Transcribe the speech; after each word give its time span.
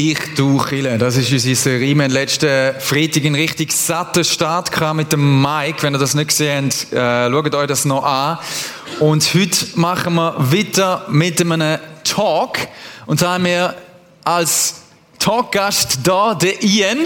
Ich 0.00 0.36
du 0.36 0.64
Chile, 0.64 0.96
das 0.96 1.16
ist 1.16 1.32
unsere 1.32 1.56
Serie. 1.56 1.96
Wir 1.96 2.04
haben 2.04 2.12
letzten 2.12 2.80
Freitag 2.80 3.24
einen 3.24 3.34
richtig 3.34 3.72
satten 3.72 4.22
Start 4.22 4.70
mit 4.94 5.10
dem 5.10 5.42
Mike. 5.42 5.82
Wenn 5.82 5.92
ihr 5.92 5.98
das 5.98 6.14
nicht 6.14 6.28
gesehen 6.28 6.70
habt, 6.70 6.92
äh, 6.92 7.28
schaut 7.28 7.54
euch 7.56 7.66
das 7.66 7.84
noch 7.84 8.04
an. 8.04 8.38
Und 9.00 9.34
heute 9.34 9.66
machen 9.74 10.14
wir 10.14 10.36
weiter 10.38 11.04
mit 11.08 11.40
einem 11.40 11.80
Talk. 12.04 12.58
Und 13.06 13.22
da 13.22 13.34
haben 13.34 13.44
wir 13.44 13.74
als 14.22 14.82
Talkgast 15.18 15.98
da 16.04 16.36
den 16.36 16.60
Ian. 16.60 16.98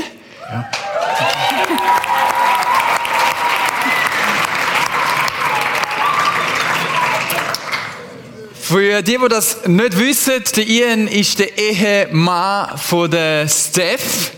Für 8.72 9.02
die, 9.02 9.18
die 9.18 9.28
das 9.28 9.66
nicht 9.66 9.98
wissen, 9.98 10.42
der 10.56 10.66
Ian 10.66 11.06
ist 11.06 11.38
der 11.38 11.58
Ehemann 11.58 12.78
von 12.78 13.10
der 13.10 13.46
Steph. 13.46 14.32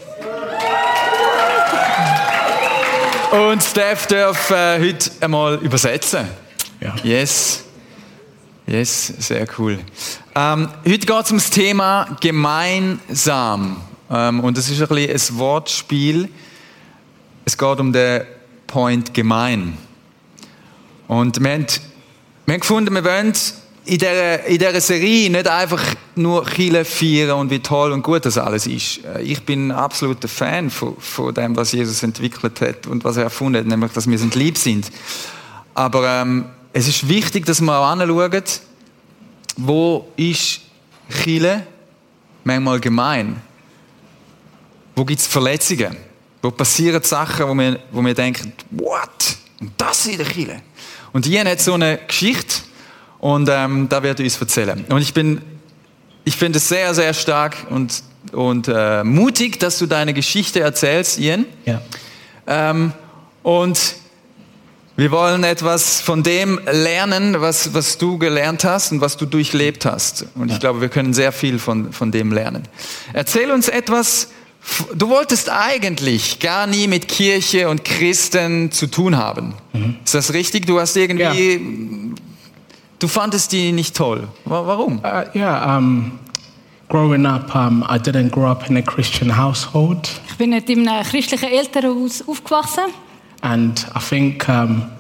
Und 3.31 3.63
Steph 3.63 4.09
darf 4.09 4.51
äh, 4.51 4.81
heute 4.81 5.09
einmal 5.21 5.55
übersetzen. 5.59 6.27
Ja. 6.81 6.97
Yes. 7.05 7.63
Yes, 8.67 9.07
sehr 9.21 9.47
cool. 9.57 9.79
Ähm, 10.35 10.69
heute 10.85 11.07
geht 11.07 11.25
es 11.25 11.31
um 11.31 11.39
das 11.39 11.51
Thema 11.51 12.17
gemeinsam. 12.21 13.81
Ähm, 14.11 14.41
und 14.41 14.59
das 14.59 14.69
ist 14.69 14.83
ein 14.83 14.89
bisschen 14.89 15.37
ein 15.37 15.39
Wortspiel. 15.39 16.29
Es 17.45 17.57
geht 17.57 17.79
um 17.79 17.93
den 17.93 18.23
Point 18.67 19.15
gemein. 19.15 19.79
Und 21.07 21.41
wir 21.41 21.53
haben, 21.53 21.67
wir 22.47 22.55
haben 22.55 22.61
gefunden, 22.61 22.93
wir 22.93 23.05
wollen 23.05 23.33
in 23.87 23.99
dieser, 23.99 24.45
in 24.47 24.59
dieser 24.59 24.81
Serie 24.81 25.31
nicht 25.31 25.47
einfach 25.47 25.83
nur 26.17 26.47
Chile 26.47 26.85
feiern 26.85 27.39
und 27.39 27.51
wie 27.51 27.59
toll 27.59 27.93
und 27.93 28.03
gut 28.03 28.25
das 28.25 28.39
alles 28.39 28.67
ist. 28.67 29.05
Äh, 29.05 29.23
Ich 29.23 29.43
bin 29.43 29.69
ein 29.69 29.73
absoluter 29.73 30.29
Fan 30.29 30.71
von, 30.71 30.97
von 30.99 31.35
dem, 31.35 31.55
was 31.55 31.73
Jesus 31.73 32.03
entwickelt 32.03 32.61
hat 32.61 32.87
und 32.87 33.05
was 33.05 33.17
er 33.17 33.25
erfunden 33.25 33.61
hat, 33.61 33.67
nämlich, 33.67 33.93
dass 33.93 34.09
wir 34.09 34.19
sind 34.19 34.35
lieb 34.35 34.57
sind. 34.57 34.91
Aber 35.75 36.09
ähm, 36.09 36.47
es 36.73 36.89
ist 36.89 37.09
wichtig, 37.09 37.45
dass 37.45 37.61
wir 37.61 37.79
auch 37.79 37.87
anschauen, 37.87 38.43
wo 39.57 40.09
ist 40.17 40.61
Chile 41.23 41.67
manchmal 42.43 42.81
gemein? 42.81 43.41
Wo 44.97 45.05
gibt 45.05 45.21
es 45.21 45.27
Verletzungen? 45.27 45.97
Wo 46.41 46.51
passieren 46.51 47.03
Sachen, 47.03 47.49
wo 47.49 47.55
wir, 47.55 47.81
wo 47.91 48.03
wir 48.03 48.15
denken, 48.15 48.53
what? 48.71 49.37
Und 49.61 49.73
das 49.77 50.07
in 50.07 50.19
der 50.19 50.27
Chile? 50.27 50.63
Und 51.13 51.27
Ian 51.27 51.49
hat 51.49 51.61
so 51.61 51.75
eine 51.75 51.99
Geschichte 52.07 52.63
und 53.25 53.49
ähm, 53.51 53.89
da 53.89 54.03
wird 54.03 54.21
er 54.21 54.25
uns 54.27 54.39
erzählen. 54.39 54.85
Und 54.91 55.01
ich 55.01 55.15
bin, 55.15 55.41
ich 56.27 56.37
finde 56.37 56.59
es 56.59 56.69
sehr, 56.69 56.93
sehr 56.93 57.15
stark 57.15 57.57
und, 57.71 58.03
und 58.33 58.69
äh, 58.69 59.03
mutig, 59.03 59.59
dass 59.59 59.79
du 59.79 59.87
deine 59.87 60.13
Geschichte 60.13 60.61
erzählst, 60.61 61.19
Ian. 61.19 61.47
Yeah. 61.67 61.81
Ähm, 62.47 62.93
und 63.43 63.95
wir 64.97 65.11
wollen 65.11 65.43
etwas 65.43 66.03
von 66.03 66.23
dem 66.23 66.61
lernen, 66.71 67.41
was, 67.41 67.73
was 67.73 67.97
du 67.97 68.19
gelernt 68.19 68.63
hast 68.63 68.93
und 68.93 69.01
was 69.01 69.17
du 69.17 69.25
durchlebt 69.25 69.87
hast. 69.87 70.27
Und 70.35 70.53
ich 70.53 70.61
glaube, 70.61 70.83
wir 70.83 70.91
können 70.91 71.15
sehr 71.15 71.33
viel 71.33 71.59
von, 71.59 71.95
von 71.95 72.13
dem 72.13 72.31
lernen. 72.31 72.69
Erzähl 73.15 73.51
uns 73.51 73.71
etwas. 73.71 74.29
Du 74.95 75.09
wolltest 75.09 75.49
eigentlich 75.49 76.41
gar 76.41 76.67
nie 76.67 76.89
mit 76.89 77.09
Kirche 77.09 77.71
und 77.71 77.87
Christen 77.87 78.71
zu 78.71 78.87
tun 78.87 79.17
haben. 79.17 79.55
Ist 80.05 80.13
das 80.13 80.35
richtig? 80.35 80.67
Du 80.67 80.79
hast 80.79 80.95
irgendwie, 80.95 82.15
du 83.05 83.09
fandest 83.09 83.53
die 83.53 83.73
nicht 83.73 83.95
toll. 83.95 84.29
Warum? 84.47 85.01
Uh, 85.05 85.25
yeah, 85.35 85.77
um, 85.77 86.19
growing 86.89 87.27
up, 87.27 87.55
um, 87.55 87.85
I 87.87 87.99
didn't 87.99 88.31
grow 88.31 88.51
up 88.51 88.71
in 88.71 88.79
a 88.79 88.83
Christian 88.83 89.37
household. 89.37 90.09
Ich 90.31 90.39
bin 90.39 90.51
nicht 90.51 90.71
in 90.71 90.89
einem 90.89 91.05
christlichen 91.05 91.51
Elternhaus 91.51 92.27
aufgewachsen. 92.27 92.85
And 93.43 93.87
I 93.95 94.01
think 94.01 94.49
um, 94.49 94.91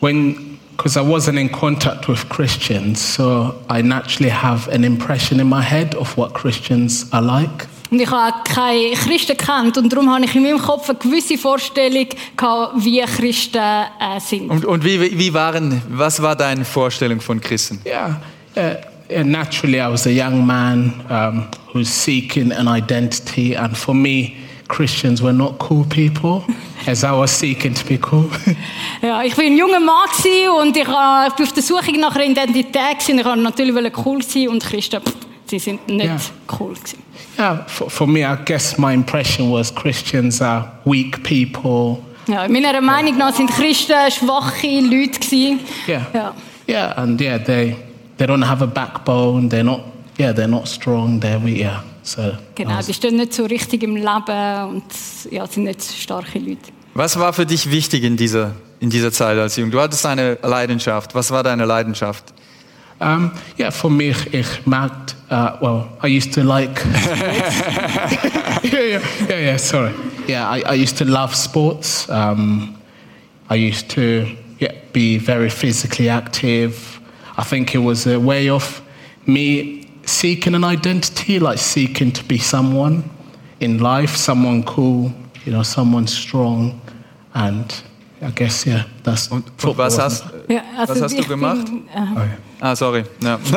when, 0.00 0.58
because 0.76 0.98
I 0.98 1.02
wasn't 1.02 1.38
in 1.38 1.48
contact 1.48 2.08
with 2.08 2.28
Christians, 2.28 3.00
so 3.00 3.54
I 3.70 3.80
naturally 3.80 4.30
have 4.30 4.68
an 4.68 4.84
impression 4.84 5.40
in 5.40 5.48
my 5.48 5.62
head 5.62 5.94
of 5.94 6.14
what 6.18 6.34
Christians 6.34 7.10
are 7.14 7.22
like. 7.22 7.66
Und 7.96 8.02
ich 8.02 8.10
habe 8.10 8.42
keine 8.44 8.90
Christen 8.90 9.38
kennt 9.38 9.78
und 9.78 9.90
darum 9.90 10.12
habe 10.12 10.26
ich 10.26 10.34
in 10.34 10.42
meinem 10.42 10.58
Kopf 10.58 10.90
eine 10.90 10.98
gewisse 10.98 11.38
Vorstellung 11.38 12.06
gehabt, 12.36 12.84
wie 12.84 13.00
Christen 13.00 13.56
äh, 13.56 14.20
sind. 14.20 14.50
Und, 14.50 14.66
und 14.66 14.84
wie, 14.84 15.18
wie 15.18 15.32
waren, 15.32 15.80
was 15.88 16.20
war 16.20 16.36
deine 16.36 16.66
Vorstellung 16.66 17.22
von 17.22 17.40
Christen? 17.40 17.80
Yeah, 17.86 18.20
uh, 18.54 18.60
yeah, 19.10 19.24
naturally, 19.24 19.78
I 19.78 19.90
was 19.90 20.06
a 20.06 20.10
young 20.10 20.44
man 20.44 20.92
um, 21.08 21.46
who's 21.72 21.88
seeking 21.88 22.52
an 22.52 22.68
identity, 22.68 23.56
and 23.56 23.74
for 23.74 23.94
me, 23.94 24.34
Christians 24.68 25.22
were 25.22 25.32
not 25.32 25.58
cool 25.58 25.86
people, 25.86 26.44
as 26.86 27.02
I 27.02 27.12
was 27.12 27.30
seeking 27.30 27.72
to 27.72 27.84
be 27.86 27.98
cool. 28.12 28.28
Ja, 29.00 29.22
ich 29.22 29.34
bin 29.36 29.54
ein 29.54 29.56
junger 29.56 29.80
Mann 29.80 30.06
gewesen 30.18 30.50
und 30.50 30.76
ich, 30.76 30.86
äh, 30.86 31.28
ich 31.28 31.34
bin 31.34 31.46
auf 31.46 31.52
der 31.54 31.62
Suche 31.62 31.98
nach 31.98 32.14
einer 32.14 32.26
Identität 32.26 32.98
gewesen. 32.98 33.20
Ich 33.20 33.24
wollte 33.24 33.40
natürlich 33.40 34.04
cool 34.04 34.20
sein 34.22 34.48
und 34.48 34.62
Christen, 34.62 35.00
pff, 35.00 35.14
sie 35.46 35.58
sind 35.58 35.86
nicht 35.88 36.04
Ja. 36.06 36.16
cool 36.58 36.74
gewesen. 36.74 36.98
yeah, 37.38 37.64
for, 37.66 37.88
for 37.90 38.06
me, 38.06 38.20
I 38.20 38.36
guess 38.44 38.76
my 38.78 38.92
impression 38.92 39.50
was 39.52 39.74
Christians 39.74 40.40
are 40.42 40.72
weak 40.84 41.22
people. 41.22 41.98
Ja, 42.28 42.48
meiner 42.48 42.80
Meinung 42.80 43.16
nach 43.18 43.34
sind 43.34 43.50
Christen 43.50 43.94
schwache 44.10 44.80
Leute 44.80 45.20
gewesen. 45.20 45.60
Yeah, 45.86 46.06
Ja. 46.12 46.34
yeah, 46.68 46.92
and 46.98 47.20
yeah, 47.20 47.38
they 47.38 47.76
they 48.18 48.26
don't 48.26 48.44
have 48.44 48.62
a 48.64 48.66
backbone. 48.66 49.48
They're 49.48 49.62
not. 49.62 49.80
Yeah, 50.18 50.32
they're 50.32 50.48
not 50.48 50.66
strong. 50.66 51.20
They're 51.20 51.42
weak. 51.44 51.58
Yeah, 51.58 51.84
so. 52.02 52.32
Genau, 52.54 52.78
was- 52.78 52.86
die 52.86 52.94
stehen 52.94 53.16
nicht 53.16 53.34
so 53.34 53.44
richtig 53.44 53.82
im 53.82 53.94
Leben 53.96 54.68
und 54.68 54.84
ja, 55.30 55.46
sind 55.46 55.64
nicht 55.64 55.82
starke 55.82 56.38
Leute. 56.38 56.72
Was 56.94 57.18
war 57.18 57.32
für 57.34 57.44
dich 57.44 57.70
wichtig 57.70 58.02
in 58.04 58.16
dieser, 58.16 58.52
in 58.80 58.88
dieser 58.88 59.12
Zeit 59.12 59.36
als 59.38 59.54
Jung? 59.56 59.70
Du 59.70 59.78
hattest 59.78 60.06
eine 60.06 60.38
Leidenschaft. 60.42 61.14
Was 61.14 61.30
war 61.30 61.42
deine 61.42 61.66
Leidenschaft? 61.66 62.24
Um, 63.00 63.32
yeah, 63.58 63.70
for 63.70 63.90
me, 63.90 64.10
ich, 64.10 64.32
ich 64.32 64.66
merkt, 64.66 65.16
uh, 65.30 65.58
well, 65.60 65.88
I 66.02 66.06
used 66.06 66.32
to 66.34 66.42
like. 66.42 66.82
yeah, 68.62 68.80
yeah, 68.80 69.02
yeah, 69.28 69.38
yeah, 69.38 69.56
sorry. 69.58 69.92
Yeah, 70.26 70.48
I, 70.48 70.62
I 70.62 70.74
used 70.74 70.96
to 70.98 71.04
love 71.04 71.34
sports. 71.34 72.08
Um, 72.08 72.76
I 73.50 73.54
used 73.54 73.90
to 73.90 74.26
yeah, 74.58 74.72
be 74.92 75.18
very 75.18 75.50
physically 75.50 76.08
active. 76.08 77.00
I 77.36 77.44
think 77.44 77.74
it 77.74 77.78
was 77.78 78.06
a 78.06 78.18
way 78.18 78.48
of 78.48 78.80
me 79.26 79.88
seeking 80.06 80.54
an 80.54 80.64
identity, 80.64 81.38
like 81.38 81.58
seeking 81.58 82.12
to 82.12 82.24
be 82.24 82.38
someone 82.38 83.04
in 83.60 83.78
life, 83.78 84.16
someone 84.16 84.62
cool, 84.62 85.12
you 85.44 85.52
know, 85.52 85.62
someone 85.62 86.06
strong. 86.06 86.80
And 87.34 87.82
I 88.22 88.30
guess, 88.30 88.66
yeah, 88.66 88.84
that's 89.02 89.28
Und, 89.28 89.44
und 89.44 89.60
football, 89.60 89.86
was, 89.86 89.98
wasn't 89.98 90.32
hast, 90.32 90.50
Ja, 90.50 90.62
also 90.78 90.94
was 90.94 91.02
hast 91.02 91.18
du 91.18 91.24
gemacht? 91.24 91.66
Bin, 91.66 91.88
äh, 91.88 92.02
it? 92.02 92.08
Oh, 92.16 92.20
yeah. 92.20 92.38
Ah, 92.60 92.74
sorry. 92.74 93.04
Ja. 93.22 93.38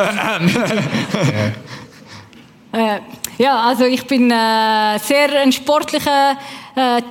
Äh, 2.71 2.99
ja, 3.39 3.67
also 3.67 3.85
ich 3.85 4.05
bin 4.05 4.29
äh, 4.29 4.99
sehr 4.99 5.41
ein 5.41 5.51
sportlicher 5.51 6.37
äh, 6.75 7.01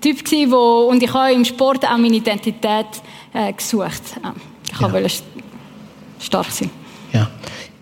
Typ 0.00 0.24
gewesen, 0.24 0.50
wo, 0.50 0.88
und 0.90 1.02
ich 1.02 1.12
habe 1.12 1.32
im 1.34 1.44
Sport 1.44 1.84
auch 1.84 1.98
meine 1.98 2.16
Identität 2.16 2.86
äh, 3.34 3.52
gesucht. 3.52 4.00
Ich 4.72 4.80
Ja. 4.80 4.90
wollte 4.90 5.08
st- 5.08 5.22
stark 6.18 6.46
sein. 6.50 6.70
Yeah. 7.12 7.28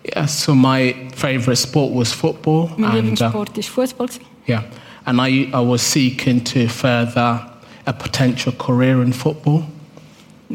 Yeah, 0.05 0.27
so 0.27 0.53
my 0.53 0.93
favorite 1.15 1.55
sport 1.55 1.91
was 1.95 2.11
football. 2.11 2.69
Mein 2.75 2.91
uh, 2.91 2.95
Lieblingssport 2.95 3.57
ist 3.57 3.69
Fußball. 3.69 4.09
yeah. 4.47 4.63
And 5.05 5.19
I, 5.21 5.49
I 5.53 5.65
was 5.65 5.81
seeking 5.81 6.43
to 6.43 6.67
further 6.67 7.45
a 7.85 7.93
potential 7.93 8.51
career 8.51 9.01
in 9.01 9.13
football. 9.13 9.63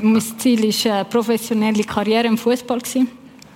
Mein 0.03 0.23
Ziel 0.39 0.65
ist 0.65 0.87
eine 0.87 1.05
professionelle 1.05 1.85
Karriere 1.85 2.27
im 2.27 2.39
Fußball. 2.39 2.79
gewesen. 2.81 3.09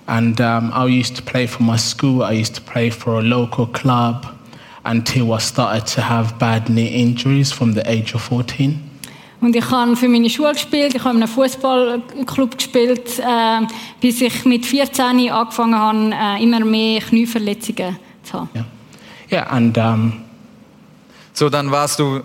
And 0.05 0.39
um, 0.39 0.71
I 0.75 0.99
used 0.99 1.15
to 1.17 1.21
play 1.21 1.47
for 1.47 1.63
my 1.63 1.77
school. 1.77 2.23
I 2.23 2.39
used 2.39 2.55
to 2.55 2.61
play 2.61 2.89
for 2.89 3.19
a 3.19 3.21
local 3.21 3.67
club. 3.67 4.39
until 4.83 5.33
I 5.33 5.39
started 5.39 5.85
to 5.95 6.01
have 6.01 6.37
bad 6.39 6.65
knee 6.65 6.87
injuries 6.87 7.51
from 7.51 7.73
the 7.73 7.87
age 7.87 8.15
of 8.15 8.21
14. 8.21 8.79
Und 9.41 9.55
ich 9.55 9.69
habe 9.69 9.95
für 9.95 10.09
meine 10.09 10.29
Schule 10.29 10.51
gespielt, 10.51 10.93
ich 10.95 11.03
habe 11.03 11.15
in 11.15 11.23
einem 11.23 11.31
Fußballclub 11.31 12.57
gespielt, 12.57 13.19
äh, 13.19 13.65
bis 14.01 14.19
ich 14.19 14.43
mit 14.43 14.65
14 14.65 15.29
angefangen 15.31 15.75
habe, 15.75 16.11
äh, 16.39 16.43
immer 16.43 16.59
mehr 16.65 16.99
Knieverletzungen 16.99 17.97
zu 18.23 18.33
haben. 18.33 18.49
Yeah, 18.53 18.65
yeah, 19.31 19.43
and 19.49 19.77
um, 19.77 20.13
So, 21.31 21.49
dann 21.49 21.71
warst 21.71 21.99
du 21.99 22.21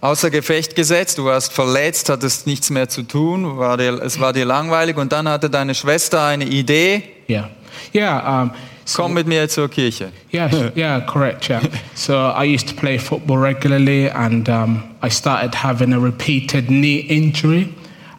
außer 0.00 0.30
Gefecht 0.30 0.74
gesetzt, 0.74 1.18
du 1.18 1.24
warst 1.24 1.52
verletzt, 1.52 2.08
hattest 2.08 2.46
nichts 2.46 2.70
mehr 2.70 2.88
zu 2.88 3.02
tun, 3.02 3.58
war 3.58 3.76
dir, 3.76 4.00
es 4.02 4.20
war 4.20 4.32
dir 4.32 4.44
langweilig 4.44 4.96
und 4.96 5.12
dann 5.12 5.28
hatte 5.28 5.50
deine 5.50 5.74
Schwester 5.74 6.24
eine 6.24 6.44
Idee, 6.44 7.02
yeah, 7.28 7.50
yeah. 7.94 8.42
Um, 8.42 8.50
so, 8.84 9.02
komm 9.02 9.14
mit 9.14 9.26
mir 9.26 9.46
zur 9.48 9.68
Kirche. 9.68 10.12
yeah, 10.32 10.70
yeah, 10.76 11.00
correct. 11.00 11.50
Yeah. 11.50 11.60
So 11.94 12.14
I 12.14 12.44
used 12.44 12.68
to 12.68 12.74
play 12.74 12.98
football 12.98 13.36
regularly, 13.36 14.08
and 14.08 14.48
um, 14.48 14.82
I 15.02 15.10
started 15.10 15.54
having 15.54 15.92
a 15.92 16.00
repeated 16.00 16.70
knee 16.70 17.00
injury 17.00 17.68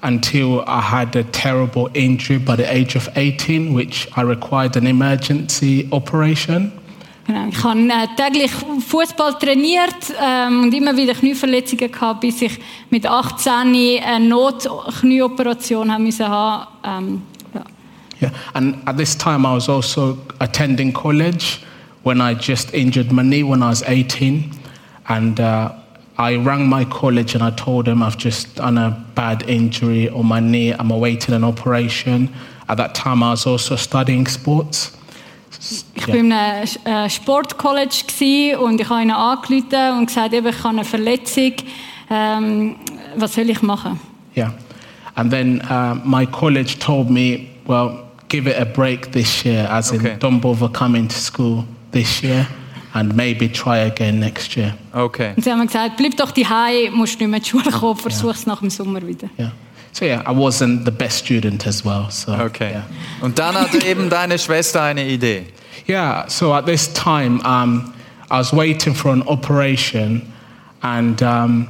until 0.04 0.64
I 0.68 0.82
had 0.82 1.16
a 1.16 1.24
terrible 1.24 1.90
injury 1.94 2.38
by 2.38 2.56
the 2.56 2.72
age 2.72 2.96
of 2.96 3.10
18, 3.16 3.74
which 3.74 4.08
I 4.16 4.22
required 4.22 4.76
an 4.76 4.86
emergency 4.86 5.90
operation. 5.92 6.72
Genau. 7.30 7.48
Ich 7.48 7.64
habe 7.64 7.80
äh, 7.80 8.08
täglich 8.18 8.52
Fußball 8.88 9.38
trainiert 9.38 10.12
ähm, 10.20 10.64
und 10.64 10.74
immer 10.74 10.98
wieder 10.98 11.14
Knieverletzungen 11.14 11.92
gehabt, 11.92 12.22
bis 12.22 12.42
ich 12.42 12.58
mit 12.90 13.06
18 13.06 13.52
eine 14.04 14.28
Notknieoperation 14.28 15.94
haben 15.94 16.06
müssen. 16.06 16.26
Ähm, 16.26 17.22
ja. 17.54 17.62
Yeah, 18.20 18.32
and 18.54 18.78
at 18.88 18.98
this 18.98 19.16
time 19.16 19.48
I 19.48 19.54
was 19.54 19.70
also 19.70 20.18
attending 20.40 20.92
college 20.92 21.60
when 22.04 22.20
I 22.20 22.34
just 22.34 22.74
injured 22.74 23.12
my 23.12 23.22
knee 23.22 23.44
when 23.44 23.62
I 23.62 23.70
was 23.70 23.84
18, 23.84 24.50
and 25.08 25.40
uh, 25.40 25.70
I 26.18 26.36
rang 26.36 26.68
my 26.68 26.84
college 26.86 27.36
and 27.36 27.44
I 27.44 27.52
told 27.52 27.86
them 27.86 28.02
I've 28.02 28.18
just 28.18 28.56
done 28.56 28.80
a 28.80 29.06
bad 29.14 29.48
injury 29.48 30.10
on 30.10 30.26
my 30.26 30.40
knee. 30.40 30.72
I'm 30.72 30.90
awaiting 30.90 31.36
an 31.36 31.44
operation. 31.44 32.34
At 32.68 32.78
that 32.78 32.96
time 32.96 33.22
I 33.22 33.30
was 33.30 33.46
also 33.46 33.76
studying 33.76 34.26
sports. 34.26 34.98
Ich 36.10 36.14
war 36.14 36.20
in 36.20 36.32
einem 36.32 37.06
äh, 37.06 37.10
Sportcollege 37.10 37.90
gsi 38.08 38.56
und 38.60 38.80
ich 38.82 38.90
habe 38.90 39.02
ihnen 39.02 39.12
angerufen 39.12 39.98
und 40.00 40.06
gesagt, 40.08 40.34
eben, 40.34 40.48
ich 40.48 40.58
habe 40.60 40.70
eine 40.70 40.84
Verletzung. 40.86 41.54
Ähm, 42.10 42.76
was 43.16 43.34
soll 43.36 43.50
ich 43.50 43.62
machen? 43.62 44.00
Yeah, 44.36 44.54
and 45.16 45.32
then 45.32 45.62
uh, 45.70 45.96
my 46.04 46.26
college 46.26 46.78
told 46.80 47.10
me, 47.10 47.48
well, 47.68 48.04
give 48.30 48.50
it 48.50 48.58
a 48.60 48.66
break 48.66 49.12
this 49.12 49.44
year, 49.44 49.70
as 49.72 49.92
Okay. 49.92 50.14
in 50.14 50.20
don't 50.20 50.40
bother 50.40 50.70
coming 50.70 51.08
to 51.08 51.16
school 51.16 51.66
this 51.92 52.22
year, 52.22 52.48
and 52.94 53.16
maybe 53.16 53.48
try 53.52 53.80
again 53.80 54.20
next 54.20 54.56
year. 54.56 54.76
Okay. 54.94 55.34
Und 55.36 55.44
sie 55.44 55.52
haben 55.52 55.66
gesagt, 55.66 55.98
bleib 55.98 56.16
doch 56.18 56.32
daheim, 56.32 56.94
musst 56.94 57.20
nicht 57.20 57.30
mehr 57.30 57.38
in 57.38 57.44
die 57.44 57.50
Schule 57.50 57.72
kommen, 57.72 57.98
versuch's 58.00 58.46
nach 58.46 58.60
dem 58.60 58.70
Sommer 58.70 59.06
wieder. 59.06 59.30
Yeah. 59.38 59.52
So 59.92 60.06
yeah, 60.06 60.22
I 60.22 60.34
wasn't 60.36 60.86
the 60.86 60.92
best 60.92 61.26
student 61.26 61.66
as 61.68 61.84
well. 61.84 62.06
So 62.10 62.32
Okay. 62.34 62.72
yeah. 62.72 62.84
Und 63.22 63.38
dann 63.40 63.56
hatte 63.56 63.84
eben 63.86 64.10
deine 64.10 64.38
Schwester 64.40 64.84
eine 64.84 65.08
Idee. 65.08 65.46
Yeah. 65.88 66.28
So 66.28 66.54
at 66.54 66.66
this 66.66 66.88
time, 66.94 67.42
um, 67.42 67.94
I 68.32 68.38
was 68.38 68.54
waiting 68.54 68.94
for 68.94 69.12
an 69.12 69.24
operation, 69.28 70.32
and 70.82 71.22
um, 71.24 71.70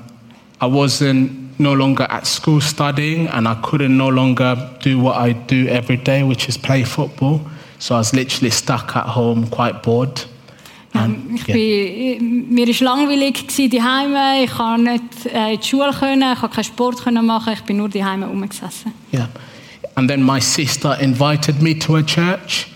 I 0.61 0.65
wasn't 0.65 1.59
no 1.59 1.73
longer 1.73 2.07
at 2.09 2.27
school 2.27 2.61
studying, 2.61 3.27
and 3.27 3.47
I 3.47 3.55
couldn't 3.55 3.95
no 3.97 4.09
longer 4.09 4.55
do 4.81 4.99
what 4.99 5.17
I 5.17 5.33
do 5.33 5.67
every 5.67 5.97
day, 5.97 6.23
which 6.23 6.47
is 6.49 6.57
play 6.57 6.83
football. 6.83 7.41
So 7.79 7.95
I 7.95 7.99
was 7.99 8.13
literally 8.13 8.51
stuck 8.51 8.95
at 8.95 9.05
home, 9.05 9.47
quite 9.47 9.81
bored. 9.81 10.25
Ähm, 10.93 11.35
ich 11.35 11.45
bin, 11.45 12.49
mir 12.49 12.67
war 12.67 12.97
langweilig 12.97 13.45
daheim. 13.71 14.43
Ich 14.43 14.51
konnte 14.51 14.91
nicht 14.91 15.25
äh, 15.33 15.53
in 15.53 15.59
die 15.59 15.67
Schule, 15.67 15.91
können, 15.91 16.33
ich 16.33 16.39
konnte 16.39 16.55
keinen 16.55 16.63
Sport 16.63 17.03
können 17.03 17.25
machen, 17.25 17.53
ich 17.53 17.61
bin 17.63 17.77
nur 17.77 17.89
daheim 17.89 18.23
rumgesessen. 18.23 18.93
Yeah. 19.13 19.29
And 19.95 20.09
then 20.09 20.23
my 20.23 20.39
sister 20.39 20.99
invited 20.99 21.61
me 21.61 21.77
to 21.79 21.97
a 21.97 22.03
church. 22.03 22.67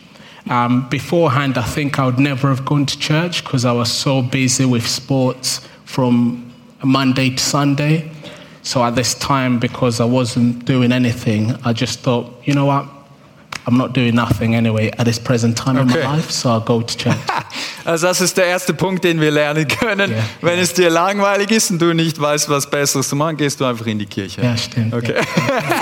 Um, 0.49 0.89
beforehand, 0.89 1.57
I 1.57 1.63
think 1.63 1.99
I 1.99 2.05
would 2.05 2.19
never 2.19 2.49
have 2.49 2.65
gone 2.65 2.85
to 2.85 2.99
church 2.99 3.43
because 3.43 3.63
I 3.65 3.71
was 3.71 3.91
so 3.91 4.21
busy 4.21 4.65
with 4.65 4.85
sports 4.85 5.67
from 5.85 6.51
Monday 6.83 7.29
to 7.29 7.37
Sunday. 7.41 8.11
So 8.61 8.83
at 8.83 8.95
this 8.95 9.13
time, 9.15 9.59
because 9.59 9.99
I 9.99 10.05
wasn't 10.05 10.65
doing 10.65 10.91
anything, 10.91 11.53
I 11.63 11.73
just 11.73 11.99
thought, 11.99 12.33
you 12.45 12.53
know 12.53 12.65
what? 12.65 12.87
I'm 13.65 13.77
not 13.77 13.93
doing 13.93 14.15
nothing 14.15 14.55
anyway 14.55 14.91
at 14.97 15.05
this 15.05 15.19
present 15.19 15.55
time 15.55 15.77
in 15.77 15.87
my 15.87 16.03
life, 16.03 16.29
so 16.29 16.49
I'll 16.49 16.59
go 16.59 16.81
to 16.81 16.97
church. 16.97 17.17
Also 17.85 18.07
das 18.07 18.21
ist 18.21 18.37
der 18.37 18.45
erste 18.45 18.73
Punkt, 18.73 19.03
den 19.03 19.19
wir 19.19 19.31
lernen 19.31 19.67
können. 19.67 20.11
Ja. 20.11 20.17
Wenn 20.41 20.59
es 20.59 20.73
dir 20.73 20.89
langweilig 20.89 21.51
ist 21.51 21.71
und 21.71 21.81
du 21.81 21.93
nicht 21.93 22.19
weißt, 22.19 22.49
was 22.49 22.69
Besseres 22.69 23.09
zu 23.09 23.15
machen, 23.15 23.37
gehst 23.37 23.59
du 23.59 23.65
einfach 23.65 23.85
in 23.85 23.99
die 23.99 24.05
Kirche. 24.05 24.41
Ja, 24.41 24.55
stimmt, 24.55 24.93
Okay. 24.93 25.15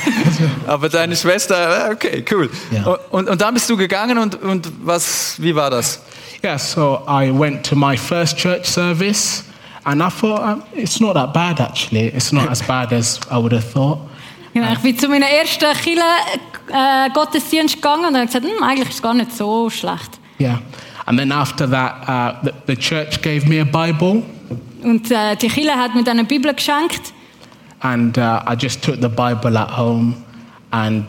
Aber 0.67 0.89
deine 0.89 1.15
Schwester, 1.15 1.89
äh, 1.89 1.93
okay, 1.93 2.25
cool. 2.31 2.49
Ja. 2.71 2.97
Und, 3.11 3.29
und 3.29 3.41
dann 3.41 3.53
bist 3.53 3.69
du 3.69 3.77
gegangen 3.77 4.17
und, 4.17 4.41
und 4.41 4.71
was, 4.83 5.35
wie 5.37 5.55
war 5.55 5.69
das? 5.69 6.01
Yeah, 6.43 6.57
so 6.57 7.01
I 7.07 7.31
went 7.31 7.63
to 7.67 7.75
my 7.75 7.95
first 7.95 8.35
church 8.35 8.65
service, 8.65 9.43
and 9.83 10.01
I 10.01 10.09
thought 10.09 10.41
um, 10.41 10.63
it's 10.73 10.99
not 10.99 11.13
that 11.13 11.33
bad 11.33 11.59
actually. 11.59 12.07
It's 12.07 12.31
not 12.31 12.49
as 12.49 12.63
bad 12.63 12.91
as 12.91 13.19
I 13.29 13.35
would 13.35 13.53
have 13.53 13.71
thought. 13.71 13.99
Genau, 14.53 14.73
ich 14.73 14.79
bin 14.79 14.97
zu 14.97 15.07
meinem 15.07 15.21
ersten 15.21 15.71
Kille 15.83 16.01
äh, 16.73 17.09
Gottesdienst 17.13 17.75
gegangen 17.75 18.05
und 18.05 18.15
habe 18.15 18.25
gesagt, 18.25 18.43
hm, 18.43 18.63
eigentlich 18.63 18.89
ist 18.89 18.95
es 18.95 19.01
gar 19.01 19.13
nicht 19.13 19.31
so 19.37 19.69
schlecht. 19.69 20.19
Yeah. 20.39 20.59
And 21.05 21.17
then 21.17 21.31
after 21.31 21.67
that, 21.69 22.07
uh, 22.07 22.33
the, 22.43 22.53
the 22.67 22.75
church 22.75 23.21
gave 23.21 23.47
me 23.47 23.59
a 23.61 23.65
Bible, 23.65 24.23
Und 24.83 25.11
äh, 25.11 25.35
die 25.35 25.47
Kille 25.47 25.73
hat 25.75 25.93
mir 25.95 26.03
dann 26.03 26.17
eine 26.19 26.27
Bibel 26.27 26.53
geschenkt. 26.53 27.13
and 27.83 28.17
uh, 28.17 28.41
I 28.45 28.55
just 28.55 28.83
took 28.83 29.01
the 29.01 29.09
Bible 29.09 29.57
at 29.57 29.71
home, 29.71 30.15
and 30.71 31.05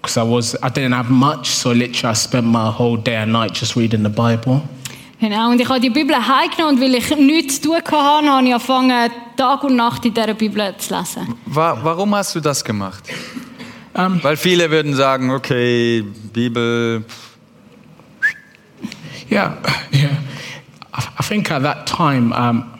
because 0.00 0.16
I 0.16 0.22
was 0.22 0.54
I 0.62 0.68
didn't 0.68 0.92
have 0.94 1.10
much, 1.10 1.46
so 1.46 1.72
literally 1.72 2.10
I 2.10 2.14
spent 2.14 2.46
my 2.46 2.70
whole 2.70 2.96
day 2.96 3.16
and 3.16 3.32
night 3.32 3.52
just 3.54 3.74
reading 3.76 4.02
the 4.04 4.08
Bible. 4.10 4.62
Genau, 5.20 5.50
und 5.50 5.60
ich 5.60 5.68
habe 5.68 5.80
die 5.80 5.90
Bibel 5.90 6.14
heimgenommen 6.14 6.76
und 6.76 6.80
weil 6.82 6.94
ich 6.96 7.16
nichts 7.16 7.60
zu 7.60 7.68
tun 7.68 7.76
hatte, 7.76 7.96
habe 7.96 8.24
ich 8.46 8.52
angefangen, 8.52 9.10
Tag 9.36 9.64
und 9.64 9.74
Nacht 9.76 10.04
in 10.04 10.12
dieser 10.14 10.34
Bibel 10.34 10.74
zu 10.76 10.94
lesen. 10.94 11.34
Wa 11.46 11.78
warum 11.82 12.14
hast 12.14 12.34
du 12.34 12.40
das 12.40 12.62
gemacht? 12.64 13.02
Um, 13.96 14.22
Weil 14.22 14.36
viele 14.36 14.68
würden 14.70 14.94
sagen, 14.94 15.30
okay, 15.30 16.02
Bibel, 16.32 17.04
Yeah, 19.34 19.56
yeah. 19.92 20.16
I, 20.92 21.12
I 21.18 21.22
think 21.22 21.50
at 21.50 21.62
that 21.62 21.86
time, 21.86 22.32
um, 22.32 22.70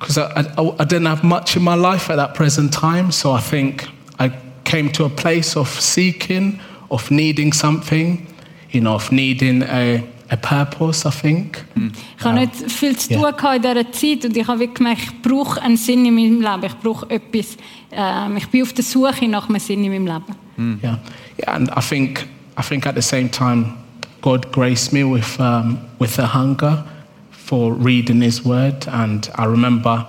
because 0.00 0.16
I, 0.18 0.44
I, 0.56 0.74
I 0.78 0.84
didn't 0.84 1.06
have 1.06 1.24
much 1.24 1.56
in 1.56 1.62
my 1.62 1.74
life 1.74 2.08
at 2.10 2.16
that 2.16 2.34
present 2.34 2.72
time, 2.72 3.10
so 3.12 3.32
I 3.32 3.40
think 3.40 3.86
I 4.18 4.32
came 4.64 4.90
to 4.92 5.04
a 5.04 5.08
place 5.10 5.56
of 5.56 5.68
seeking, 5.80 6.60
of 6.90 7.10
needing 7.10 7.52
something, 7.52 8.26
you 8.70 8.80
know, 8.80 8.94
of 8.94 9.10
needing 9.10 9.62
a, 9.62 10.02
a 10.30 10.36
purpose, 10.36 11.04
I 11.04 11.10
think. 11.10 11.64
Mm. 11.74 11.92
Ich 12.18 12.24
habe 12.24 12.38
um, 12.38 12.40
nicht 12.40 12.70
viel 12.70 12.96
zu 12.96 13.08
tun 13.08 13.22
Ja. 13.22 13.30
gehabt 13.32 13.56
in 13.56 13.62
dieser 13.62 13.92
Zeit 13.92 14.24
und 14.24 14.36
ich 14.36 14.46
habe 14.46 14.60
wirklich 14.60 14.78
gemerkt, 14.78 15.02
ich 15.02 15.22
brauche 15.22 15.60
einen 15.62 15.76
Sinn 15.76 16.04
in 16.06 16.14
meinem 16.14 16.40
Leben. 16.40 16.64
Ich 16.64 16.76
brauche 16.78 17.10
etwas. 17.10 17.56
Ähm, 17.90 18.36
ich 18.36 18.46
bin 18.48 18.62
auf 18.62 18.72
der 18.72 18.84
Suche 18.84 19.26
nach 19.28 19.48
einem 19.48 19.58
Sinn 19.58 19.84
in 19.84 19.90
meinem 19.90 20.06
Leben. 20.06 20.36
Mm. 20.56 20.84
Yeah, 20.84 20.98
yeah, 21.40 21.54
and 21.54 21.70
I 21.76 21.80
think 21.80 22.26
I 22.58 22.62
think 22.62 22.86
at 22.86 22.94
the 22.94 23.02
same 23.02 23.30
time, 23.30 23.74
God 24.20 24.50
graced 24.52 24.92
me 24.92 25.04
with 25.04 25.40
um, 25.40 25.78
with 25.98 26.18
a 26.18 26.26
hunger 26.26 26.84
for 27.30 27.72
reading 27.72 28.20
His 28.20 28.44
Word, 28.44 28.86
and 28.88 29.30
I 29.36 29.44
remember, 29.44 30.06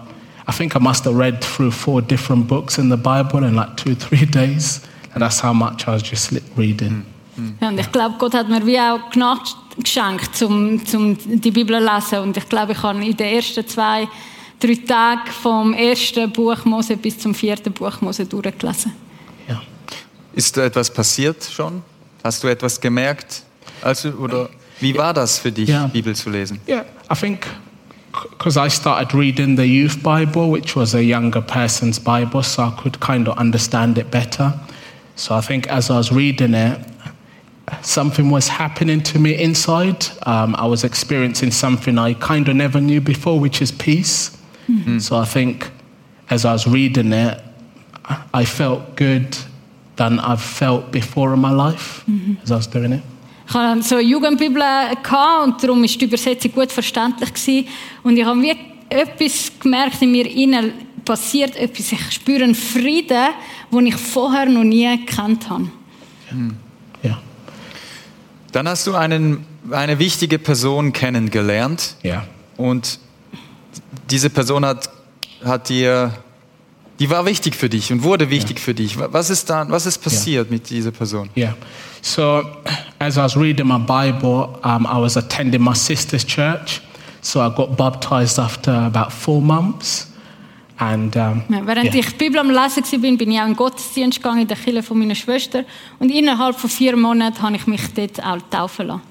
I 0.48 0.52
think 0.52 0.76
I 0.76 0.80
must 0.80 1.06
have 1.06 1.16
read 1.16 1.42
through 1.42 1.72
four 1.72 2.02
different 2.02 2.48
books 2.48 2.78
in 2.78 2.90
the 2.90 2.98
Bible 2.98 3.44
in 3.44 3.56
like 3.56 3.78
two 3.78 3.96
three 4.06 4.26
days, 4.26 4.82
and 5.14 5.22
that's 5.22 5.40
how 5.40 5.54
much 5.54 5.88
I 5.88 5.92
was 5.92 6.04
just 6.04 6.32
li- 6.32 6.42
reading. 6.56 7.06
Ja, 7.62 7.70
und 7.70 7.80
ich 7.80 7.92
glaube, 7.92 8.16
Gott 8.18 8.34
hat 8.34 8.50
mir 8.50 8.66
wie 8.66 8.80
auch 8.80 9.10
Gnade 9.12 9.42
geschenkt, 9.78 10.42
um, 10.42 10.82
um 10.94 11.18
die 11.42 11.52
Bibel 11.52 11.78
zu 11.80 11.86
lesen. 11.86 12.20
Und 12.20 12.38
ich 12.38 12.50
glaube, 12.50 12.74
ich 12.74 12.84
habe 12.84 13.04
in 13.04 13.16
den 13.16 13.36
ersten 13.36 13.66
zwei, 13.66 14.08
drei 14.60 14.76
Tagen 14.76 15.32
vom 15.42 15.74
ersten 15.74 16.32
Buch 16.32 16.66
Mose 16.66 16.98
bis 16.98 17.18
zum 17.18 17.34
vierten 17.34 17.72
Buch 17.72 18.02
Mose 18.02 18.26
durchgelesen. 18.26 18.92
Yeah. 19.48 19.62
ist 20.34 20.56
da 20.58 20.66
etwas 20.66 20.94
passiert 20.94 21.44
schon? 21.44 21.82
Hast 22.24 22.44
du 22.44 22.48
etwas 22.48 22.80
gemerkt? 22.80 23.44
Also, 23.82 24.10
oder 24.12 24.50
wie 24.80 24.96
war 24.98 25.14
das 25.14 25.40
für 25.40 25.52
dich, 25.52 25.70
Ja. 25.70 25.88
Bibel 25.88 26.16
zu 26.16 26.30
lesen? 26.30 26.60
Yeah, 26.68 26.86
I 27.12 27.16
think 27.16 27.48
because 28.12 28.58
I 28.58 28.70
started 28.70 29.14
reading 29.14 29.56
the 29.58 29.64
youth 29.66 30.02
Bible, 30.02 30.52
which 30.52 30.76
was 30.76 30.96
a 30.96 31.00
younger 31.02 31.42
person's 31.42 32.00
Bible, 32.00 32.42
so 32.44 32.64
I 32.64 32.72
could 32.82 33.00
kind 33.00 33.28
of 33.28 33.38
understand 33.38 33.98
it 33.98 34.10
better. 34.12 34.54
So 35.16 35.36
I 35.38 35.42
think 35.42 35.68
as 35.70 35.90
I 35.90 35.98
was 35.98 36.12
reading 36.12 36.54
it, 36.54 36.80
something 37.82 38.30
was 38.32 38.48
happening 38.48 39.02
to 39.04 39.20
me 39.20 39.32
inside. 39.40 40.08
Um, 40.26 40.56
I 40.56 40.66
was 40.66 40.84
experiencing 40.84 41.52
something 41.52 42.00
I 42.00 42.14
kind 42.16 42.48
of 42.50 42.56
never 42.56 42.82
knew 42.82 43.00
before, 43.02 43.40
which 43.40 43.62
is 43.62 43.72
peace. 43.72 44.32
So 45.00 45.18
I 45.18 45.26
think 45.26 45.72
as 46.30 46.46
I 46.46 46.52
was 46.54 46.68
reading 46.68 47.12
it, 47.12 47.40
I- 48.06 48.42
I 48.42 48.46
felt 48.46 48.96
good 48.96 49.36
than 49.96 50.20
I've 50.20 50.42
felt 50.42 50.92
before 50.92 51.34
in 51.34 51.40
my 51.42 51.52
life 51.52 52.04
as 52.44 52.52
I 52.52 52.56
was 52.56 52.68
doing 52.68 52.94
it. 52.94 53.04
Ich 53.50 53.56
hatte 53.56 53.82
so 53.82 53.96
eine 53.96 54.04
Jugendbibel 54.04 54.62
gehabt 54.62 55.44
und 55.44 55.64
darum 55.64 55.82
war 55.82 55.88
die 55.88 56.06
Übersetzung 56.06 56.52
gut 56.52 56.72
verständlich. 56.72 57.34
Gewesen. 57.34 57.68
Und 58.04 58.16
ich 58.16 58.24
habe 58.24 58.40
wie 58.44 58.56
etwas 58.90 59.52
gemerkt 59.60 60.00
in 60.04 60.12
mir 60.12 60.30
innen, 60.30 60.74
passiert 61.04 61.56
etwas. 61.56 61.92
Ich 61.92 62.12
spüre 62.12 62.44
einen 62.44 62.54
Frieden, 62.54 63.30
den 63.72 63.88
ich 63.88 63.96
vorher 63.96 64.46
noch 64.46 64.64
nie 64.64 64.88
gekannt 65.04 65.50
habe. 65.50 65.68
Yeah. 67.04 67.20
Dann 68.52 68.68
hast 68.68 68.86
du 68.86 68.94
einen, 68.94 69.44
eine 69.72 69.98
wichtige 69.98 70.38
Person 70.38 70.94
kennengelernt 70.94 71.96
Yeah. 72.04 72.28
und 72.56 73.00
diese 74.12 74.30
Person 74.30 74.64
hat, 74.64 74.92
hat 75.44 75.70
dir, 75.70 76.14
die 77.00 77.10
war 77.10 77.26
wichtig 77.26 77.56
für 77.56 77.70
dich 77.70 77.92
und 77.92 78.04
wurde 78.04 78.30
wichtig 78.30 78.60
für 78.60 78.76
dich. 78.76 79.00
Was 79.00 79.32
ist 79.32 79.50
dann, 79.50 79.72
was 79.72 79.88
ist 79.88 79.98
passiert 79.98 80.52
mit 80.52 80.70
dieser 80.70 80.92
Person? 80.92 81.32
Yeah. 81.36 81.56
So, 82.02 82.44
as 83.00 83.18
I 83.18 83.24
was 83.24 83.36
reading 83.36 83.68
my 83.68 83.78
Bible, 83.78 84.60
um, 84.64 84.86
I 84.86 84.98
was 85.00 85.18
attending 85.18 85.62
my 85.62 85.74
sister's 85.74 86.24
church. 86.24 86.82
So 87.22 87.42
I 87.42 87.50
got 87.50 87.78
baptized 87.78 88.40
after 88.40 88.72
about 88.72 89.12
four 89.12 89.42
months. 89.42 90.08
And 90.80 91.16
um, 91.18 91.44
Ja, 91.50 91.66
während 91.68 91.94
yeah. 91.94 91.96
ich 91.96 92.18
die 92.18 92.30
Bibel 92.30 92.40
am 92.40 92.50
Lesen 92.50 92.84
war, 92.84 93.00
bin, 93.00 93.18
bin 93.18 93.32
ich 93.32 93.40
auch 93.40 93.44
in 93.44 93.50
den 93.50 93.58
Gottesdienst 93.58 94.18
gegangen 94.24 94.42
in 94.44 94.48
der 94.48 94.56
Kirche 94.56 94.82
von 94.82 94.98
meiner 94.98 95.16
Schwester. 95.16 95.66
Und 96.00 96.10
innerhalb 96.10 96.58
von 96.58 96.70
vier 96.70 96.96
Monaten 96.96 97.42
habe 97.42 97.58
ich 97.58 97.68
mich 97.68 97.94
dort 97.94 98.24
auch 98.24 98.38
taufen 98.50 98.88
lassen. 98.88 99.02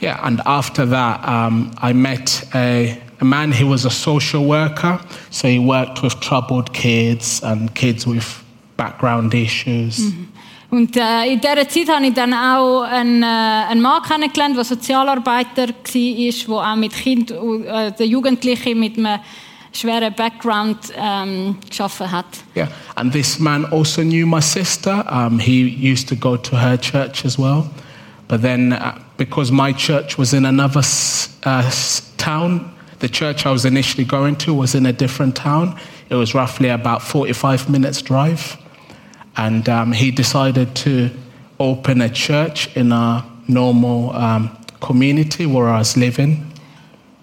Yeah, 0.00 0.22
and 0.22 0.46
after 0.46 0.88
that, 0.88 1.26
um, 1.26 1.72
I 1.82 1.92
met 1.92 2.46
a, 2.54 2.96
a 3.20 3.24
man. 3.24 3.50
He 3.50 3.64
was 3.64 3.86
a 3.86 3.90
social 3.90 4.46
worker, 4.46 5.00
so 5.30 5.48
he 5.48 5.58
worked 5.58 6.02
with 6.02 6.20
troubled 6.20 6.72
kids 6.74 7.42
and 7.42 7.74
kids 7.74 8.06
with 8.06 8.44
background 8.76 9.32
issues. 9.34 10.12
Und 10.76 10.94
äh, 10.94 11.32
in 11.32 11.40
dieser 11.40 11.66
Zeit 11.66 11.88
habe 11.88 12.06
ich 12.06 12.12
dann 12.12 12.34
auch 12.34 12.82
einen, 12.82 13.22
äh, 13.22 13.26
einen 13.70 13.80
Mann 13.80 14.02
kennengelernt, 14.02 14.58
der 14.58 14.64
Sozialarbeiter 14.64 15.68
war, 15.68 15.74
der 15.94 16.70
auch 16.70 16.76
mit 16.76 16.92
Kind, 16.92 17.30
äh, 17.30 17.92
den 17.92 18.10
Jugendlichen 18.10 18.78
mit 18.78 18.98
einem 18.98 19.18
schweren 19.72 20.12
Background 20.14 20.76
ähm, 20.94 21.56
geschaffen 21.66 22.12
hat. 22.12 22.26
Yeah, 22.54 22.68
and 22.94 23.10
this 23.10 23.38
man 23.38 23.64
also 23.72 24.02
knew 24.02 24.26
my 24.26 24.42
sister. 24.42 25.02
Um, 25.10 25.38
he 25.38 25.62
used 25.62 26.10
to 26.10 26.14
go 26.14 26.36
to 26.36 26.56
her 26.56 26.76
church 26.78 27.24
as 27.24 27.38
well, 27.38 27.70
but 28.28 28.42
then 28.42 28.74
uh, 28.74 29.00
because 29.16 29.50
my 29.50 29.72
church 29.72 30.18
was 30.18 30.34
in 30.34 30.44
another 30.44 30.82
uh, 31.46 31.62
town, 32.18 32.70
the 32.98 33.08
church 33.08 33.46
I 33.46 33.50
was 33.50 33.64
initially 33.64 34.04
going 34.04 34.36
to 34.44 34.52
was 34.52 34.74
in 34.74 34.84
a 34.84 34.92
different 34.92 35.36
town. 35.36 35.78
It 36.10 36.16
was 36.16 36.34
roughly 36.34 36.68
about 36.68 37.00
forty-five 37.00 37.70
minutes 37.70 38.02
drive. 38.02 38.58
And 39.36 39.68
um, 39.68 39.92
he 39.92 40.10
decided 40.10 40.74
to 40.74 41.10
open 41.58 42.00
a 42.00 42.08
church 42.08 42.74
in 42.76 42.92
a 42.92 43.24
normal 43.48 44.10
um, 44.10 44.50
community 44.80 45.46
where 45.46 45.68
I 45.68 45.78
was 45.78 45.96
living. 45.96 46.42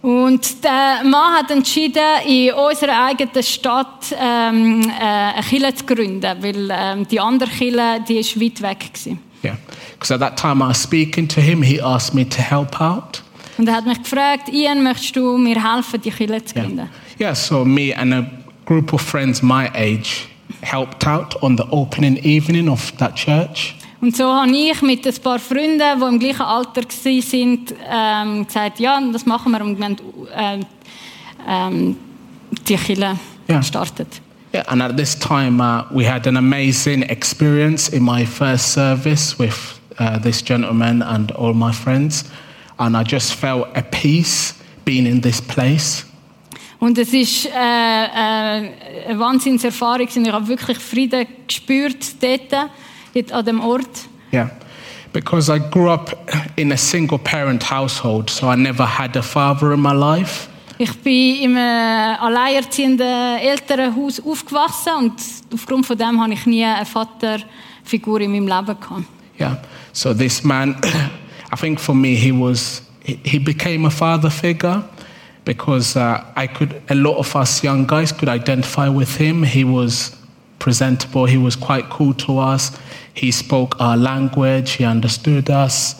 Und 0.01 0.62
der 0.65 1.01
Mann 1.05 1.34
hat 1.38 1.50
entschieden, 1.50 2.03
in 2.27 2.51
unserer 2.53 3.05
eigenen 3.05 3.41
Stadt 3.41 4.13
ähm, 4.20 4.82
äh, 4.82 5.01
eine 5.01 5.41
Kirche 5.43 5.75
zu 5.75 5.86
gründen, 5.86 6.43
weil 6.43 6.70
ähm, 6.70 7.08
die 7.08 7.22
andere 7.22 7.50
Kirche, 7.50 8.03
die 8.05 8.17
ist 8.17 8.39
weit 8.39 8.62
weg 8.62 8.89
war. 9.05 9.17
Yeah, 9.46 9.58
because 9.93 10.13
at 10.13 10.20
that 10.20 10.38
time 10.38 10.62
I 10.62 10.70
was 10.70 10.84
speaking 10.84 11.27
to 11.29 11.39
him, 11.39 11.62
he 11.62 11.82
asked 11.82 12.13
me 12.13 12.27
to 12.27 12.41
help 12.41 12.82
out. 12.82 13.24
Und 13.58 13.67
er 13.67 13.75
hat 13.75 13.86
mich 13.86 14.01
gefragt, 14.03 14.50
Ian, 14.50 14.84
möchtest 14.84 15.15
du 15.15 15.38
mir 15.38 15.55
helfen, 15.55 16.01
die 16.01 16.12
Kirche 16.12 16.43
zu 16.43 16.55
gründen? 16.55 16.89
Yeah, 17.17 17.29
yeah 17.29 17.36
so 17.36 17.63
me 17.63 17.96
and 17.96 18.13
a 18.13 18.25
group 18.65 18.91
of 18.91 19.01
friends 19.01 19.41
my 19.41 19.70
age 19.74 20.27
helped 20.63 21.05
out 21.05 21.41
on 21.41 21.58
the 21.58 21.63
opening 21.72 22.17
evening 22.24 22.70
of 22.70 22.91
that 22.98 23.15
church. 23.15 23.75
Und 24.01 24.17
so 24.17 24.25
habe 24.25 24.51
ich 24.51 24.82
mit 24.82 25.08
ein 25.08 25.13
paar 25.24 25.39
Freunden, 25.39 25.79
die 25.79 26.05
im 26.05 26.20
gleichen 26.20 26.41
Alter 26.41 26.82
waren, 26.82 27.67
ähm, 27.89 28.46
gesagt, 28.46 28.79
ja, 28.79 29.00
das 29.13 29.25
machen 29.25 29.51
wir. 29.53 29.62
Und 29.62 29.77
wir 29.77 29.86
haben 29.86 29.98
ähm, 30.36 30.65
ähm, 31.48 31.96
die 32.67 32.75
Kirche 32.75 33.17
Ja. 33.48 33.58
gestartet. 33.60 34.22
Yeah, 34.53 34.63
and 34.67 34.82
at 34.82 34.98
this 34.98 35.17
time, 35.17 35.60
uh, 35.60 35.86
we 35.89 36.03
had 36.05 36.27
an 36.27 36.38
amazing 36.38 37.01
experience 37.03 37.89
in 37.89 38.03
my 38.03 38.24
first 38.25 38.74
service 38.74 39.39
with 39.39 39.79
uh, 40.00 40.20
this 40.20 40.43
gentleman 40.43 41.01
and 41.01 41.32
all 41.32 41.53
my 41.53 41.72
friends. 41.72 42.25
And 42.77 42.96
I 42.96 43.03
just 43.03 43.34
felt 43.34 43.67
a 43.75 43.82
peace 43.82 44.53
being 44.86 45.08
in 45.08 45.22
this 45.22 45.41
place. 45.41 46.05
Und 46.84 46.98
es 46.98 47.13
ist 47.13 47.46
äh, 47.46 47.50
äh, 47.50 47.54
eine 47.56 49.18
Wahnsinnserfahrung. 49.18 50.06
Ich 50.06 50.30
habe 50.30 50.48
wirklich 50.50 50.78
Frieden 50.78 51.25
gespürt 51.48 52.22
dort, 52.22 52.70
dort 53.13 53.32
an 53.32 53.46
dem 53.46 53.62
Ort. 53.62 53.88
Yeah. 54.34 54.52
Because 55.13 55.50
I 55.50 55.62
grew 55.72 55.90
up 55.90 56.13
in 56.58 56.74
a 56.74 56.78
single 56.78 57.20
parent 57.20 57.72
household, 57.72 58.30
so 58.30 58.52
I 58.52 58.58
never 58.58 58.86
had 58.86 59.16
a 59.16 59.22
father 59.22 59.72
in 59.72 59.80
my 59.80 59.94
life. 59.94 60.50
Ich 60.78 60.92
bin 60.98 61.44
in 61.44 61.56
einem 61.56 62.20
alleinerziehenden 62.20 63.40
Elternhaus 63.40 64.20
aufgewachsen 64.20 64.92
und 65.00 65.13
aufgrund 65.54 65.86
von 65.86 65.98
dem 65.98 66.22
habe 66.22 66.34
ich 66.34 66.46
nie 66.46 66.66
eine 66.66 66.86
Vaterfigur 66.86 68.20
in 68.20 68.32
meinem 68.34 68.48
Leben 68.50 68.78
gehabt. 68.78 69.06
Yeah. 69.40 69.58
So 69.94 70.13
this 70.13 70.44
man, 70.44 70.75
I 71.50 71.56
think 71.56 71.80
for 71.80 71.96
me, 71.96 72.10
he 72.10 72.34
was 72.34 72.82
he 73.06 73.40
became 73.40 73.88
a 73.88 73.90
father 73.90 74.30
figure 74.30 74.84
because 75.46 75.96
uh, 75.96 76.24
I 76.36 76.48
could 76.48 76.82
a 76.90 76.96
lot 76.96 77.18
of 77.18 77.36
us 77.36 77.64
young 77.64 77.86
guys 77.86 78.12
could 78.12 78.30
identify 78.30 78.90
with 78.90 79.18
him. 79.18 79.44
He 79.44 79.64
was 79.64 80.16
presentable. 80.60 81.26
He 81.26 81.38
was 81.38 81.56
quite 81.56 81.90
cool 81.90 82.14
to 82.14 82.40
us. 82.40 82.72
He 83.14 83.32
spoke 83.32 83.80
our 83.80 83.98
language. 83.98 84.72
He 84.72 84.86
understood 84.86 85.50
us. 85.50 85.96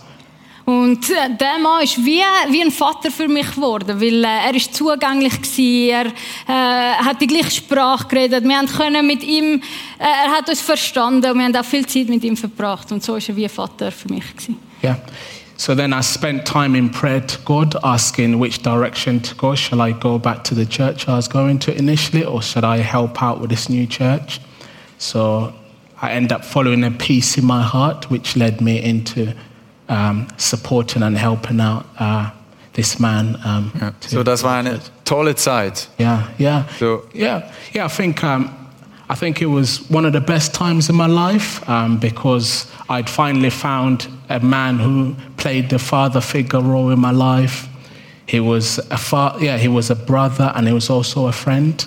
Und 0.66 1.10
äh, 1.10 1.36
der 1.38 1.60
Mann 1.60 1.84
ist 1.84 1.98
wie, 1.98 2.22
wie 2.50 2.62
ein 2.62 2.72
Vater 2.72 3.12
für 3.12 3.28
mich 3.28 3.54
geworden, 3.54 4.00
weil 4.00 4.24
äh, 4.24 4.48
er 4.48 4.56
ist 4.56 4.74
zugänglich 4.74 5.34
war, 5.34 6.06
er 6.06 6.06
äh, 6.48 7.04
hat 7.04 7.20
die 7.20 7.28
gleiche 7.28 7.52
Sprache 7.52 8.08
geredet, 8.08 8.46
wir 8.46 8.58
haben 8.58 8.68
können 8.68 9.06
mit 9.06 9.24
ihm, 9.24 9.56
äh, 9.56 10.04
er 10.04 10.32
hat 10.32 10.48
uns 10.48 10.62
verstanden 10.62 11.32
und 11.32 11.38
wir 11.38 11.44
haben 11.44 11.56
auch 11.58 11.66
viel 11.66 11.86
Zeit 11.86 12.08
mit 12.08 12.24
ihm 12.24 12.38
verbracht 12.38 12.94
und 12.94 13.04
so 13.04 13.18
ist 13.18 13.28
er 13.28 13.36
wie 13.36 13.44
ein 13.44 13.50
Vater 13.50 13.92
für 13.92 14.08
mich 14.08 14.24
gewesen. 14.32 14.58
Yeah. 14.82 15.00
So 15.58 15.76
then 15.76 15.94
I 15.94 16.02
spent 16.02 16.46
time 16.46 16.76
in 16.76 16.90
prayer 16.90 17.22
to 17.22 17.38
God, 17.46 17.76
asking 17.84 18.40
which 18.40 18.62
direction 18.64 19.20
to 19.22 19.36
go. 19.36 19.56
Shall 19.56 19.82
I 19.82 19.92
go 19.92 20.18
back 20.20 20.44
to 20.46 20.56
the 20.56 20.66
church 20.66 21.08
I 21.08 21.16
was 21.16 21.28
going 21.28 21.60
to 21.60 21.78
initially, 21.78 22.26
or 22.26 22.42
should 22.42 22.64
I 22.64 22.78
help 22.78 23.22
out 23.22 23.40
with 23.40 23.50
this 23.50 23.70
new 23.70 23.86
church? 23.88 24.42
So 24.98 25.54
I 26.02 26.12
ended 26.12 26.32
up 26.32 26.44
following 26.44 26.84
a 26.84 26.92
peace 26.92 27.38
in 27.38 27.46
my 27.46 27.62
heart, 27.62 28.10
which 28.10 28.36
led 28.36 28.62
me 28.62 28.82
into 28.84 29.34
um, 29.90 30.28
supporting 30.38 31.04
and 31.04 31.18
helping 31.18 31.62
out 31.62 31.86
uh, 32.00 32.32
this 32.74 33.00
man. 33.00 33.38
Um, 33.46 33.72
to- 34.02 34.10
So, 34.10 34.24
das 34.24 34.44
war 34.44 34.54
eine 34.54 34.80
tolle 35.06 35.36
Zeit. 35.36 35.88
yeah, 36.00 36.28
yeah, 36.40 36.66
So- 36.80 37.04
yeah, 37.14 37.52
yeah. 37.74 37.86
I 37.86 37.90
think 37.90 38.24
um, 38.24 38.50
I 39.13 39.15
think 39.15 39.43
it 39.43 39.46
was 39.46 39.88
one 39.91 40.05
of 40.05 40.13
the 40.13 40.22
best 40.22 40.55
times 40.55 40.89
in 40.89 40.96
my 40.96 41.05
life 41.05 41.70
um, 41.70 42.00
because 42.00 42.65
I'd 42.89 43.08
finally 43.08 43.51
found 43.51 44.08
a 44.27 44.39
man 44.39 44.79
who 44.79 45.15
played 45.38 45.70
the 45.70 45.77
father 45.77 46.20
figure 46.20 46.60
role 46.60 46.89
in 46.89 47.00
my 47.00 47.12
life. 47.12 47.67
He 48.25 48.39
was 48.39 48.79
a 48.89 48.98
fa- 48.98 49.38
yeah, 49.39 49.60
he 49.60 49.67
was 49.67 49.91
a 49.91 49.96
brother 49.96 50.51
and 50.55 50.65
he 50.65 50.74
was 50.74 50.89
also 50.89 51.27
a 51.27 51.32
friend, 51.32 51.86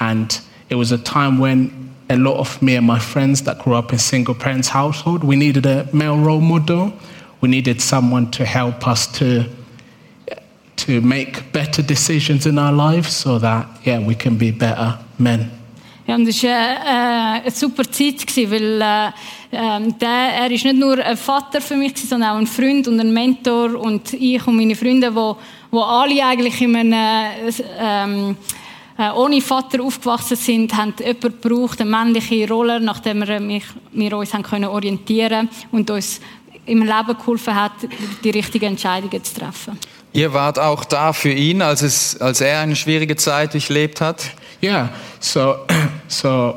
and 0.00 0.40
it 0.68 0.74
was 0.74 0.90
a 0.90 0.98
time 0.98 1.38
when 1.38 1.94
a 2.10 2.16
lot 2.16 2.38
of 2.38 2.60
me 2.60 2.74
and 2.74 2.84
my 2.84 2.98
friends 2.98 3.42
that 3.42 3.60
grew 3.60 3.74
up 3.74 3.92
in 3.92 4.00
single 4.00 4.34
parents 4.34 4.66
household 4.66 5.22
we 5.22 5.36
needed 5.36 5.64
a 5.64 5.88
male 5.92 6.18
role 6.18 6.40
model. 6.40 6.92
We 7.40 7.48
needed 7.48 7.80
someone 7.80 8.32
to 8.32 8.44
help 8.44 8.88
us 8.88 9.06
to 9.18 9.44
to 10.78 11.00
make 11.02 11.52
better 11.52 11.82
decisions 11.82 12.46
in 12.46 12.58
our 12.58 12.72
lives 12.72 13.14
so 13.14 13.38
that 13.38 13.68
yeah 13.84 14.00
we 14.00 14.16
can 14.16 14.36
be 14.36 14.50
better 14.50 14.98
men 15.20 15.57
Ja, 16.08 16.14
und 16.14 16.26
es 16.26 16.42
war 16.42 16.50
äh, 16.50 16.54
äh, 16.54 17.40
eine 17.42 17.50
super 17.50 17.84
Zeit, 17.84 18.26
gewesen, 18.26 18.50
weil 18.50 18.80
äh, 18.80 19.10
ähm, 19.52 19.98
der, 19.98 20.08
er 20.08 20.50
ist 20.50 20.64
nicht 20.64 20.78
nur 20.78 20.98
ein 21.04 21.18
Vater 21.18 21.60
für 21.60 21.76
mich, 21.76 21.92
gewesen, 21.92 22.08
sondern 22.08 22.30
auch 22.30 22.38
ein 22.38 22.46
Freund 22.46 22.88
und 22.88 22.98
ein 22.98 23.12
Mentor. 23.12 23.74
Und 23.74 24.14
ich 24.14 24.46
und 24.46 24.56
meine 24.56 24.74
Freunde, 24.74 25.14
wo, 25.14 25.36
wo 25.70 25.82
alle 25.82 26.24
eigentlich 26.24 26.62
in 26.62 26.74
einem, 26.74 26.92
äh, 26.94 27.52
ähm, 27.78 28.36
äh, 28.96 29.10
ohne 29.10 29.42
Vater 29.42 29.82
aufgewachsen 29.82 30.38
sind, 30.38 30.74
haben 30.74 30.94
jemanden 30.98 31.42
gebraucht, 31.42 31.82
eine 31.82 31.90
männliche 31.90 32.48
Rolle, 32.48 32.80
nachdem 32.80 33.28
wir, 33.28 33.38
mich, 33.38 33.64
wir 33.92 34.16
uns 34.16 34.32
haben 34.32 34.44
können 34.44 34.64
orientieren 34.64 35.50
und 35.72 35.90
uns 35.90 36.22
im 36.64 36.84
Leben 36.84 37.18
geholfen 37.18 37.54
hat, 37.54 37.72
die 38.24 38.30
richtigen 38.30 38.64
Entscheidungen 38.64 39.22
zu 39.22 39.34
treffen. 39.34 39.78
Ihr 40.12 40.32
wart 40.32 40.58
auch 40.58 40.84
da 40.84 41.12
für 41.12 41.30
ihn, 41.32 41.60
als, 41.62 41.82
es, 41.82 42.20
als 42.20 42.40
er 42.40 42.60
eine 42.60 42.76
schwierige 42.76 43.16
Zeit 43.16 43.52
durchlebt 43.54 44.00
hat. 44.00 44.30
yeah 44.60 44.88
so 45.20 45.56
so 46.08 46.54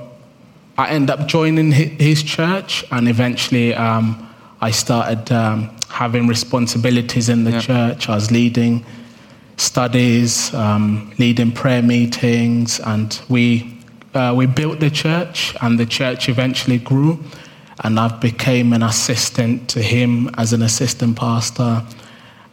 i 0.77 0.87
ended 0.95 1.11
up 1.19 1.27
joining 1.27 1.71
hi- 1.71 1.91
his 1.99 2.23
church 2.23 2.83
and 2.89 3.07
eventually 3.07 3.75
um, 3.75 4.15
i 4.59 4.71
started 4.71 5.29
um, 5.31 5.69
having 5.89 6.27
responsibilities 6.27 7.29
in 7.29 7.43
the 7.45 7.51
Yeah. 7.51 7.59
church 7.61 8.09
i 8.09 8.15
was 8.15 8.31
leading 8.31 8.83
studies 9.57 10.51
um, 10.53 11.11
leading 11.19 11.51
prayer 11.51 11.83
meetings 11.83 12.79
and 12.79 13.19
we 13.29 13.77
uh, 14.15 14.33
we 14.35 14.45
built 14.47 14.79
the 14.79 14.89
church 14.89 15.55
and 15.61 15.77
the 15.79 15.85
church 15.85 16.27
eventually 16.29 16.79
grew 16.79 17.19
and 17.83 17.99
I 17.99 18.07
became 18.19 18.73
an 18.73 18.83
assistant 18.83 19.67
to 19.69 19.81
him 19.81 20.29
as 20.37 20.53
an 20.53 20.61
assistant 20.61 21.15
pastor. 21.17 21.81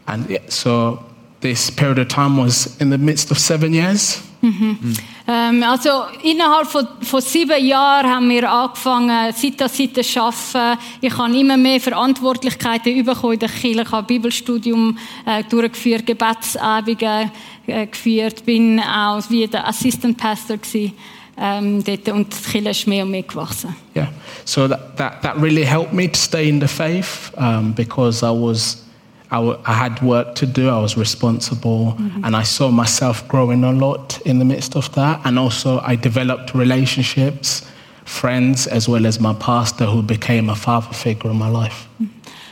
And 0.08 0.40
so 0.48 0.98
this 1.40 1.70
period 1.70 1.98
of 1.98 2.08
time 2.08 2.36
was 2.38 2.76
in 2.80 2.90
the 2.90 2.98
midst 2.98 3.30
of 3.30 3.38
seven 3.38 3.72
years. 3.74 4.22
Ähm, 4.40 5.62
also 5.64 6.04
innerhalb 6.22 6.68
von, 6.68 6.86
von 7.02 7.20
sieben 7.20 7.64
Jahren 7.64 8.08
haben 8.08 8.28
wir 8.30 8.50
angefangen, 8.50 9.32
Seite 9.32 9.64
an 9.64 9.70
Seite 9.70 10.02
zu 10.02 10.22
arbeiten. 10.22 10.80
Ich 11.00 11.18
habe 11.18 11.36
immer 11.36 11.56
mehr 11.56 11.80
Verantwortlichkeiten 11.80 13.04
bekommen 13.04 13.34
in 13.34 13.40
der 13.40 13.48
Kirche. 13.48 13.82
Ich 13.82 13.90
habe 13.90 14.06
Bibelstudium 14.06 14.96
äh, 15.26 15.42
durchgeführt, 15.44 16.06
Gebetsabende 16.06 17.30
äh, 17.66 17.86
geführt, 17.86 18.46
bin 18.46 18.80
auch 18.80 19.22
wie 19.28 19.46
der 19.46 19.66
Assistant 19.66 20.16
Pastor 20.16 20.56
gewesen, 20.56 20.94
ähm, 21.36 21.84
dort 21.84 22.08
und 22.08 22.32
die 22.32 22.50
Kirche 22.50 22.70
ist 22.70 22.86
mehr 22.86 23.04
und 23.04 23.10
mehr 23.10 23.22
gewachsen. 23.22 23.76
Yeah. 23.94 24.08
So 24.44 24.66
that, 24.68 24.96
that, 24.96 25.20
that 25.22 25.36
really 25.42 25.64
helped 25.64 25.92
me 25.92 26.10
to 26.10 26.18
stay 26.18 26.48
in 26.48 26.60
the 26.60 26.68
faith 26.68 27.32
um, 27.36 27.74
because 27.74 28.24
I 28.24 28.30
was 28.30 28.87
I, 29.30 29.36
w- 29.36 29.58
I 29.66 29.72
had 29.74 30.00
work 30.02 30.34
to 30.36 30.46
do. 30.46 30.70
I 30.70 30.80
was 30.80 30.96
responsible, 30.96 31.96
and 32.22 32.34
I 32.34 32.44
saw 32.44 32.70
myself 32.70 33.26
growing 33.28 33.62
a 33.64 33.72
lot 33.72 34.20
in 34.24 34.38
the 34.38 34.44
midst 34.44 34.74
of 34.74 34.90
that. 34.92 35.20
And 35.24 35.38
also, 35.38 35.80
I 35.80 35.96
developed 35.96 36.54
relationships, 36.54 37.62
friends, 38.04 38.66
as 38.66 38.88
well 38.88 39.06
as 39.06 39.20
my 39.20 39.34
pastor, 39.34 39.84
who 39.84 40.02
became 40.02 40.48
a 40.48 40.54
father 40.54 40.94
figure 40.94 41.30
in 41.30 41.38
my 41.38 41.48
life. 41.50 41.88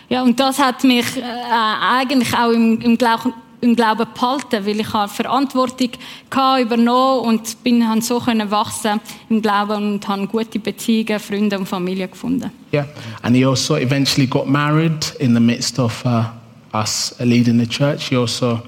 Ja, 0.09 0.23
und 0.23 0.39
das 0.39 0.59
hat 0.59 0.85
mich 0.85 1.17
äh, 1.17 1.23
eigentlich 1.23 2.33
auch 2.37 2.53
im, 2.53 2.81
im, 2.81 2.97
Glauben, 2.97 3.33
im 3.61 3.75
Glauben 3.75 4.07
behalten, 4.15 4.65
weil 4.65 4.79
ich 4.79 4.93
habe 4.93 5.11
Verantwortung 5.11 5.91
hatte, 6.31 6.63
übernommen 6.63 7.27
und 7.27 7.65
bin 7.65 7.89
habe 7.89 8.03
so 8.03 8.21
können 8.21 8.49
wachsen 8.51 9.01
im 9.29 9.43
Glauben 9.43 9.95
und 9.95 10.07
habe 10.07 10.27
gute 10.29 10.61
Beziehungen, 10.61 11.19
Freunde 11.19 11.59
und 11.59 11.67
Familie 11.67 12.07
gefunden. 12.07 12.53
Yeah, 12.73 12.87
and 13.23 13.35
he 13.35 13.45
also 13.45 13.77
eventually 13.77 14.29
got 14.29 14.47
married 14.47 15.13
in 15.19 15.35
the 15.35 15.41
midst 15.41 15.79
of 15.81 16.05
uh, 16.05 16.25
us 16.73 17.19
a 17.21 17.25
leading 17.25 17.59
the 17.59 17.67
church. 17.67 18.09
He 18.09 18.17
also 18.17 18.67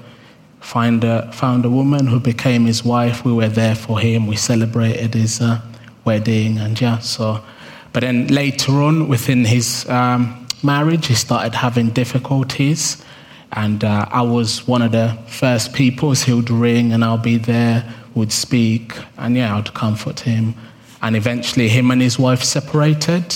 find 0.59 1.03
a, 1.03 1.31
found 1.31 1.65
a 1.65 1.69
woman 1.69 2.07
who 2.07 2.19
became 2.19 2.65
his 2.65 2.83
wife. 2.83 3.25
We 3.25 3.33
were 3.33 3.49
there 3.49 3.75
for 3.75 3.99
him. 3.99 4.27
We 4.27 4.35
celebrated 4.35 5.13
his 5.13 5.41
uh, 5.41 5.61
wedding, 6.05 6.57
and 6.57 6.79
yeah. 6.79 6.99
So, 6.99 7.43
but 7.93 8.01
then 8.01 8.27
later 8.27 8.73
on, 8.73 9.07
within 9.07 9.45
his 9.45 9.87
um, 9.89 10.47
marriage, 10.63 11.07
he 11.07 11.15
started 11.15 11.55
having 11.55 11.89
difficulties, 11.89 13.03
and 13.53 13.83
uh, 13.83 14.05
I 14.09 14.21
was 14.21 14.67
one 14.67 14.81
of 14.81 14.91
the 14.91 15.17
first 15.27 15.73
people. 15.73 16.13
He 16.13 16.33
would 16.33 16.49
ring, 16.49 16.93
and 16.93 17.03
I'll 17.03 17.17
be 17.17 17.37
there, 17.37 17.83
would 18.15 18.31
speak, 18.31 18.93
and 19.17 19.35
yeah, 19.35 19.55
I'd 19.55 19.73
comfort 19.73 20.21
him. 20.21 20.55
And 21.01 21.15
eventually, 21.15 21.69
him 21.69 21.91
and 21.91 22.01
his 22.01 22.19
wife 22.19 22.43
separated, 22.43 23.35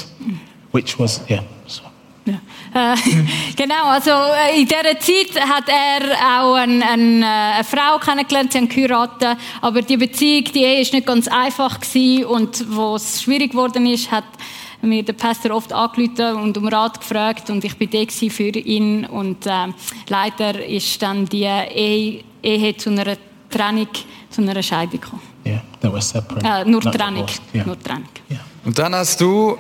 which 0.72 1.00
was 1.00 1.28
yeah. 1.30 1.44
So. 1.66 1.84
Ja. 2.26 2.94
Äh, 2.94 2.98
genau, 3.56 3.86
also 3.86 4.12
äh, 4.12 4.62
in 4.62 4.68
dieser 4.68 5.00
Zeit 5.00 5.50
hat 5.50 5.66
er 5.68 6.40
auch 6.40 6.56
ein, 6.56 6.82
ein, 6.82 7.22
äh, 7.22 7.26
eine 7.26 7.64
Frau 7.64 7.98
kennengelernt, 8.00 8.54
sie 8.54 8.60
haben 8.60 8.70
geheiratet, 8.70 9.38
aber 9.62 9.82
die 9.82 9.98
Beziehung, 9.98 10.46
die 10.46 10.64
Ehe 10.64 10.82
ist 10.82 10.94
nicht 10.94 11.06
ganz 11.06 11.28
einfach 11.28 11.80
gewesen 11.82 12.26
und 12.26 12.66
wo 12.76 12.96
es 12.96 13.22
schwierig 13.22 13.52
geworden 13.52 13.86
ist, 13.86 14.10
hat 14.10 14.24
mir 14.82 15.04
der 15.04 15.14
Pastor 15.14 15.52
oft 15.52 15.74
angerufen 15.74 16.36
und 16.36 16.58
um 16.58 16.68
Rat 16.68 17.00
gefragt 17.00 17.50
und 17.50 17.64
ich 17.64 17.78
bin 17.78 17.90
da 17.90 18.04
für 18.10 18.50
ihn 18.50 19.06
und 19.06 19.46
äh, 19.46 19.68
leider 20.08 20.66
ist 20.66 21.02
dann 21.02 21.26
die 21.26 21.44
Ehe, 21.44 22.24
Ehe 22.42 22.78
zu 22.78 22.90
einer 22.90 23.18
Trennung, 23.50 23.88
zu 24.30 24.42
einer 24.42 24.62
Scheidung 24.64 25.00
gekommen. 25.00 25.22
Yeah, 25.46 25.62
they 25.82 25.92
were 25.92 26.02
separate. 26.02 26.46
Äh, 26.46 26.70
nur 26.70 26.82
not 26.84 26.96
Trennung. 26.96 27.26
Yeah. 27.54 27.66
nur 27.66 27.80
Trennung. 27.80 28.10
yeah. 28.32 28.40
Und 28.66 28.78
dann 28.80 28.96
hast 28.96 29.20
du, 29.20 29.58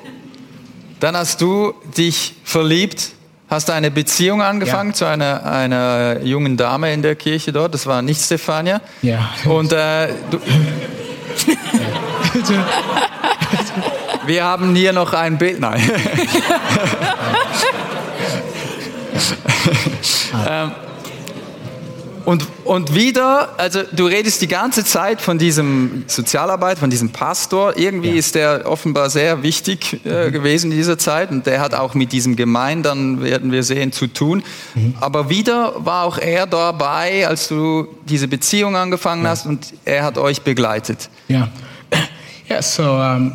dann 1.04 1.16
hast 1.18 1.42
du 1.42 1.74
dich 1.98 2.36
verliebt, 2.46 3.10
hast 3.50 3.70
eine 3.70 3.92
Beziehung 3.92 4.42
angefangen 4.42 4.92
Ja. 4.92 4.96
zu 4.96 5.04
einer, 5.04 5.46
einer 5.46 6.22
jungen 6.22 6.56
Dame 6.56 6.94
in 6.94 7.02
der 7.02 7.18
Kirche 7.18 7.52
dort. 7.52 7.74
Das 7.74 7.86
war 7.88 8.02
nicht 8.02 8.22
Stefania. 8.22 8.80
Yeah. 9.04 9.28
Und 9.44 9.74
äh, 9.74 10.08
du, 10.32 10.40
wir 14.28 14.46
haben 14.46 14.74
hier 14.76 14.94
noch 14.94 15.12
ein 15.12 15.38
Bild. 15.38 15.60
Nein. 15.60 15.82
ähm, 20.50 20.72
und, 22.26 22.48
und 22.64 22.96
wieder, 22.96 23.60
also 23.60 23.82
du 23.92 24.06
redest 24.06 24.42
die 24.42 24.48
ganze 24.48 24.86
Zeit 24.86 25.22
von 25.22 25.38
diesem 25.38 26.04
Sozialarbeit, 26.08 26.78
von 26.80 26.90
diesem 26.90 27.10
Pastor. 27.10 27.78
Irgendwie 27.78 28.12
Ja. 28.12 28.16
ist 28.16 28.36
der 28.36 28.64
offenbar 28.66 29.10
sehr 29.10 29.44
wichtig 29.44 30.06
äh, 30.06 30.32
gewesen 30.32 30.72
in 30.72 30.78
dieser 30.78 30.98
Zeit 30.98 31.32
und 31.32 31.46
der 31.46 31.60
hat 31.60 31.74
auch 31.74 31.94
mit 31.96 32.12
diesem 32.12 32.36
Gemein, 32.36 32.82
dann 32.84 33.22
werden 33.22 33.52
wir 33.52 33.64
sehen, 33.64 33.92
zu 33.92 34.08
tun. 34.08 34.44
Aber 35.00 35.30
wieder 35.30 35.74
war 35.86 36.06
auch 36.06 36.18
er 36.18 36.48
dabei, 36.48 37.28
als 37.28 37.48
du 37.50 37.88
diese 38.08 38.28
Beziehung 38.28 38.76
angefangen 38.76 39.28
hast 39.28 39.46
und 39.46 39.74
er 39.84 40.04
hat 40.04 40.18
euch 40.18 40.42
begleitet. 40.42 41.10
Yeah. 41.30 41.50
yeah, 42.50 42.62
so 42.62 42.84
um, 42.84 43.34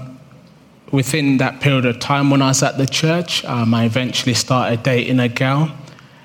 within 0.92 1.38
that 1.38 1.61
period 1.61 1.85
of 1.85 1.98
time 1.98 2.31
when 2.31 2.40
I 2.40 2.48
was 2.48 2.62
at 2.62 2.77
the 2.79 2.87
church, 2.87 3.44
um, 3.44 3.74
I 3.74 3.85
eventually 3.85 4.35
started 4.35 4.81
dating 4.85 5.20
a 5.20 5.29
girl. 5.29 5.68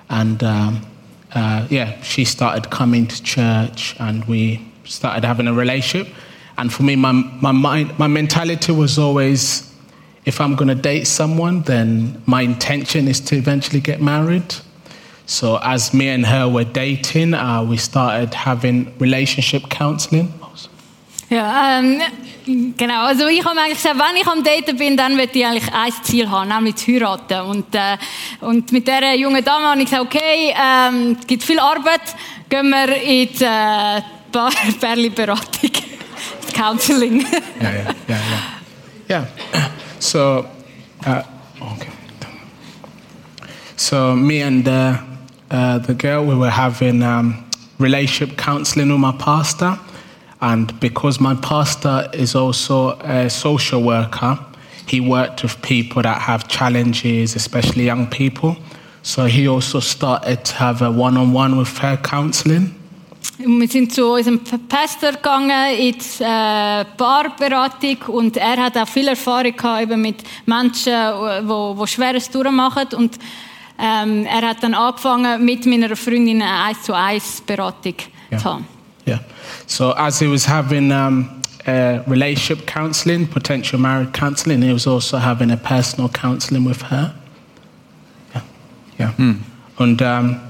And 0.08 0.42
um, 0.44 0.82
uh, 1.34 1.68
yeah, 1.70 2.00
she 2.02 2.26
started 2.26 2.70
coming 2.70 3.08
to 3.08 3.24
church 3.24 3.96
and 4.00 4.24
we 4.26 4.66
started 4.86 5.24
having 5.24 5.48
a 5.48 5.54
relationship. 5.54 6.14
And 6.58 6.72
for 6.72 6.84
me, 6.84 6.96
my, 6.96 7.12
my, 7.12 7.52
mind, 7.52 7.98
my 7.98 8.08
mentality 8.08 8.72
was 8.72 9.00
always 9.00 9.74
if 10.26 10.40
I'm 10.40 10.56
going 10.56 10.70
to 10.70 10.76
date 10.76 11.06
someone, 11.06 11.64
then 11.64 12.22
my 12.26 12.42
intention 12.42 13.08
is 13.08 13.20
to 13.22 13.36
eventually 13.36 13.82
get 13.82 14.02
married. 14.02 14.56
So 15.26 15.60
as 15.62 15.94
me 15.94 16.10
and 16.10 16.26
her 16.26 16.48
were 16.48 16.64
dating, 16.64 17.34
uh, 17.34 17.64
we 17.64 17.78
started 17.78 18.34
having 18.34 18.98
relationship 19.00 19.64
counseling. 19.70 20.34
Ja, 21.34 21.80
ähm, 21.80 22.00
genau. 22.78 23.06
Also 23.06 23.28
ich 23.28 23.44
habe 23.44 23.60
eigentlich 23.60 23.82
gesagt, 23.82 23.98
wenn 23.98 24.22
ich 24.22 24.28
am 24.28 24.44
Daten 24.44 24.78
bin, 24.78 24.96
dann 24.96 25.16
möchte 25.16 25.40
ich 25.40 25.46
eigentlich 25.46 25.74
ein 25.74 25.92
Ziel 26.04 26.30
haben, 26.30 26.48
nämlich 26.50 26.76
zu 26.76 26.92
heiraten. 26.92 27.42
Und, 27.42 27.74
äh, 27.74 27.98
und 28.42 28.72
mit 28.72 28.88
dieser 28.88 29.16
jungen 29.16 29.44
Dame 29.44 29.66
habe 29.66 29.80
ich 29.80 29.86
gesagt, 29.90 30.04
okay, 30.04 30.54
ähm, 30.56 31.18
es 31.20 31.26
gibt 31.26 31.44
viel 31.44 31.60
Arbeit, 31.60 32.02
gehen 32.50 32.70
wir 32.70 33.02
in 33.02 33.30
die 33.30 33.44
äh, 33.44 34.02
das 34.32 34.54
Counseling. 36.54 37.22
yeah, 37.60 37.72
yeah, 37.72 37.94
yeah, 38.08 38.20
yeah. 39.10 39.26
Yeah. 39.54 39.70
So, 40.00 40.46
uh, 41.08 41.24
okay. 41.62 41.90
So 43.76 44.16
me 44.16 44.42
and 44.44 44.68
uh, 44.68 44.98
uh, 45.50 45.80
the 45.80 45.96
girl, 45.96 46.26
we 46.26 46.36
were 46.36 46.52
having 46.52 47.02
um, 47.02 47.44
relationship 47.80 48.38
counseling 48.38 48.90
with 48.90 49.00
my 49.00 49.14
pastor, 49.14 49.80
and 50.44 50.78
because 50.82 51.22
my 51.22 51.36
pastor 51.36 52.10
is 52.14 52.36
also 52.36 53.00
a 53.00 53.30
social 53.30 53.82
worker, 53.82 54.38
he 54.88 55.00
worked 55.00 55.42
with 55.42 55.62
people 55.62 56.02
that 56.02 56.22
have 56.22 56.50
challenges, 56.50 57.36
especially 57.36 57.86
young 57.86 58.08
people. 58.08 58.58
So 59.04 59.26
he 59.26 59.48
also 59.48 59.80
started 59.80 60.44
to 60.44 60.54
have 60.56 60.82
a 60.82 60.92
one-on-one 60.92 61.58
with 61.58 61.78
her 61.80 61.98
counseling. 61.98 62.76
Wir 63.38 63.68
sind 63.70 63.94
zu 63.94 64.06
unserem 64.14 64.42
Pastor 64.68 65.14
gegangen 65.14 65.76
in 65.78 65.94
die 65.94 66.24
äh, 66.24 66.86
Paarberatung 66.98 68.16
und 68.16 68.36
er 68.36 68.58
hat 68.58 68.78
auch 68.78 68.88
viel 68.88 69.08
Erfahrung 69.08 69.56
gehabt 69.56 69.84
eben 69.84 70.02
mit 70.02 70.24
Menschen, 70.46 70.94
wo, 71.48 71.74
wo 71.78 71.86
Schweres 71.86 72.30
durchmachen 72.30 72.88
und 72.98 73.18
ähm, 73.80 74.26
er 74.26 74.50
hat 74.50 74.62
dann 74.62 74.74
angefangen 74.74 75.44
mit 75.44 75.66
meiner 75.66 75.96
Freundin 75.96 76.42
eine 76.42 76.64
1 76.66 76.84
zu 76.84 76.94
1 76.94 77.42
Beratung 77.48 77.96
zu 78.38 78.44
haben. 78.44 78.73
Yeah. 79.06 79.20
So 79.68 79.92
as 79.92 80.20
he 80.20 80.28
was 80.28 80.46
having 80.46 80.92
um, 80.92 81.42
uh, 81.66 82.04
relationship 82.08 82.66
counseling, 82.66 83.28
potential 83.28 83.80
marriage 83.80 84.14
counseling, 84.14 84.62
he 84.62 84.74
was 84.74 84.88
also 84.88 85.18
having 85.18 85.52
a 85.52 85.58
personal 85.58 86.10
counseling 86.10 86.64
with 86.64 86.82
her. 86.84 87.14
Yeah. 88.34 88.42
Yeah. 89.18 89.34
And 89.80 90.02
um, 90.02 90.42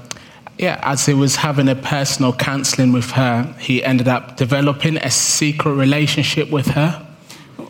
yeah, 0.58 0.80
as 0.82 1.06
he 1.06 1.14
was 1.14 1.36
having 1.36 1.68
a 1.68 1.74
personal 1.74 2.32
counseling 2.32 2.92
with 2.92 3.10
her, 3.12 3.54
he 3.58 3.82
ended 3.82 4.08
up 4.08 4.36
developing 4.36 4.96
a 4.98 5.10
secret 5.10 5.74
relationship 5.74 6.50
with 6.50 6.68
her. 6.68 7.00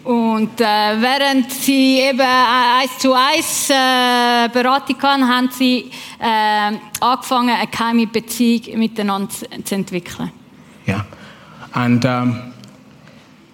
Und 0.05 0.61
äh, 0.61 0.65
während 1.01 1.51
sie 1.51 2.01
eben 2.01 2.21
eine 2.21 2.83
1 2.83 2.99
zu 2.99 3.15
1 3.15 3.71
äh, 3.71 4.49
Beratung 4.53 5.01
hatten, 5.01 5.27
haben 5.27 5.49
sie 5.51 5.91
äh, 6.21 6.73
angefangen, 7.01 7.55
eine 7.55 7.67
geheime 7.69 8.07
Beziehung 8.07 8.79
miteinander 8.79 9.31
zu, 9.31 9.47
zu 9.65 9.75
entwickeln. 9.75 10.31
Yeah. 10.87 11.05
And 11.75 12.05
um, 12.05 12.55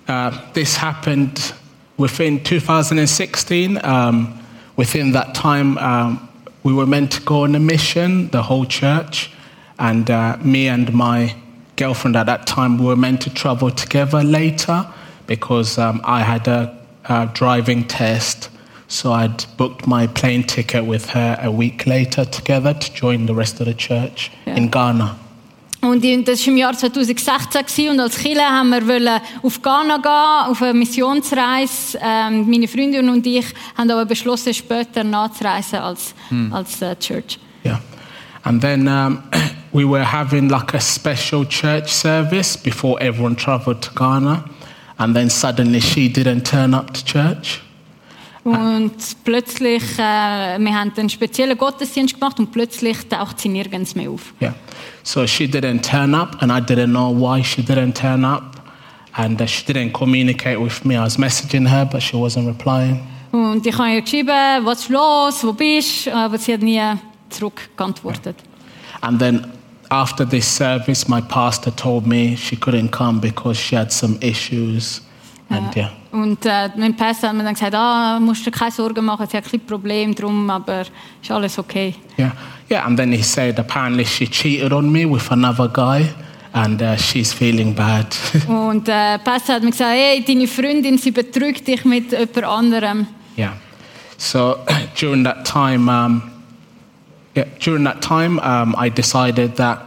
uh, 0.09 0.53
this 0.53 0.77
happened 0.77 1.53
within 1.97 2.43
2016. 2.43 3.79
Um, 3.85 4.43
within 4.77 5.13
that 5.13 5.35
time, 5.35 5.79
um, 5.79 6.29
we 6.63 6.73
were 6.73 6.87
meant 6.87 7.13
to 7.13 7.23
go 7.23 7.45
on 7.45 7.55
a 7.55 7.61
mission, 7.61 8.29
the 8.31 8.43
whole 8.43 8.65
church. 8.65 9.31
And 9.79 10.11
uh, 10.11 10.37
me 10.43 10.69
and 10.69 10.93
my 10.93 11.37
girlfriend 11.77 12.17
at 12.17 12.27
that 12.27 12.47
time, 12.47 12.79
we 12.79 12.87
were 12.87 12.97
meant 12.97 13.23
to 13.23 13.31
travel 13.31 13.71
together 13.71 14.23
later 14.25 14.87
because 15.27 15.79
um, 15.79 16.01
I 16.05 16.23
had 16.23 16.49
a, 16.49 16.77
a 17.09 17.31
driving 17.33 17.87
test. 17.87 18.51
So 18.89 19.13
I'd 19.13 19.45
booked 19.57 19.87
my 19.87 20.09
plane 20.09 20.43
ticket 20.43 20.85
with 20.85 21.11
her 21.11 21.39
a 21.41 21.53
week 21.53 21.87
later 21.87 22.25
together 22.25 22.75
to 22.75 22.93
join 22.93 23.27
the 23.27 23.35
rest 23.35 23.61
of 23.61 23.67
the 23.67 23.75
church 23.75 24.33
Ja. 24.47 24.55
in 24.55 24.69
Ghana. 24.69 25.20
Und 25.83 26.05
das 26.29 26.41
war 26.41 26.49
im 26.49 26.57
Jahr 26.59 26.77
2016 26.77 27.63
gewesen, 27.65 27.89
und 27.91 28.01
als 28.01 28.19
Killer 28.19 28.49
haben 28.49 28.69
wir 28.69 28.87
wollen 28.87 29.21
auf 29.43 29.63
Ghana 29.63 29.97
gehen, 29.97 30.51
auf 30.51 30.63
eine 30.63 30.75
Missionsreise. 30.75 31.99
Ähm, 32.03 32.49
meine 32.51 32.69
Freundin 32.69 33.09
und 33.09 33.27
ich 33.27 33.47
haben 33.77 33.91
aber 33.91 34.05
beschlossen, 34.05 34.53
später 34.53 35.03
nachzureisen 35.05 35.79
als, 35.79 36.15
als 36.51 36.83
äh, 36.83 36.97
Church. 36.97 37.39
Yeah. 37.65 37.81
And 38.43 38.61
then 38.61 38.89
um, 38.89 39.23
we 39.73 39.85
were 39.85 40.05
having 40.05 40.49
like 40.49 40.75
a 40.75 40.81
special 40.81 41.47
church 41.47 41.89
service 41.89 42.57
before 42.57 43.01
everyone 43.01 43.37
traveled 43.37 43.81
to 43.83 43.91
Ghana. 43.95 44.45
And 44.99 45.17
then 45.17 45.31
suddenly 45.31 45.81
she 45.81 46.09
didn't 46.09 46.45
turn 46.45 46.75
up 46.75 46.93
to 46.93 47.05
church. 47.05 47.63
Und 48.51 48.93
plötzlich, 49.25 49.83
äh, 49.99 50.59
wir 50.59 50.75
haben 50.75 50.93
einen 50.97 51.09
speziellen 51.09 51.57
Gottesdienst 51.57 52.15
gemacht 52.15 52.39
und 52.39 52.51
plötzlich 52.53 52.97
taucht 53.09 53.39
sie 53.39 53.49
nirgends 53.49 53.95
mehr 53.95 54.11
auf. 54.11 54.33
Yeah. 54.41 54.55
So 55.03 55.27
she 55.27 55.45
didn't 55.45 55.83
turn 55.83 56.15
up, 56.15 56.43
and 56.43 56.51
I 56.51 56.61
didn't 56.61 56.91
know 56.91 57.13
why 57.13 57.43
she 57.43 57.63
didn't 57.63 57.95
turn 57.95 58.25
up. 58.25 58.57
And 59.13 59.41
uh, 59.41 59.47
she 59.47 59.65
didn't 59.65 59.93
communicate 59.93 60.61
with 60.61 60.85
me. 60.85 60.95
I 60.95 61.01
was 61.01 61.17
messaging 61.17 61.69
her, 61.69 61.85
but 61.85 62.03
she 62.03 62.17
wasn't 62.17 62.47
replying. 62.47 63.01
Und 63.33 63.65
ich 63.67 63.77
habe 63.77 63.91
ihr 63.91 64.03
geschrieben, 64.03 64.65
was 64.65 64.81
ist 64.81 64.89
los, 64.89 65.45
wo 65.45 65.53
bist 65.53 66.07
du? 66.07 66.15
Aber 66.15 66.39
sie 66.39 66.55
hat 66.55 66.63
nie 66.63 66.81
zurückgeantwortet. 67.29 68.37
And 69.03 69.19
then 69.19 69.47
after 69.91 70.29
this 70.29 70.47
service, 70.47 71.09
my 71.09 71.21
pastor 71.21 71.75
told 71.75 72.07
me 72.07 72.37
she 72.37 72.57
couldn't 72.57 72.91
come 72.91 73.21
because 73.21 73.59
she 73.59 73.77
had 73.77 73.93
some 73.93 74.19
issues. 74.21 75.03
And 75.51 75.75
yeah. 75.75 75.91
Und 76.13 76.47
äh, 76.47 76.71
mein 76.77 76.97
Pastor 76.97 77.29
hat 77.29 77.37
mir 77.37 77.43
dann 77.43 77.55
gesagt, 77.55 77.75
ah, 77.75 78.19
musst 78.21 78.47
dir 78.47 78.53
keine 78.53 78.71
Sorgen 78.71 79.05
machen, 79.05 79.27
sie 79.29 79.37
hat 79.37 79.53
ein 79.53 79.61
Problem 79.61 80.15
drum, 80.15 80.49
aber 80.49 80.83
ist 81.21 81.31
alles 81.31 81.59
okay. 81.59 81.95
Yeah, 82.17 82.33
yeah, 82.71 82.87
and 82.87 82.97
then 82.97 83.13
he 83.13 83.23
said 83.23 83.59
apparently 83.59 84.05
she 84.05 84.29
cheated 84.29 84.73
on 84.73 84.91
me 84.91 85.05
with 85.05 85.31
another 85.33 85.69
guy, 85.69 86.09
and 86.53 86.81
uh, 86.81 86.97
she's 86.97 87.33
feeling 87.33 87.75
bad. 87.75 88.07
Und 88.49 88.89
äh, 88.89 89.19
Pastor 89.19 89.57
hat 89.57 89.65
mir 89.65 89.73
gesagt, 89.73 89.91
hey, 89.91 90.25
deine 90.25 90.47
Freundin, 90.47 90.99
sie 90.99 91.11
betrügt 91.11 91.67
dich 91.67 91.85
mit 91.85 92.13
jemand 92.13 92.45
anderem. 92.45 93.07
yeah. 93.37 93.53
So 94.17 94.59
during 95.01 95.25
that 95.25 95.45
time, 95.45 95.89
um, 95.89 96.31
yeah, 97.35 97.45
during 97.59 97.85
that 97.85 98.03
time, 98.03 98.39
um, 98.41 98.77
I 98.79 98.89
decided 98.89 99.57
that 99.57 99.81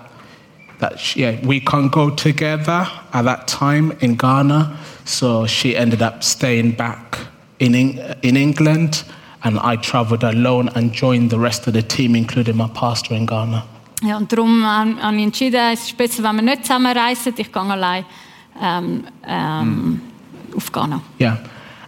that 0.80 1.16
yeah 1.16 1.38
we 1.46 1.62
can't 1.62 1.92
go 1.92 2.10
together 2.10 2.88
at 3.14 3.24
that 3.24 3.48
time 3.48 3.94
in 4.02 4.18
Ghana. 4.18 4.76
So 5.06 5.46
she 5.48 5.76
ended 5.76 6.02
up 6.02 6.24
staying 6.24 6.76
back 6.76 7.18
in 7.60 7.76
in 8.22 8.36
England, 8.36 9.04
and 9.44 9.60
I 9.60 9.78
travelled 9.78 10.24
alone 10.24 10.70
and 10.76 10.94
joined 10.94 11.30
the 11.30 11.40
rest 11.40 11.68
of 11.68 11.74
the 11.74 11.84
team, 11.84 12.16
including 12.16 12.58
my 12.58 12.70
pastor 12.74 13.16
in 13.16 13.26
Ghana. 13.26 13.64
Ja, 14.02 14.18
und 14.18 14.32
darum 14.32 14.64
ähm, 14.64 15.02
habe 15.02 15.16
ich 15.16 15.24
entschieden, 15.24 15.62
es 15.74 15.84
ist 15.86 15.98
besser, 15.98 16.24
wenn 16.24 16.36
wir 16.36 16.42
nicht 16.42 16.66
zusammen 16.66 16.98
reisen, 16.98 17.34
ich 17.38 17.52
gehe 17.52 17.62
allein 17.62 18.06
ähm, 18.62 19.04
ähm, 19.26 20.02
auf 20.56 20.72
Ghana. 20.72 21.02
Yeah. 21.20 21.38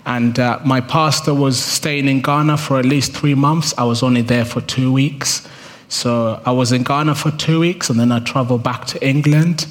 And 0.06 0.38
uh, 0.40 0.60
my 0.64 0.82
pastor 0.82 1.34
was 1.34 1.58
staying 1.58 2.08
in 2.08 2.22
Ghana 2.22 2.58
for 2.58 2.78
at 2.78 2.86
least 2.86 3.14
three 3.16 3.36
months. 3.36 3.74
I 3.78 3.84
was 3.84 4.04
only 4.04 4.22
there 4.22 4.46
for 4.46 4.62
two 4.62 4.94
weeks. 4.94 5.48
So 5.90 6.40
I 6.46 6.52
was 6.52 6.72
in 6.72 6.84
Ghana 6.84 7.16
for 7.16 7.32
two 7.32 7.60
weeks 7.60 7.90
and 7.90 8.00
then 8.00 8.12
I 8.12 8.20
traveled 8.20 8.64
back 8.64 8.86
to 8.88 9.04
England. 9.04 9.66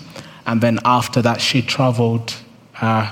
And 0.47 0.61
then 0.61 0.81
after 0.85 1.23
that, 1.23 1.41
she 1.41 1.63
traveled 1.63 2.35
uh, 2.83 3.11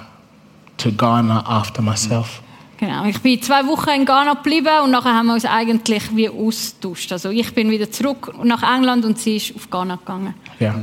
to 0.82 0.90
Ghana 0.90 1.44
after 1.46 1.82
myself. 1.82 2.42
Genau. 2.78 3.04
Ich 3.04 3.20
bin 3.20 3.40
zwei 3.40 3.64
Wochen 3.66 3.90
in 3.90 4.04
Ghana 4.04 4.34
geblieben 4.34 4.82
und 4.84 4.90
nachher 4.90 5.14
haben 5.14 5.26
wir 5.26 5.34
uns 5.34 5.44
eigentlich 5.44 6.16
wie 6.16 6.28
austauscht. 6.28 7.12
Also 7.12 7.30
ich 7.30 7.54
bin 7.54 7.70
wieder 7.70 7.88
zurück 7.90 8.32
nach 8.42 8.62
England 8.64 9.04
und 9.04 9.18
sie 9.18 9.36
ist 9.36 9.54
auf 9.54 9.70
Ghana 9.70 9.96
gegangen. 9.96 10.34
Yeah. 10.60 10.74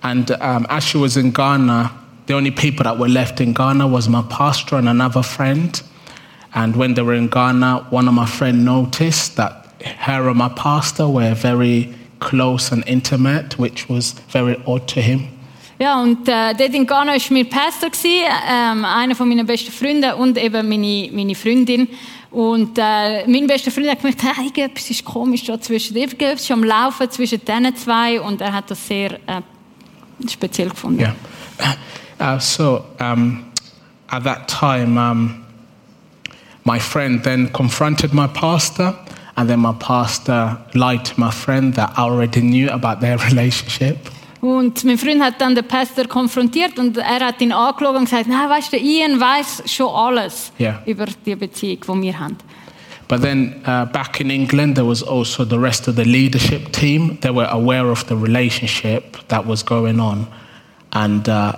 And 0.00 0.30
um, 0.30 0.66
as 0.70 0.84
she 0.86 0.98
was 0.98 1.16
in 1.16 1.32
Ghana, 1.32 1.90
the 2.26 2.34
only 2.34 2.50
people 2.50 2.84
that 2.84 2.98
were 2.98 3.08
left 3.08 3.40
in 3.40 3.52
Ghana 3.52 3.86
was 3.86 4.08
my 4.08 4.22
pastor 4.22 4.76
and 4.76 4.88
another 4.88 5.22
friend. 5.22 5.82
And 6.54 6.76
when 6.76 6.94
they 6.94 7.02
were 7.02 7.16
in 7.16 7.28
Ghana, 7.28 7.88
one 7.90 8.08
of 8.08 8.14
my 8.14 8.26
friends 8.26 8.64
noticed 8.64 9.36
that 9.36 9.66
her 9.98 10.28
and 10.28 10.38
my 10.38 10.48
pastor 10.48 11.08
were 11.08 11.34
very 11.34 11.92
close 12.20 12.72
and 12.72 12.82
intimate, 12.86 13.58
which 13.58 13.88
was 13.88 14.12
very 14.30 14.56
odd 14.66 14.88
to 14.88 15.02
him. 15.02 15.28
Ja, 15.78 16.00
und 16.00 16.28
äh, 16.28 16.54
dort 16.54 16.74
in 16.74 16.86
Ghana 16.86 17.12
war 17.12 17.20
mein 17.30 17.48
Pastor, 17.48 17.90
gewesen, 17.90 18.26
ähm, 18.48 18.84
einer 18.84 19.14
von 19.14 19.28
meinen 19.28 19.44
besten 19.44 19.72
Freunden 19.72 20.12
und 20.14 20.38
eben 20.38 20.68
meine, 20.68 21.08
meine 21.12 21.34
Freundin. 21.34 21.88
Und 22.30 22.78
äh, 22.78 23.26
mein 23.28 23.46
bester 23.46 23.70
Freund 23.70 23.90
hat 23.90 23.98
gemerkt, 24.00 24.22
hey, 24.22 24.46
irgendetwas 24.46 24.90
ist 24.90 25.04
komisch 25.04 25.44
da 25.44 25.60
zwischen, 25.60 25.96
irgendetwas 25.96 26.42
ist 26.42 26.50
am 26.50 26.64
Laufen 26.64 27.10
zwischen 27.10 27.40
diesen 27.44 27.76
zwei 27.76 28.20
und 28.20 28.40
er 28.40 28.52
hat 28.52 28.70
das 28.70 28.86
sehr 28.86 29.12
äh, 29.26 29.40
speziell 30.28 30.68
gefunden. 30.68 31.00
Yeah. 31.00 31.14
Uh, 32.20 32.38
so 32.38 32.84
um, 33.00 33.44
at 34.08 34.24
that 34.24 34.48
time, 34.48 34.98
um, 34.98 35.44
my 36.64 36.78
friend 36.78 37.22
then 37.22 37.52
confronted 37.52 38.12
my 38.12 38.26
pastor, 38.26 38.94
and 39.36 39.48
then 39.48 39.60
my 39.60 39.72
pastor 39.72 40.58
lied 40.74 41.04
to 41.04 41.14
my 41.16 41.30
friend 41.30 41.74
that 41.74 41.90
I 41.96 42.02
already 42.02 42.40
knew 42.40 42.70
about 42.70 43.00
their 43.00 43.18
relationship. 43.30 44.08
Und 44.44 44.84
mein 44.84 44.98
Freund 44.98 45.22
hat 45.22 45.40
dann 45.40 45.54
den 45.54 45.66
Pastor 45.66 46.04
konfrontiert 46.06 46.78
und 46.78 46.98
er 46.98 47.20
hat 47.28 47.40
ihn 47.40 47.50
angeschaut 47.50 47.96
und 47.96 48.04
gesagt, 48.04 48.28
weißt 48.28 48.74
du, 48.74 48.76
Ian 48.76 49.18
weiß 49.18 49.62
schon 49.64 49.88
alles 49.88 50.52
Ja. 50.58 50.82
über 50.84 51.06
die 51.24 51.34
Beziehung, 51.34 51.78
die 51.80 52.02
wir 52.02 52.20
haben. 52.20 52.36
But 53.08 53.22
then 53.22 53.62
uh, 53.66 53.86
back 53.86 54.20
in 54.20 54.28
England, 54.28 54.74
there 54.74 54.86
was 54.86 55.02
also 55.02 55.46
the 55.46 55.56
rest 55.56 55.88
of 55.88 55.96
the 55.96 56.04
leadership 56.04 56.72
team. 56.72 57.16
They 57.22 57.30
were 57.30 57.48
aware 57.50 57.90
of 57.90 58.04
the 58.08 58.14
relationship 58.16 59.26
that 59.28 59.46
was 59.46 59.64
going 59.64 59.98
on, 59.98 60.26
and 60.90 61.26
uh, 61.26 61.52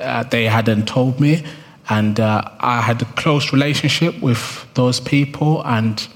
uh, 0.00 0.24
they 0.30 0.48
hadn't 0.48 0.86
told 0.86 1.20
me. 1.20 1.44
And 1.88 2.18
uh, 2.18 2.42
I 2.58 2.80
had 2.80 3.02
a 3.02 3.06
close 3.14 3.52
relationship 3.52 4.20
with 4.20 4.66
those 4.74 5.00
people, 5.00 5.62
and 5.64 6.08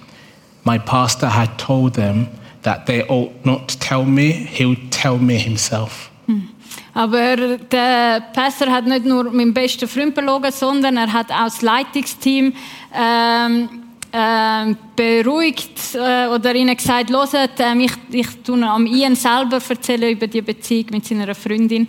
my 0.64 0.78
pastor 0.78 1.28
had 1.28 1.56
told 1.56 1.94
them 1.94 2.26
that 2.62 2.86
they 2.86 3.04
ought 3.08 3.32
not 3.44 3.68
to 3.68 3.78
tell 3.78 4.04
me. 4.04 4.32
He 4.32 4.66
would 4.66 4.90
tell 4.90 5.18
me 5.18 5.38
himself. 5.38 6.10
Aber 6.96 7.58
der 7.58 8.22
Pastor 8.32 8.68
hat 8.68 8.86
nicht 8.86 9.04
nur 9.04 9.24
meinen 9.30 9.52
besten 9.52 9.86
Freund 9.86 10.14
belogen, 10.14 10.50
sondern 10.50 10.96
er 10.96 11.12
hat 11.12 11.30
auch 11.30 11.44
das 11.44 11.60
Leitungsteam 11.60 12.54
ähm, 12.94 13.68
ähm, 14.10 14.78
beruhigt 14.96 15.94
äh, 15.94 16.26
oder 16.28 16.54
ihnen 16.54 16.74
gesagt, 16.74 17.10
hört, 17.10 17.50
ähm, 17.58 17.80
ich, 17.80 17.92
ich 18.12 18.42
tue 18.42 18.66
am 18.66 18.86
Ian 18.86 19.14
selber 19.14 19.60
erzählen 19.68 20.10
über 20.10 20.26
die 20.26 20.40
Beziehung 20.40 20.86
mit 20.92 21.04
seiner 21.04 21.34
Freundin. 21.34 21.86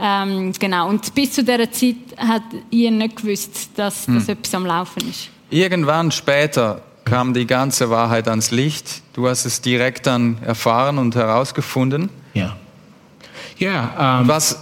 Ähm, 0.00 0.50
genau. 0.58 0.88
Und 0.88 1.14
bis 1.14 1.32
zu 1.32 1.44
dieser 1.44 1.70
Zeit 1.70 1.96
hat 2.16 2.44
Ian 2.70 2.96
nicht 2.96 3.16
gewusst, 3.16 3.72
dass, 3.76 4.06
dass 4.06 4.30
etwas 4.30 4.54
am 4.54 4.64
Laufen 4.64 5.10
ist. 5.10 5.28
Irgendwann 5.50 6.10
später 6.10 6.80
kam 7.04 7.34
die 7.34 7.46
ganze 7.46 7.90
Wahrheit 7.90 8.26
ans 8.28 8.50
Licht. 8.50 9.02
Du 9.12 9.28
hast 9.28 9.44
es 9.44 9.60
direkt 9.60 10.06
dann 10.06 10.38
erfahren 10.42 10.96
und 10.96 11.16
herausgefunden. 11.16 12.08
Yeah. 12.34 12.56
Yeah. 13.60 14.20
Um, 14.20 14.28
Was 14.28 14.58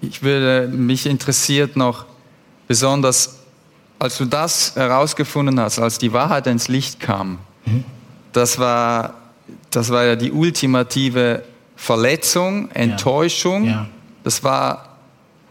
ich 0.00 0.22
würde, 0.22 0.68
mich 0.68 1.06
interessiert 1.06 1.76
noch 1.76 2.04
besonders, 2.66 3.38
als 3.98 4.18
du 4.18 4.24
das 4.24 4.74
herausgefunden 4.74 5.60
hast, 5.60 5.78
als 5.78 5.98
die 5.98 6.12
Wahrheit 6.12 6.46
ins 6.48 6.68
Licht 6.68 6.98
kam, 7.00 7.38
das, 8.32 8.58
war, 8.58 9.14
das 9.70 9.90
war 9.90 10.04
ja 10.04 10.16
die 10.16 10.32
ultimative 10.32 11.44
Verletzung, 11.76 12.70
Enttäuschung. 12.72 13.64
Ja. 13.64 13.86
Das 14.24 14.42
war 14.42 14.96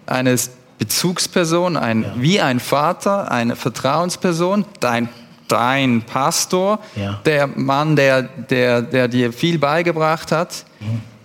eine 0.06 0.36
Bezugsperson, 0.78 1.78
ein, 1.78 2.06
wie 2.17 2.41
ein 2.41 2.60
Vater, 2.60 3.32
eine 3.32 3.56
Vertrauensperson, 3.56 4.65
dein, 4.80 5.08
dein 5.47 6.02
Pastor, 6.02 6.80
Ja. 6.95 7.19
der 7.26 7.47
Mann, 7.47 7.95
der, 7.95 8.24
der, 8.24 8.82
der 8.82 9.08
dir 9.08 9.32
viel 9.32 9.60
beigebracht 9.60 10.32
hat. 10.32 10.65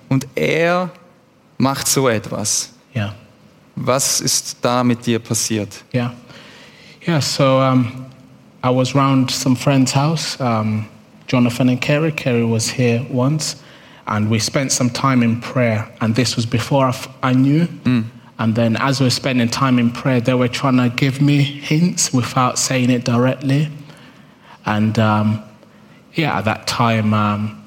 Und 0.09 0.27
er 0.37 0.91
macht 1.59 1.89
so 1.89 2.09
etwas. 2.09 2.71
yeah. 2.95 3.13
Was 3.77 4.21
ist 4.23 4.57
da 4.65 4.83
mit 4.83 5.05
dir 5.05 5.19
passiert? 5.19 5.85
Yeah. 5.93 6.13
Yeah, 7.07 7.21
so 7.21 7.61
um, 7.61 8.07
I 8.65 8.71
was 8.71 8.95
round 8.95 9.31
some 9.31 9.55
friend's 9.55 9.93
house, 9.93 10.41
um, 10.41 10.87
Jonathan 11.27 11.69
and 11.69 11.81
Kerry. 11.81 12.11
Kerry 12.11 12.43
was 12.45 12.71
here 12.71 13.05
once, 13.11 13.57
and 14.07 14.31
we 14.31 14.39
spent 14.39 14.73
some 14.73 14.89
time 14.91 15.23
in 15.23 15.41
prayer. 15.43 15.87
And 16.01 16.15
this 16.15 16.37
was 16.37 16.47
before 16.47 16.87
I, 16.87 16.89
f- 16.89 17.09
I 17.23 17.33
knew. 17.35 17.69
And 18.39 18.55
then 18.55 18.77
as 18.77 18.99
we 19.01 19.07
were 19.07 19.11
spending 19.11 19.49
time 19.49 19.79
in 19.79 19.91
prayer, 19.91 20.21
they 20.23 20.35
were 20.35 20.49
trying 20.49 20.77
to 20.79 20.89
give 20.89 21.21
me 21.21 21.43
hints 21.43 22.13
without 22.15 22.59
saying 22.59 22.89
it 22.91 23.05
directly. 23.05 23.69
And 24.65 24.99
um, 24.99 25.43
yeah, 26.15 26.39
at 26.39 26.45
that 26.47 26.67
time, 26.67 27.13
um, 27.15 27.63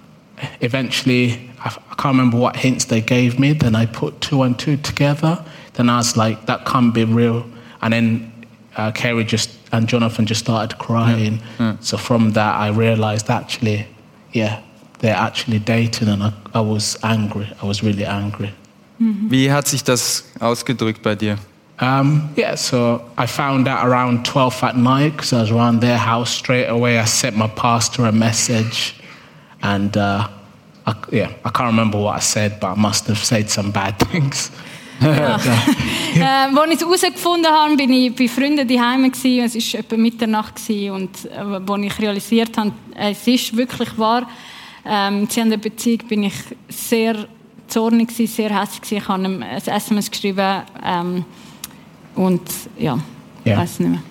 eventually, 0.61 1.48
I, 1.63 1.69
can't 1.95 2.15
remember 2.17 2.37
what 2.37 2.55
hints 2.55 2.85
they 2.85 3.01
gave 3.01 3.39
me. 3.39 3.53
Then 3.53 3.75
I 3.75 3.85
put 3.85 4.21
two 4.21 4.43
and 4.43 4.57
two 4.57 4.77
together. 4.77 5.43
Then 5.73 5.89
I 5.89 5.97
was 5.97 6.15
like, 6.15 6.45
that 6.45 6.65
can't 6.65 6.93
be 6.93 7.03
real. 7.03 7.45
And 7.81 7.93
then 7.93 8.31
uh, 8.77 8.91
Kerry 8.91 9.23
just 9.23 9.49
and 9.71 9.87
Jonathan 9.87 10.25
just 10.25 10.41
started 10.41 10.77
crying. 10.79 11.39
So 11.81 11.97
from 11.97 12.31
that, 12.31 12.55
I 12.55 12.69
realized 12.69 13.29
actually, 13.29 13.85
yeah, 14.31 14.61
they're 14.99 15.15
actually 15.15 15.59
dating, 15.59 16.07
and 16.07 16.23
I, 16.23 16.33
I 16.53 16.61
was 16.61 16.97
angry. 17.03 17.47
I 17.61 17.65
was 17.65 17.83
really 17.83 18.05
angry. 18.05 18.51
Wie 18.99 19.49
hat 19.49 19.67
sich 19.67 19.83
das 19.83 20.25
ausgedrückt 20.39 21.01
bei 21.01 21.15
dir? 21.15 21.37
Um, 21.79 22.29
yeah, 22.35 22.55
so 22.55 23.01
I 23.17 23.25
found 23.25 23.69
out 23.69 23.87
around 23.87 24.25
12 24.25 24.63
at 24.63 24.75
night 24.75 25.13
because 25.13 25.31
I 25.31 25.39
was 25.39 25.51
around 25.51 25.79
their 25.79 25.97
house 25.97 26.29
straight 26.29 26.67
away. 26.67 26.99
I 26.99 27.05
sent 27.05 27.37
my 27.37 27.47
pastor 27.47 28.05
a 28.05 28.11
message, 28.11 28.95
and 29.61 29.95
uh, 29.95 30.27
I, 30.89 31.15
yeah, 31.15 31.29
I 31.45 31.49
can't 31.49 31.67
remember 31.67 31.99
what 31.99 32.17
I 32.17 32.21
said, 32.21 32.59
but 32.59 32.75
I 32.75 32.79
must 32.79 33.07
have 33.07 33.23
said 33.23 33.49
some 33.49 33.71
bad 33.71 33.95
things. 34.11 34.51
Äh, 35.01 35.05
als 35.05 35.45
ich 35.45 36.73
es 36.73 36.81
herausgefunden 36.81 37.49
habe, 37.49 37.77
bin 37.77 37.93
ich 37.93 38.13
bei 38.13 38.27
Freunden 38.27 38.67
daheim. 38.67 39.05
Es 39.05 39.23
war 39.23 39.79
etwa 39.79 39.95
Mitternacht 39.95 40.55
und 40.69 41.09
äh, 41.25 41.37
als 41.37 41.81
ich 41.83 41.99
realisiert 41.99 42.57
habe, 42.57 42.71
es 42.95 43.25
ist 43.27 43.55
wirklich 43.55 43.97
wahr. 43.97 44.27
Ähm, 44.85 45.27
sie 45.29 45.39
haben 45.39 45.47
eine 45.47 45.57
Beziehung, 45.57 45.99
bin 46.07 46.23
ich 46.23 46.33
sehr 46.67 47.15
zornig 47.67 48.11
sehr 48.11 48.49
hässlich. 48.59 48.91
Ich 49.01 49.07
habe 49.07 49.23
ihm 49.23 49.41
ein 49.43 49.61
SMS 49.65 50.09
geschrieben 50.11 50.63
ähm, 50.83 51.23
und 52.15 52.41
ja, 52.77 52.97
Ja. 53.45 53.57
weiß 53.57 53.79
nicht 53.79 53.91
mehr. 53.91 54.01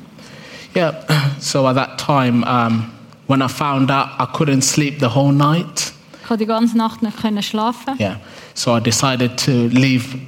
Yeah, 0.76 0.94
so 1.40 1.66
at 1.66 1.76
that 1.76 1.98
time, 1.98 2.44
um, 2.46 2.84
when 3.26 3.42
I 3.42 3.48
found 3.48 3.90
out 3.90 4.08
I 4.20 4.24
couldn't 4.24 4.62
sleep 4.62 5.00
the 5.00 5.08
whole 5.14 5.32
night, 5.32 5.92
Ich 6.28 6.30
konnte 6.30 6.44
die 6.44 6.48
ganze 6.48 6.76
Nacht 6.76 7.02
nicht 7.02 7.22
können 7.22 7.42
schlafen. 7.42 7.94
yeah, 7.98 8.16
so 8.52 8.76
I 8.76 8.80
decided 8.80 9.38
to 9.46 9.50
leave 9.68 10.18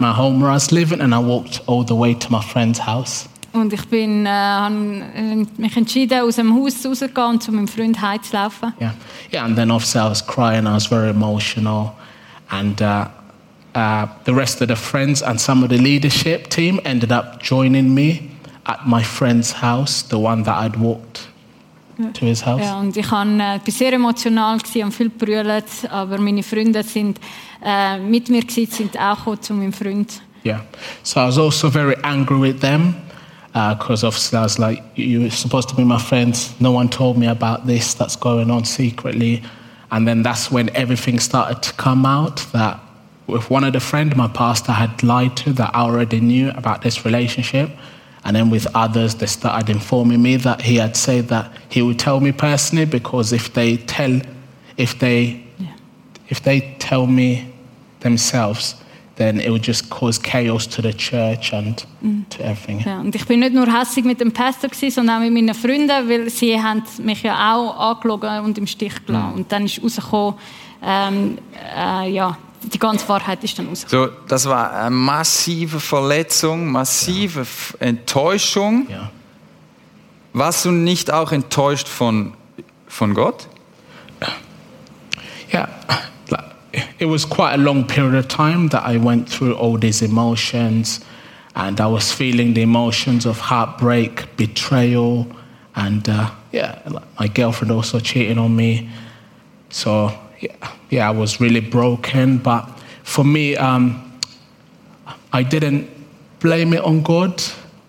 my 0.00 0.12
home 0.12 0.40
where 0.40 0.50
I 0.50 0.54
was 0.54 0.72
living 0.72 1.00
and 1.00 1.14
I 1.14 1.18
walked 1.18 1.62
all 1.68 1.84
the 1.86 1.94
way 1.94 2.14
to 2.14 2.32
my 2.32 2.42
friend's 2.42 2.84
house. 2.84 3.28
Und 3.52 3.72
ich 3.72 3.84
bin, 3.86 4.26
äh, 4.26 4.28
habe 4.28 4.74
äh, 5.14 5.46
mich 5.56 5.76
entschieden, 5.76 6.22
aus 6.22 6.34
dem 6.34 6.52
Haus 6.52 6.84
rauszugehen 6.84 7.28
und 7.28 7.42
zu 7.44 7.52
meinem 7.52 7.68
Freund 7.68 8.02
heimzulaufen. 8.02 8.72
Yeah, 8.80 8.92
yeah, 9.32 9.44
and 9.44 9.54
then 9.54 9.70
obviously 9.70 10.00
I 10.00 10.08
was 10.08 10.20
crying, 10.20 10.66
I 10.66 10.74
was 10.74 10.86
very 10.86 11.10
emotional, 11.10 11.92
and 12.50 12.82
uh, 12.82 13.06
uh, 13.76 14.08
the 14.24 14.34
rest 14.34 14.60
of 14.60 14.66
the 14.66 14.74
friends 14.74 15.22
and 15.22 15.40
some 15.40 15.62
of 15.62 15.70
the 15.70 15.78
leadership 15.78 16.50
team 16.50 16.80
ended 16.84 17.12
up 17.12 17.40
joining 17.40 17.94
me 17.94 18.32
at 18.66 18.84
my 18.84 19.04
friend's 19.04 19.52
house, 19.52 20.02
the 20.02 20.18
one 20.18 20.42
that 20.42 20.56
I'd 20.56 20.74
walked 20.74 21.29
Mhm. 22.00 22.12
to 22.14 22.26
his 22.26 22.44
house. 22.44 22.62
Ja, 22.62 22.78
und 22.78 22.96
ich 22.96 23.10
han, 23.10 23.40
äh, 23.40 23.60
sehr 23.66 23.92
emotional 23.92 24.58
gsi 24.58 24.82
und 24.82 24.92
viel 24.92 25.10
brüllt, 25.10 25.64
aber 25.90 26.18
meine 26.18 26.42
Freunde 26.42 26.82
sind 26.82 27.20
äh, 27.64 27.98
mit 27.98 28.28
mir 28.28 28.42
gsi, 28.42 28.66
sind 28.66 28.98
auch 28.98 29.18
gekommen 29.18 29.42
zu 29.42 29.54
meinem 29.54 29.72
Freund. 29.72 30.20
Yeah. 30.44 30.60
So 31.02 31.20
I 31.20 31.26
was 31.26 31.38
also 31.38 31.70
very 31.70 31.96
angry 32.02 32.40
with 32.40 32.60
them 32.60 32.94
uh, 33.54 33.74
because 33.74 34.04
obviously 34.04 34.38
I 34.38 34.42
was 34.42 34.58
like, 34.58 34.82
you 34.94 35.20
were 35.20 35.30
supposed 35.30 35.68
to 35.70 35.74
be 35.74 35.84
my 35.84 35.98
friends. 35.98 36.54
No 36.60 36.72
one 36.72 36.88
told 36.88 37.18
me 37.18 37.26
about 37.26 37.66
this 37.66 37.94
that's 37.94 38.16
going 38.16 38.50
on 38.50 38.64
secretly. 38.64 39.42
And 39.90 40.06
then 40.06 40.22
that's 40.22 40.50
when 40.50 40.70
everything 40.74 41.18
started 41.18 41.62
to 41.62 41.72
come 41.74 42.06
out 42.06 42.46
that 42.52 42.78
with 43.26 43.50
one 43.50 43.64
of 43.64 43.72
the 43.72 43.80
friends, 43.80 44.16
my 44.16 44.28
pastor 44.28 44.72
had 44.72 45.02
lied 45.02 45.36
to 45.38 45.52
that 45.54 45.74
I 45.74 45.80
already 45.80 46.20
knew 46.20 46.50
about 46.50 46.82
this 46.82 47.04
relationship. 47.04 47.70
And 48.24 48.36
then 48.36 48.50
with 48.50 48.66
others, 48.74 49.14
they 49.14 49.26
started 49.26 49.70
informing 49.70 50.20
me 50.20 50.36
that 50.36 50.60
he 50.60 50.76
had 50.76 50.94
said 50.94 51.28
that 51.28 51.50
he 51.70 51.80
would 51.80 51.98
tell 51.98 52.20
me 52.20 52.32
personally 52.32 52.84
because 52.84 53.32
if 53.32 53.52
they 53.52 53.78
tell, 53.78 54.20
if 54.76 54.98
they 54.98 55.42
if 56.28 56.42
they 56.42 56.76
tell 56.78 57.06
me 57.06 57.52
themselves, 58.00 58.76
then 59.16 59.40
it 59.40 59.50
would 59.50 59.62
just 59.62 59.90
cause 59.90 60.18
chaos 60.18 60.66
to 60.66 60.82
the 60.82 60.92
church 60.92 61.52
and 61.52 61.84
mm. 62.02 62.28
to 62.30 62.42
everything. 62.44 62.80
Ja, 62.80 63.00
und 63.00 63.14
ich 63.14 63.26
bin 63.26 63.40
nicht 63.40 63.52
nur 63.52 63.66
hässlich 63.66 64.04
mit 64.04 64.20
dem 64.20 64.32
Pastor 64.32 64.70
gsi, 64.70 64.90
sondern 64.90 65.16
auch 65.16 65.20
mit 65.20 65.32
meinen 65.32 65.54
Freunden, 65.54 66.08
weil 66.08 66.30
sie 66.30 66.60
haben 66.60 66.82
mich 67.02 67.22
ja 67.22 67.54
auch 67.54 67.96
angelogen 67.96 68.40
und 68.44 68.56
im 68.56 68.66
Stich 68.66 68.94
gelassen. 69.06 69.32
Mm. 69.34 69.38
Und 69.38 69.52
dann 69.52 69.64
ist 69.66 69.82
rausgekommen, 69.82 70.34
ähm, 70.82 71.38
äh, 71.76 72.10
ja, 72.10 72.38
die 72.62 72.78
ganze 72.78 73.08
Wahrheit 73.08 73.42
ist 73.44 73.58
dann 73.58 73.68
rausgekommen. 73.68 74.10
So, 74.10 74.26
das 74.28 74.46
war 74.46 74.72
eine 74.72 74.90
massive 74.90 75.80
Verletzung, 75.80 76.70
massive 76.70 77.40
F- 77.42 77.76
Enttäuschung. 77.80 78.86
Yeah. 78.88 79.10
Warst 80.32 80.64
du 80.64 80.70
nicht 80.70 81.10
auch 81.12 81.32
enttäuscht 81.32 81.88
von, 81.88 82.34
von 82.86 83.14
Gott? 83.14 83.48
Yeah. 85.52 85.68
Like, 86.28 86.44
It 86.98 87.08
was 87.08 87.28
quite 87.28 87.54
a 87.54 87.56
long 87.56 87.84
period 87.86 88.14
of 88.14 88.28
time 88.28 88.68
that 88.70 88.84
I 88.86 88.96
went 89.02 89.28
through 89.28 89.54
all 89.56 89.76
these 89.78 90.02
emotions, 90.04 91.00
and 91.54 91.80
I 91.80 91.86
was 91.86 92.12
feeling 92.12 92.54
the 92.54 92.62
emotions 92.62 93.26
of 93.26 93.50
heartbreak, 93.50 94.36
betrayal, 94.36 95.26
and 95.74 96.08
uh, 96.08 96.30
yeah, 96.52 96.78
like 96.86 97.04
my 97.18 97.26
girlfriend 97.26 97.72
also 97.72 97.98
cheating 97.98 98.38
on 98.38 98.54
me. 98.54 98.88
So 99.70 100.12
yeah, 100.40 100.52
yeah, 100.90 101.10
I 101.10 101.16
was 101.16 101.40
really 101.40 101.60
broken. 101.60 102.38
But 102.38 102.66
for 103.02 103.24
me, 103.24 103.56
um, 103.56 104.02
I 105.32 105.42
didn't 105.42 105.88
blame 106.40 106.74
it 106.74 106.82
on 106.82 107.02
God. 107.02 107.42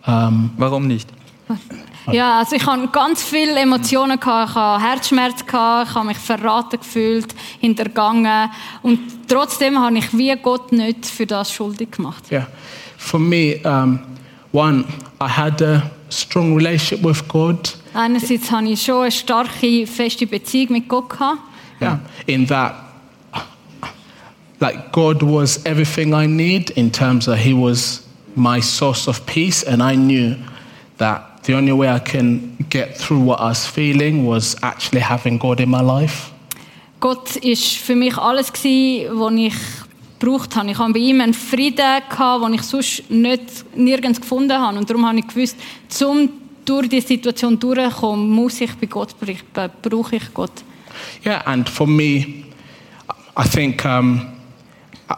Um, 0.05 0.51
Warum 0.57 0.87
nicht? 0.87 1.09
Ja, 2.11 2.39
also 2.39 2.55
ich 2.55 2.65
hatte 2.65 2.87
ganz 2.87 3.21
viele 3.23 3.59
Emotionen, 3.59 4.19
gehabt. 4.19 4.49
ich 4.49 4.55
hatte 4.55 4.83
Herzschmerz, 4.83 5.45
gehabt. 5.45 5.89
ich 5.89 5.95
habe 5.95 6.07
mich 6.07 6.17
verraten 6.17 6.79
gefühlt, 6.79 7.35
hintergangen 7.59 8.49
und 8.81 8.99
trotzdem 9.27 9.79
habe 9.79 9.99
ich 9.99 10.17
wie 10.17 10.35
Gott 10.41 10.71
nicht 10.71 11.05
für 11.05 11.27
das 11.27 11.53
schuldig 11.53 11.91
gemacht. 11.91 12.23
Yeah. 12.31 12.47
For 12.97 13.19
me, 13.19 13.59
um, 13.63 13.99
one, 14.51 14.83
I 15.21 15.27
had 15.27 15.61
a 15.61 15.91
strong 16.09 16.55
relationship 16.57 17.05
with 17.05 17.27
God. 17.27 17.77
Einerseits 17.93 18.51
hatte 18.51 18.65
ich 18.65 18.83
schon 18.83 19.03
eine 19.03 19.11
starke, 19.11 19.85
feste 19.85 20.25
Beziehung 20.25 20.71
mit 20.73 20.89
Gott. 20.89 21.09
Gehabt. 21.09 21.50
Yeah. 21.81 21.99
In 22.27 22.45
that, 22.45 22.75
like, 24.59 24.91
God 24.91 25.23
was 25.23 25.65
everything 25.65 26.13
I 26.13 26.27
need 26.27 26.69
in 26.71 26.91
terms 26.91 27.27
of 27.27 27.37
He 27.37 27.53
was 27.53 28.05
my 28.35 28.61
source 28.61 29.07
of 29.07 29.25
peace, 29.25 29.63
and 29.63 29.81
I 29.81 29.95
knew 29.95 30.35
that 30.97 31.43
the 31.43 31.55
only 31.55 31.71
way 31.71 31.89
I 31.89 31.99
can 31.99 32.55
get 32.69 32.97
through 32.97 33.19
what 33.19 33.39
I 33.39 33.49
was 33.49 33.65
feeling 33.65 34.25
was 34.25 34.55
actually 34.61 35.01
having 35.01 35.37
God 35.39 35.59
in 35.59 35.69
my 35.69 35.81
life. 35.81 36.31
Gott 36.99 37.35
ist 37.37 37.77
für 37.77 37.95
mich 37.95 38.15
alles 38.17 38.53
gsi, 38.53 39.07
was 39.11 39.33
ich 39.33 39.55
gebraucht 40.19 40.55
habe. 40.55 40.69
Ich 40.69 40.77
habe 40.77 40.93
bei 40.93 40.99
ihm 40.99 41.19
einen 41.19 41.33
Frieden 41.33 42.01
gehabt, 42.07 42.43
den 42.43 42.53
ich 42.53 42.61
sonst 42.61 43.09
nicht 43.09 43.41
nirgends 43.75 44.21
gefunden 44.21 44.53
habe. 44.53 44.77
Und 44.77 44.87
darum 44.87 45.07
habe 45.07 45.17
ich 45.17 45.27
gewusst, 45.27 45.57
um 46.03 46.29
durch 46.63 46.87
die 46.89 47.01
Situation 47.01 47.57
durchzukommen, 47.57 48.29
muss 48.29 48.61
ich 48.61 48.71
bei 48.75 48.85
Gott 48.85 49.19
bleiben, 49.19 49.73
brauche 49.81 50.17
ich 50.17 50.33
Gott. 50.33 50.51
Yeah, 51.23 51.41
and 51.45 51.67
for 51.69 51.87
me, 51.87 52.45
I 53.37 53.47
think 53.47 53.85
um, 53.85 54.27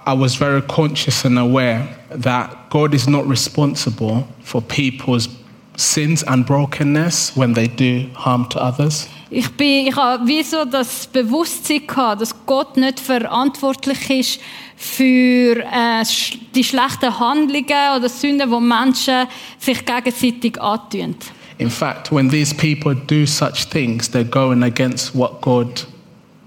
I- 0.05 0.13
was 0.13 0.35
very 0.35 0.61
conscious 0.61 1.25
and 1.25 1.37
aware 1.37 1.87
that 2.09 2.69
God 2.69 2.93
is 2.93 3.07
not 3.07 3.27
responsible 3.27 4.27
for 4.43 4.61
people's 4.61 5.29
sins 5.75 6.23
and 6.23 6.45
brokenness 6.45 7.35
when 7.35 7.53
they 7.53 7.67
do 7.67 8.07
harm 8.15 8.47
to 8.49 8.59
others. 8.59 9.07
Ich, 9.31 9.49
bin, 9.57 9.87
ich 9.87 9.95
habe 9.95 10.27
wie 10.27 10.43
so 10.43 10.63
das 10.63 11.07
Bewusstsein 11.07 11.87
gehabt, 11.87 12.21
dass 12.21 12.35
Gott 12.45 12.77
nicht 12.77 12.99
verantwortlich 12.99 14.09
ist 14.11 14.39
für 14.75 15.57
äh, 15.63 16.03
die 16.53 16.63
schlechten 16.63 17.19
Handlungen 17.19 17.95
oder 17.97 18.09
Sünden, 18.09 18.51
die 18.51 18.59
Menschen 18.59 19.25
sich 19.57 19.83
gegenseitig 19.83 20.61
antun. 20.61 21.15
In 21.57 21.69
fact, 21.69 22.11
when 22.11 22.29
these 22.29 22.53
people 22.53 22.93
do 22.95 23.25
such 23.25 23.65
things, 23.65 24.09
they're 24.09 24.23
going 24.23 24.63
against 24.63 25.15
what 25.15 25.41
God 25.41 25.83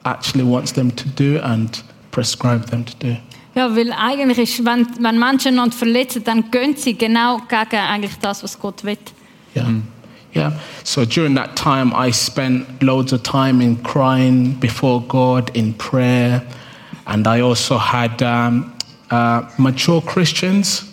actually 0.04 0.44
wants 0.44 0.72
them 0.72 0.90
to 0.90 1.08
do 1.08 1.38
and 1.42 1.82
prescribe 2.10 2.66
them 2.66 2.84
to 2.84 2.96
do. 2.96 3.16
Ja, 3.54 3.74
weil 3.74 3.90
eigentlich 3.92 4.38
ist, 4.38 4.64
wenn, 4.64 4.86
wenn 5.00 5.18
Menschen 5.18 5.54
einander 5.54 5.74
verletzen, 5.74 6.22
dann 6.24 6.50
gehen 6.50 6.76
sie 6.76 6.92
genau 6.92 7.38
gegen 7.48 7.80
eigentlich 7.80 8.18
das, 8.20 8.42
was 8.42 8.58
Gott 8.58 8.84
will. 8.84 8.98
Yeah. 9.54 9.80
Yeah. 10.34 10.52
So 10.84 11.06
during 11.06 11.34
that 11.36 11.56
time, 11.56 11.94
I 11.94 12.10
spent 12.10 12.82
loads 12.82 13.14
of 13.14 13.22
time 13.22 13.62
in 13.62 13.76
crying 13.82 14.52
before 14.60 15.00
God, 15.00 15.50
in 15.56 15.72
prayer. 15.72 16.42
And 17.06 17.26
I 17.26 17.40
also 17.40 17.78
had 17.78 18.22
um, 18.22 18.74
uh, 19.10 19.48
mature 19.56 20.02
Christians. 20.02 20.85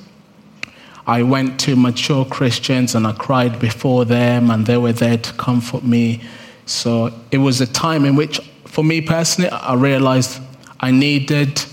I 1.06 1.24
went 1.24 1.60
to 1.62 1.76
mature 1.76 2.26
Christians 2.26 2.96
and 2.96 3.06
I 3.06 3.12
cried 3.12 3.60
before 3.60 4.06
them, 4.06 4.50
and 4.50 4.66
they 4.66 4.78
were 4.78 4.94
there 4.94 5.18
to 5.18 5.34
comfort 5.34 5.84
me. 5.84 6.22
So 6.66 7.12
it 7.32 7.39
was 7.39 7.60
a 7.60 7.68
time 7.68 8.06
in 8.06 8.16
which, 8.16 8.39
for 8.66 8.84
me 8.84 9.02
personally, 9.02 9.50
I 9.50 9.74
realized 9.74 10.42
I 10.80 10.92
needed 10.92 11.63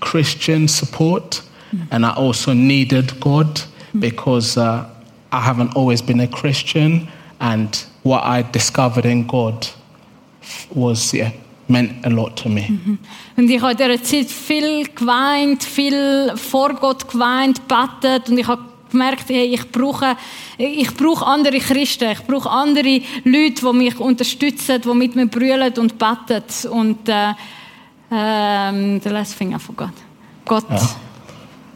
Christian 0.00 0.68
support 0.68 1.42
and 1.90 2.04
I 2.04 2.14
also 2.14 2.52
needed 2.52 3.20
God 3.20 3.60
because 3.98 4.56
uh, 4.56 4.88
I 5.30 5.40
haven't 5.40 5.76
always 5.76 6.02
been 6.02 6.20
a 6.20 6.28
Christian 6.28 7.08
and 7.40 7.84
what 8.02 8.24
I 8.24 8.42
discovered 8.42 9.04
in 9.04 9.26
God 9.26 9.68
was 10.74 11.14
yeah, 11.14 11.32
meant 11.70 12.04
a 12.04 12.08
lot 12.08 12.36
to 12.36 12.48
me. 12.48 12.66
Und 13.36 13.48
ich 13.48 13.62
habe 13.62 13.72
in 13.72 13.78
dieser 13.78 14.02
Zeit 14.02 14.30
viel 14.30 14.84
geweint, 14.88 15.62
viel 15.64 16.32
vor 16.36 16.74
Gott 16.74 17.08
geweint, 17.08 17.62
betet 17.66 18.28
und 18.28 18.38
ich 18.38 18.46
habe 18.46 18.62
gemerkt, 18.90 19.28
hey, 19.28 19.54
ich 19.54 19.70
brauche, 19.70 20.16
ich 20.58 20.94
brauche 20.94 21.24
andere 21.24 21.58
Christen, 21.58 22.10
ich 22.10 22.22
brauche 22.26 22.50
andere 22.50 23.00
Leute, 23.24 23.62
die 23.62 23.72
mich 23.72 23.98
unterstützen, 23.98 24.80
die 24.82 24.94
mit 24.94 25.16
mir 25.16 25.26
brüllen 25.26 25.72
und 25.78 25.96
beten. 25.98 26.68
Und 26.70 27.08
äh, 27.08 27.32
ähm, 28.10 29.00
the 29.02 29.08
last 29.08 29.38
thing 29.38 29.54
I 29.54 29.58
forgot. 29.58 29.92
Gott. 30.44 30.64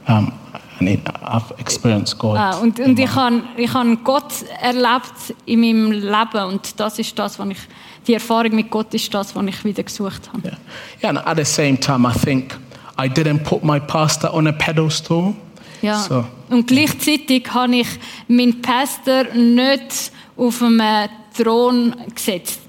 Um, 0.07 0.33
and 0.81 0.89
it, 0.89 1.01
I've 1.23 1.59
experienced 1.59 2.19
God. 2.19 2.37
Ah, 2.37 2.59
und 2.59 2.79
und 2.81 2.99
ich 2.99 3.15
habe 3.15 3.43
ich 3.57 3.73
han 3.73 4.03
Gott 4.03 4.33
erlebt 4.61 5.35
in 5.47 5.61
meinem 5.61 5.93
Leben 5.93 6.45
und 6.49 6.79
das 6.79 6.99
ist 6.99 7.19
das, 7.19 7.39
was 7.39 7.49
ich, 7.49 7.59
die 8.07 8.15
Erfahrung 8.15 8.55
mit 8.55 8.71
Gott 8.71 8.93
ist 8.95 9.13
das, 9.13 9.35
was 9.35 9.47
ich 9.47 9.65
wieder 9.65 9.83
gesucht 9.83 10.29
habe. 10.33 10.49
Yeah. 10.49 10.59
yeah, 11.03 11.11
and 11.11 11.27
at 11.27 11.37
the 11.37 11.45
same 11.45 11.79
time, 11.79 12.07
I 12.09 12.13
think 12.13 12.57
I 12.99 13.09
didn't 13.09 13.45
put 13.45 13.65
my 13.65 13.81
pastor 13.81 14.33
on 14.33 14.47
a 14.47 14.53
pedestal. 14.53 15.35
Ja. 15.83 15.99
So, 16.01 16.25
Und 16.51 16.67
gleichzeitig 16.67 17.47
habe 17.53 17.77
ich 17.77 17.89
meinen 18.29 18.63
Pastor 18.63 19.25
nicht 19.35 20.13
auf 20.37 20.63
einen 20.63 21.09
Thron 21.37 21.95
gesetzt. 22.15 22.61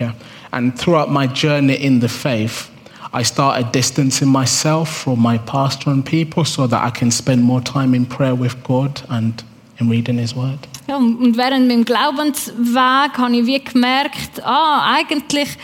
yeah. 0.00 0.14
And 0.52 0.76
throughout 0.76 1.10
my 1.10 1.26
journey 1.26 1.74
in 1.74 2.00
the 2.00 2.08
faith, 2.08 2.68
I 3.12 3.24
started 3.24 3.72
distancing 3.72 4.28
myself 4.28 4.88
from 4.88 5.20
my 5.20 5.38
pastor 5.38 5.90
and 5.90 6.04
people 6.04 6.44
so 6.44 6.66
that 6.66 6.82
I 6.84 6.90
can 6.90 7.10
spend 7.10 7.42
more 7.42 7.60
time 7.60 7.94
in 7.94 8.06
prayer 8.06 8.34
with 8.34 8.56
God 8.64 9.02
and 9.08 9.42
in 9.78 9.88
reading 9.88 10.18
His 10.18 10.34
Word. 10.34 10.58
Ja, 10.90 10.96
und 10.96 11.36
während 11.36 11.68
meinem 11.68 11.84
Glaubensweg 11.84 13.16
habe 13.16 13.36
ich 13.36 13.46
wie 13.46 13.62
gemerkt, 13.62 14.42
ah, 14.42 14.92
eigentlich 14.92 15.56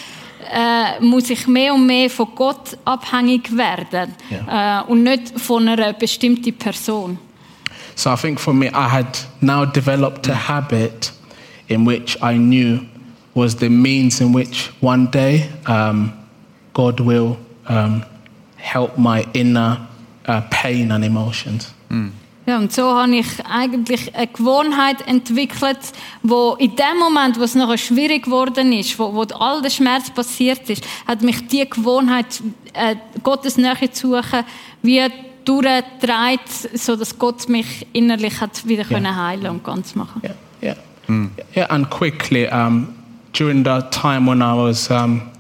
äh, 0.53 1.01
muss 1.01 1.31
ich 1.31 1.49
mehr 1.49 1.75
und 1.75 1.85
mehr 1.85 2.09
von 2.09 2.29
Gott 2.37 2.79
abhängig 2.85 3.51
werden 3.57 4.15
äh, 4.31 4.83
und 4.87 5.03
nicht 5.03 5.37
von 5.41 5.67
einer 5.67 5.93
bestimmten 5.95 6.57
Person. 6.57 7.19
So 7.97 8.13
I 8.13 8.15
think 8.15 8.39
for 8.39 8.55
me, 8.55 8.67
I 8.67 8.89
had 8.89 9.27
now 9.41 9.65
developed 9.65 10.29
a 10.29 10.49
habit 10.49 11.13
in 11.67 11.85
which 11.85 12.17
I 12.23 12.37
knew 12.37 12.83
was 13.35 13.57
the 13.57 13.69
means 13.69 14.21
in 14.21 14.33
which 14.33 14.71
one 14.81 15.09
day 15.11 15.49
um, 15.67 16.13
God 16.73 17.01
will 17.01 17.37
um, 17.69 18.05
help 18.59 18.97
my 18.97 19.27
inner 19.33 19.89
uh, 20.29 20.43
pain 20.51 20.93
and 20.93 21.05
emotions. 21.05 21.73
Ja, 22.47 22.59
und 22.59 22.73
so 22.73 22.95
habe 22.95 23.17
ich 23.17 23.27
eigentlich 23.45 24.15
eine 24.15 24.29
Gewohnheit 24.29 25.07
entwickelt, 25.09 25.79
wo 26.23 26.55
in 26.61 26.77
dem 26.77 26.99
Moment, 27.01 27.41
wo 27.41 27.43
es 27.43 27.57
nachher 27.57 27.77
schwierig 27.77 28.27
geworden 28.27 28.73
ist, 28.73 28.97
wo, 29.01 29.13
wo 29.13 29.23
all 29.23 29.63
der 29.63 29.71
Schmerz 29.71 30.11
passiert 30.11 30.71
ist, 30.71 30.87
hat 31.09 31.23
mich 31.23 31.49
die 31.49 31.69
Gewohnheit, 31.69 32.41
äh, 32.73 32.95
Gottes 33.25 33.57
Nähe 33.57 33.91
zu 33.91 34.13
suchen, 34.13 34.45
wie 34.83 35.03
durchgetragen, 35.45 36.39
so 36.75 36.95
dass 36.95 37.19
Gott 37.19 37.49
mich 37.49 37.87
innerlich 37.93 38.41
hat 38.41 38.67
wieder 38.67 38.85
können 38.85 39.17
heilen 39.17 39.51
und 39.51 39.65
ganz 39.65 39.95
machen. 39.95 40.23
Yeah, 40.63 40.77
yeah, 41.09 41.29
yeah. 41.57 41.67
And 41.67 41.89
quickly, 41.91 42.49
um, 42.49 42.95
during 43.33 43.65
that 43.65 43.93
time 43.93 44.29
when 44.29 44.41
I 44.41 44.55
was 44.55 44.91
um, 44.91 45.31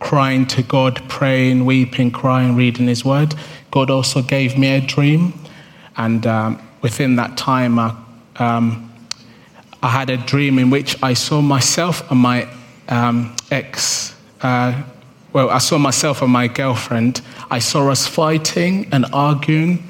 crying 0.00 0.46
to 0.48 0.62
God, 0.62 1.00
praying, 1.08 1.64
weeping, 1.66 2.12
crying, 2.12 2.56
reading 2.56 2.88
His 2.88 3.04
Word, 3.04 3.34
God 3.70 3.90
also 3.90 4.22
gave 4.22 4.58
me 4.58 4.76
a 4.76 4.80
dream, 4.80 5.32
and 5.96 6.26
um, 6.26 6.62
within 6.80 7.16
that 7.16 7.36
time, 7.36 7.78
I, 7.78 7.94
um, 8.36 8.92
I 9.82 9.88
had 9.88 10.10
a 10.10 10.16
dream 10.16 10.58
in 10.58 10.70
which 10.70 11.00
I 11.02 11.14
saw 11.14 11.40
myself 11.40 12.10
and 12.10 12.20
my 12.20 12.48
um, 12.88 13.34
ex. 13.50 14.14
Uh, 14.40 14.82
well, 15.32 15.50
I 15.50 15.58
saw 15.58 15.78
myself 15.78 16.22
and 16.22 16.30
my 16.30 16.46
girlfriend. 16.46 17.20
I 17.50 17.58
saw 17.58 17.90
us 17.90 18.06
fighting 18.06 18.88
and 18.92 19.06
arguing, 19.12 19.82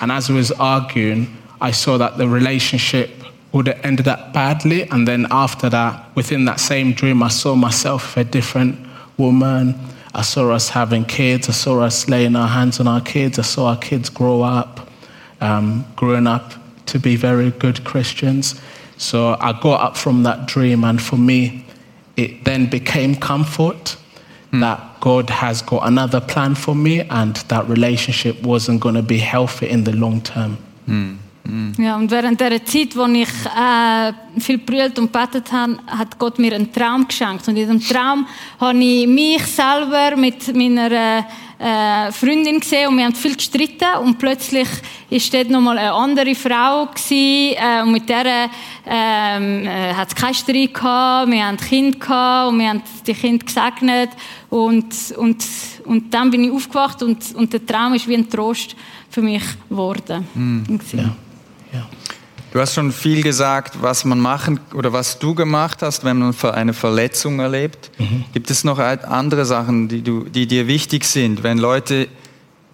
and 0.00 0.12
as 0.12 0.28
we 0.28 0.36
was 0.36 0.52
arguing, 0.52 1.36
I 1.60 1.70
saw 1.70 1.96
that 1.98 2.18
the 2.18 2.28
relationship 2.28 3.10
would 3.52 3.66
have 3.66 3.84
ended 3.84 4.08
up 4.08 4.32
badly. 4.32 4.88
And 4.90 5.06
then 5.06 5.26
after 5.30 5.68
that, 5.70 6.14
within 6.16 6.44
that 6.46 6.58
same 6.60 6.92
dream, 6.92 7.22
I 7.22 7.28
saw 7.28 7.54
myself 7.54 8.16
with 8.16 8.26
a 8.26 8.30
different 8.30 8.78
woman. 9.16 9.78
I 10.14 10.22
saw 10.22 10.50
us 10.50 10.70
having 10.70 11.04
kids. 11.04 11.48
I 11.48 11.52
saw 11.52 11.80
us 11.80 12.08
laying 12.08 12.36
our 12.36 12.48
hands 12.48 12.80
on 12.80 12.88
our 12.88 13.00
kids. 13.00 13.38
I 13.38 13.42
saw 13.42 13.68
our 13.68 13.76
kids 13.76 14.08
grow 14.08 14.42
up, 14.42 14.81
um, 15.42 15.84
growing 15.96 16.26
up 16.26 16.54
to 16.86 16.98
be 16.98 17.16
very 17.16 17.50
good 17.50 17.84
Christians. 17.84 18.60
So 18.96 19.36
I 19.40 19.52
got 19.52 19.80
up 19.80 19.96
from 19.96 20.22
that 20.22 20.46
dream, 20.46 20.84
and 20.84 21.00
for 21.00 21.16
me, 21.16 21.64
it 22.16 22.44
then 22.44 22.70
became 22.70 23.16
comfort 23.16 23.96
hmm. 24.50 24.60
that 24.60 25.00
God 25.00 25.30
has 25.30 25.62
got 25.62 25.86
another 25.86 26.20
plan 26.20 26.54
for 26.54 26.74
me, 26.74 27.00
and 27.00 27.36
that 27.48 27.68
relationship 27.68 28.42
wasn't 28.42 28.80
going 28.80 28.94
to 28.94 29.02
be 29.02 29.18
healthy 29.18 29.68
in 29.68 29.84
the 29.84 29.92
long 29.92 30.20
term. 30.20 30.56
Hmm. 30.86 31.16
Hmm. 31.44 31.72
Ja, 31.76 31.96
und 31.96 32.08
während 32.10 32.40
der 32.40 32.64
Zeit, 32.64 32.94
wo 32.94 33.04
ich 33.06 33.28
äh, 33.46 34.12
viel 34.40 34.58
brüllt 34.58 34.96
und 34.98 35.10
betet 35.10 35.50
habe, 35.50 35.76
hat 35.88 36.16
Gott 36.16 36.38
mir 36.38 36.54
einen 36.54 36.72
Traum 36.72 37.08
geschenkt. 37.08 37.48
Und 37.48 37.56
in 37.56 37.66
diesem 37.66 37.80
Traum 37.80 38.26
habe 38.60 38.78
ich 38.78 39.08
mich 39.08 39.44
selber 39.46 40.16
mit 40.16 40.54
meiner 40.54 40.92
äh, 40.92 41.22
äh, 41.62 42.10
Freundin 42.10 42.58
gesehen 42.58 42.88
und 42.88 42.96
wir 42.96 43.04
haben 43.04 43.14
viel 43.14 43.36
gestritten 43.36 43.86
und 44.02 44.18
plötzlich 44.18 44.68
ist 45.10 45.32
dort 45.32 45.48
nochmal 45.48 45.78
eine 45.78 45.92
andere 45.92 46.34
Frau 46.34 46.86
gewesen, 46.86 47.56
äh, 47.56 47.82
und 47.82 47.92
mit 47.92 48.08
der 48.08 48.50
ähm, 48.84 49.66
äh, 49.66 49.94
hat 49.94 50.08
es 50.08 50.14
keinen 50.14 50.34
Streit 50.34 50.74
gehabt, 50.74 51.30
wir 51.30 51.46
haben 51.46 51.56
Kind 51.56 52.00
gehabt 52.00 52.52
und 52.52 52.58
wir 52.58 52.68
haben 52.68 52.82
die 53.06 53.14
Kinder 53.14 53.44
gesegnet 53.44 54.10
und, 54.50 54.94
und, 55.16 55.44
und 55.84 56.12
dann 56.12 56.30
bin 56.30 56.44
ich 56.44 56.50
aufgewacht 56.50 57.00
und, 57.02 57.32
und 57.34 57.52
der 57.52 57.64
Traum 57.64 57.94
ist 57.94 58.08
wie 58.08 58.16
ein 58.16 58.28
Trost 58.28 58.74
für 59.08 59.22
mich 59.22 59.44
geworden. 59.68 60.26
gewesen. 60.66 60.98
Yeah. 60.98 61.16
Yeah. 61.72 61.86
Du 62.52 62.60
hast 62.60 62.74
schon 62.74 62.92
viel 62.92 63.22
gesagt, 63.22 63.80
was 63.80 64.04
man 64.04 64.20
machen 64.20 64.60
oder 64.74 64.92
was 64.92 65.18
du 65.18 65.34
gemacht 65.34 65.80
hast, 65.80 66.04
wenn 66.04 66.18
man 66.18 66.34
eine 66.52 66.74
Verletzung 66.74 67.40
erlebt. 67.40 67.90
Gibt 68.34 68.50
es 68.50 68.62
noch 68.62 68.78
andere 68.78 69.46
Sachen, 69.46 69.88
die, 69.88 70.02
du, 70.02 70.24
die 70.24 70.46
dir 70.46 70.66
wichtig 70.66 71.04
sind, 71.04 71.42
wenn 71.42 71.56
Leute 71.56 72.08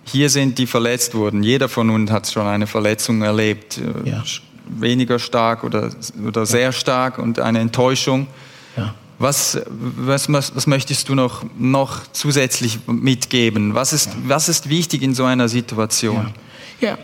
hier 0.02 0.30
sind, 0.30 0.58
die 0.58 0.66
verletzt 0.66 1.14
wurden? 1.14 1.44
Jeder 1.44 1.68
von 1.68 1.90
uns 1.90 2.10
hat 2.10 2.28
schon 2.28 2.46
eine 2.48 2.66
Verletzung 2.66 3.22
erlebt, 3.22 3.78
äh, 3.78 4.08
Ja. 4.10 4.24
weniger 4.68 5.20
stark 5.20 5.62
oder, 5.62 5.90
oder 6.26 6.44
sehr 6.44 6.72
stark 6.72 7.18
und 7.18 7.38
eine 7.38 7.60
Enttäuschung. 7.60 8.26
Yeah. 8.76 8.94
Was, 9.20 9.60
was, 9.70 10.32
was, 10.32 10.66
möchtest 10.66 11.08
du 11.08 11.14
noch, 11.14 11.44
noch 11.56 12.02
zusätzlich 12.12 12.80
mitgeben? 12.88 13.74
Was 13.74 13.92
ist, 13.92 14.10
was 14.26 14.48
ist 14.48 14.68
wichtig 14.68 15.02
in 15.02 15.14
so 15.14 15.24
einer 15.24 15.48
Situation? 15.48 16.32
Yeah. 16.82 16.98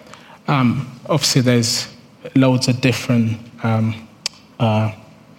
Um, 0.47 0.87
obviously, 1.09 1.43
there's 1.43 1.89
loads 2.35 2.69
of 2.69 2.81
different 2.81 3.39
um, 3.63 4.09
uh, 4.59 4.93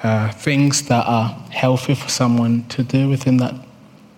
uh, 0.04 0.32
things 0.34 0.88
that 0.88 1.06
are 1.08 1.30
healthy 1.50 1.96
for 1.96 2.10
someone 2.10 2.64
to 2.68 2.84
do 2.84 3.10
within 3.10 3.38
that 3.38 3.56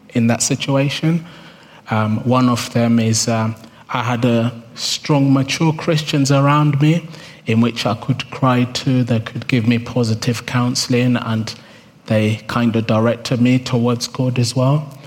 in 0.09 0.27
that 0.27 0.41
situation. 0.41 1.25
Um, 1.89 2.17
one 2.23 2.49
of 2.49 2.71
them 2.73 2.99
is 2.99 3.27
um, 3.27 3.55
I 3.89 4.03
had 4.03 4.25
a 4.25 4.61
strong, 4.75 5.31
mature 5.31 5.73
Christians 5.73 6.31
around 6.31 6.81
me 6.81 7.07
in 7.45 7.61
which 7.61 7.85
I 7.85 7.95
could 7.95 8.29
cry 8.29 8.65
to. 8.65 9.03
They 9.03 9.19
could 9.19 9.47
give 9.47 9.67
me 9.67 9.79
positive 9.79 10.45
counseling, 10.45 11.15
and 11.15 11.55
they 12.07 12.37
kind 12.47 12.75
of 12.75 12.87
directed 12.87 13.41
me 13.41 13.59
towards 13.59 14.07
God 14.07 14.37
as 14.39 14.55
well. 14.55 14.97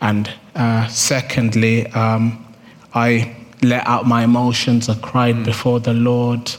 And 0.00 0.30
uh, 0.54 0.86
secondly, 0.88 1.86
um, 1.88 2.54
I 2.94 3.36
let 3.62 3.86
out 3.86 4.06
my 4.06 4.24
emotions. 4.24 4.88
I 4.88 4.94
cried 4.96 5.44
before 5.44 5.80
the 5.80 5.94
Lord, 5.94 6.54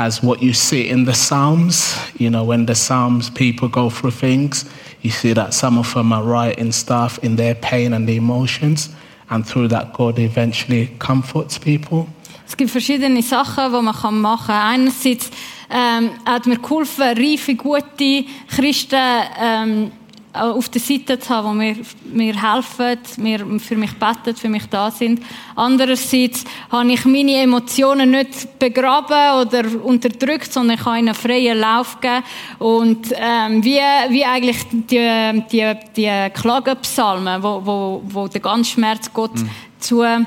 as 0.00 0.22
what 0.22 0.42
you 0.42 0.54
see 0.54 0.88
in 0.88 1.04
the 1.04 1.12
Psalms. 1.12 1.94
You 2.18 2.30
know, 2.30 2.42
when 2.42 2.64
the 2.64 2.74
Psalms 2.74 3.28
people 3.28 3.68
go 3.68 3.90
through 3.90 4.12
things, 4.12 4.64
you 5.02 5.10
see 5.10 5.34
that 5.34 5.52
some 5.52 5.78
of 5.78 5.92
them 5.92 6.10
are 6.12 6.22
writing 6.22 6.72
stuff 6.72 7.18
in 7.22 7.36
their 7.36 7.54
pain 7.54 7.92
and 7.92 8.08
the 8.08 8.16
emotions, 8.16 8.88
and 9.28 9.46
through 9.46 9.68
that, 9.68 9.92
God 9.92 10.18
eventually 10.18 10.86
comforts 10.98 11.58
people. 11.58 12.08
Es 12.46 12.56
gibt 12.56 12.70
verschiedene 12.70 13.22
Sachen, 13.22 13.70
die 13.70 13.82
man 13.82 14.20
machen 14.20 14.46
kann. 14.46 14.74
Einerseits 14.74 15.30
ähm, 15.68 16.10
hat 16.24 16.46
mir 16.46 16.58
geholfen, 16.58 17.16
reife, 17.16 17.54
gute 17.54 18.24
Christen 18.48 19.22
ähm, 19.38 19.92
auf 20.32 20.68
der 20.68 20.80
Seite 20.80 21.18
zu 21.18 21.28
haben, 21.30 21.58
die 21.58 21.74
mir, 21.74 22.32
mir 22.32 22.54
helfen, 22.54 22.98
mir, 23.16 23.60
für 23.60 23.76
mich 23.76 23.92
beten, 23.94 24.36
für 24.36 24.48
mich 24.48 24.66
da 24.66 24.90
sind. 24.90 25.22
Andererseits 25.56 26.44
habe 26.70 26.92
ich 26.92 27.04
meine 27.04 27.42
Emotionen 27.42 28.12
nicht 28.12 28.58
begraben 28.58 29.40
oder 29.40 29.64
unterdrückt, 29.84 30.52
sondern 30.52 30.78
ich 30.78 30.84
habe 30.84 30.98
ihnen 30.98 31.14
freien 31.14 31.58
Lauf 31.58 32.00
gegeben. 32.00 32.24
Und 32.58 33.12
ähm, 33.16 33.64
wie, 33.64 33.80
wie 34.10 34.24
eigentlich 34.24 34.58
die, 34.70 35.42
die, 35.50 35.74
die 35.96 36.30
Klagenpsalmen, 36.32 37.42
wo, 37.42 37.60
wo, 37.64 38.02
wo 38.04 38.28
der 38.28 38.40
ganze 38.40 38.72
Schmerz 38.72 39.12
Gott 39.12 39.32
zugeworfen 39.80 40.26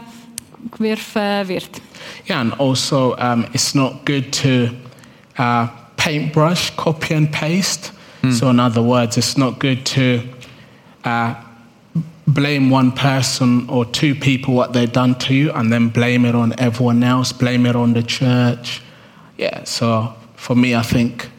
wird. 1.47 1.69
Yeah, 2.29 2.41
and 2.41 2.59
also 2.59 3.15
um, 3.17 3.45
it's 3.53 3.73
not 3.73 4.05
good 4.05 4.31
to 4.33 4.69
uh, 5.37 5.67
paintbrush, 5.95 6.75
copy 6.75 7.13
and 7.13 7.31
paste. 7.31 7.93
So, 8.31 8.49
in 8.49 8.59
other 8.59 8.81
words, 8.81 9.17
it's 9.17 9.37
not 9.37 9.59
good 9.59 9.85
to 9.87 10.21
uh, 11.03 11.35
blame 12.25 12.69
one 12.69 12.91
person 12.93 13.69
or 13.69 13.85
two 13.85 14.15
people 14.15 14.53
what 14.53 14.71
they've 14.71 14.91
done 14.91 15.15
to 15.15 15.33
you 15.33 15.51
and 15.51 15.71
then 15.71 15.89
blame 15.89 16.25
it 16.25 16.33
on 16.33 16.57
everyone 16.57 17.03
else, 17.03 17.33
blame 17.33 17.65
it 17.65 17.75
on 17.75 17.93
the 17.93 18.03
church. 18.03 18.81
yeah, 19.37 19.63
so 19.65 20.13
for 20.35 20.55
me, 20.55 20.73
I 20.75 20.83
think 20.83 21.29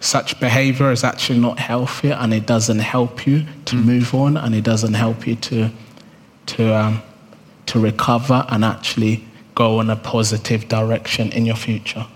such 0.00 0.38
behavior 0.38 0.92
is 0.92 1.02
actually 1.02 1.38
not 1.38 1.58
healthy 1.58 2.10
and 2.10 2.32
it 2.32 2.46
doesn't 2.46 2.78
help 2.78 3.26
you 3.26 3.44
to 3.64 3.74
move 3.74 4.14
on 4.14 4.36
and 4.36 4.54
it 4.54 4.64
doesn't 4.64 4.94
help 4.94 5.26
you 5.26 5.34
to, 5.34 5.70
to, 6.46 6.74
um, 6.76 7.02
to 7.66 7.80
recover 7.80 8.44
and 8.50 8.64
actually 8.64 9.24
go 9.54 9.80
in 9.80 9.90
a 9.90 9.96
positive 9.96 10.68
direction 10.68 11.32
in 11.32 11.46
your 11.46 11.56
future. 11.56 12.06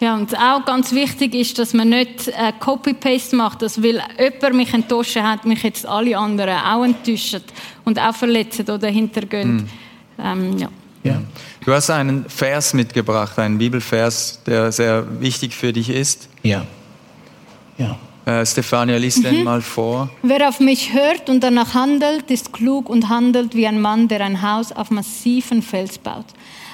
Ja, 0.00 0.14
und 0.14 0.36
auch 0.38 0.64
ganz 0.64 0.92
wichtig 0.92 1.34
ist, 1.34 1.58
dass 1.58 1.74
man 1.74 1.88
nicht 1.88 2.28
äh, 2.28 2.52
Copy-Paste 2.58 3.34
macht, 3.34 3.62
dass 3.62 3.82
weil 3.82 4.00
jemand 4.18 4.54
mich 4.54 4.72
enttäuscht 4.72 5.16
hat, 5.16 5.44
mich 5.44 5.62
jetzt 5.64 5.86
alle 5.86 6.16
anderen 6.16 6.56
auch 6.56 6.84
enttäuschen 6.84 7.42
und 7.84 7.98
auch 7.98 8.14
verletzen 8.14 8.68
oder 8.70 8.88
hintergehen. 8.88 9.68
Ähm, 10.20 10.56
ja. 10.58 10.68
Yeah. 11.04 11.22
Du 11.64 11.72
hast 11.72 11.90
einen 11.90 12.28
Vers 12.28 12.74
mitgebracht, 12.74 13.38
einen 13.38 13.58
Bibelvers, 13.58 14.40
der 14.46 14.72
sehr 14.72 15.20
wichtig 15.20 15.54
für 15.54 15.72
dich 15.72 15.90
ist. 15.90 16.28
Yeah. 16.44 16.64
Yeah. 17.78 17.98
Äh, 18.24 18.44
Stefania, 18.44 18.96
lies 18.98 19.20
den 19.22 19.44
mal 19.44 19.62
vor. 19.62 20.10
Wer 20.22 20.48
auf 20.48 20.60
mich 20.60 20.92
hört 20.92 21.28
und 21.28 21.40
danach 21.40 21.74
handelt, 21.74 22.30
ist 22.30 22.52
klug 22.52 22.90
und 22.90 23.08
handelt 23.08 23.54
wie 23.54 23.66
ein 23.66 23.80
Mann, 23.80 24.08
der 24.08 24.20
ein 24.20 24.42
Haus 24.42 24.70
auf 24.70 24.90
massiven 24.90 25.62
Fels 25.62 25.98
baut. 25.98 26.26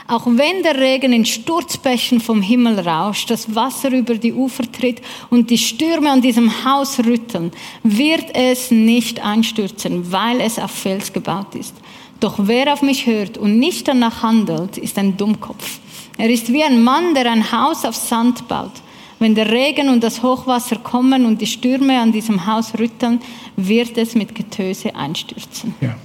Auch 0.07 0.26
wenn 0.26 0.62
der 0.62 0.78
Regen 0.78 1.14
in 1.14 1.24
Sturzbächen 1.24 2.20
vom 2.20 2.42
Himmel 2.42 2.80
rauscht, 2.80 3.30
das 3.30 3.55
Wasser 3.55 3.90
über 3.90 4.16
die 4.16 4.34
Ufer 4.34 4.70
tritt 4.70 5.00
und 5.30 5.48
die 5.48 5.57
Stürme 5.57 6.11
an 6.11 6.20
diesem 6.20 6.64
Haus 6.64 6.98
rütteln, 6.98 7.52
wird 7.82 8.34
es 8.34 8.70
nicht 8.70 9.24
einstürzen, 9.24 10.12
weil 10.12 10.42
es 10.42 10.59
auf 10.59 10.70
Fels 10.70 11.11
gebaut 11.12 11.55
ist. 11.55 11.74
Doch 12.20 12.34
wer 12.38 12.72
auf 12.72 12.82
mich 12.82 13.07
hört 13.07 13.38
und 13.38 13.59
nicht 13.59 13.88
danach 13.88 14.22
handelt, 14.22 14.76
ist 14.76 14.98
ein 14.98 15.16
Dummkopf. 15.16 15.78
Er 16.18 16.28
ist 16.28 16.52
wie 16.52 16.62
ein 16.62 16.84
Mann, 16.84 17.14
der 17.14 17.30
ein 17.30 17.50
Haus 17.50 17.84
auf 17.86 17.96
Sand 17.96 18.46
baut. 18.46 18.72
Wenn 19.18 19.34
der 19.34 19.50
Regen 19.50 19.88
und 19.88 20.05
das 20.05 20.22
Hochwasser 20.22 20.76
kommen 20.76 21.24
und 21.24 21.40
die 21.40 21.46
Stürme 21.46 21.98
an 21.98 22.12
diesem 22.12 22.46
Haus 22.46 22.78
rütteln, 22.78 23.20
wird 23.57 23.96
es 23.96 24.14
mit 24.14 24.34
Getöse 24.34 24.94
einstürzen. 24.94 25.74
Yeah. 25.80 25.96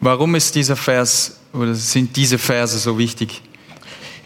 Warum 0.00 0.34
ist 0.36 0.54
dieser 0.54 0.76
Vers 0.76 1.41
oder 1.52 1.74
sind 1.74 2.16
diese 2.16 2.38
Verse 2.38 2.78
so 2.78 2.98
wichtig? 2.98 3.42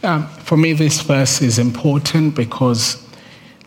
Um, 0.02 0.26
for 0.44 0.56
me, 0.56 0.74
this 0.74 1.00
verse 1.00 1.40
is 1.40 1.58
important 1.58 2.34
because, 2.34 2.98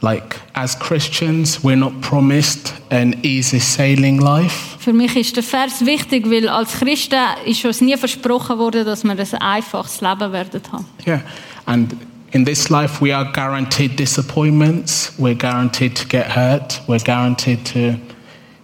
like, 0.02 0.40
as 0.54 0.78
Christians, 0.78 1.64
we're 1.64 1.76
not 1.76 2.00
promised 2.02 2.74
an 2.92 3.20
easy 3.24 3.60
sailing 3.60 4.20
life. 4.20 4.78
Für 4.80 4.94
mich 4.94 5.16
ist 5.16 5.36
der 5.36 5.44
Vers 5.44 5.86
wichtig, 5.86 6.30
weil 6.30 6.48
als 6.48 6.80
Christen 6.80 7.20
ist 7.46 7.66
uns 7.66 7.82
nie 7.82 7.98
versprochen 7.98 8.58
worden, 8.58 8.86
dass 8.86 9.04
wir 9.04 9.12
ein 9.12 9.42
einfaches 9.42 10.02
Leben 10.02 10.32
werden 10.32 10.62
haben. 10.72 10.86
Yeah. 11.06 11.22
And 11.66 11.96
in 12.32 12.46
this 12.46 12.70
life, 12.70 13.02
we 13.02 13.14
are 13.14 13.26
guaranteed 13.26 13.98
disappointments, 13.98 15.12
we're 15.18 15.36
guaranteed 15.36 15.96
to 15.96 16.06
get 16.08 16.28
hurt, 16.36 16.80
we're 16.88 17.04
guaranteed 17.04 17.66
to, 17.66 17.96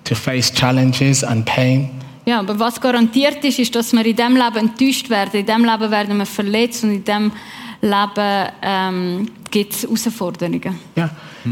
to 0.05 0.15
face 0.15 0.51
challenges 0.51 1.23
and 1.23 1.45
pain. 1.45 1.89
Ja, 2.25 2.39
aber 2.39 2.59
was 2.59 2.81
garantiert 2.81 3.43
ist, 3.43 3.59
ist, 3.59 3.75
dass 3.75 3.93
wir 3.93 4.05
in 4.05 4.15
diesem 4.15 4.35
Leben 4.35 4.57
enttäuscht 4.57 5.09
werden, 5.09 5.39
in 5.39 5.45
diesem 5.45 5.63
Leben 5.63 5.91
werden 5.91 6.17
wir 6.17 6.25
verletzt 6.25 6.83
und 6.83 6.91
in 6.91 7.03
diesem 7.03 7.31
Leben 7.81 8.49
ähm, 8.63 9.27
gibt 9.51 9.73
es 9.73 9.83
Herausforderungen. 9.83 10.79
Yeah. 10.97 11.09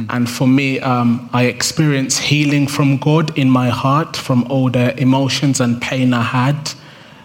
And 0.08 0.28
for 0.28 0.48
me, 0.48 0.80
um, 0.82 1.30
I 1.32 1.46
experience 1.46 2.20
healing 2.20 2.68
from 2.68 3.00
God 3.00 3.38
in 3.38 3.50
my 3.50 3.70
heart 3.70 4.18
from 4.18 4.44
all 4.50 4.72
the 4.72 5.00
emotions 5.00 5.62
and 5.62 5.80
pain 5.80 6.14
I 6.14 6.24
had. 6.24 6.56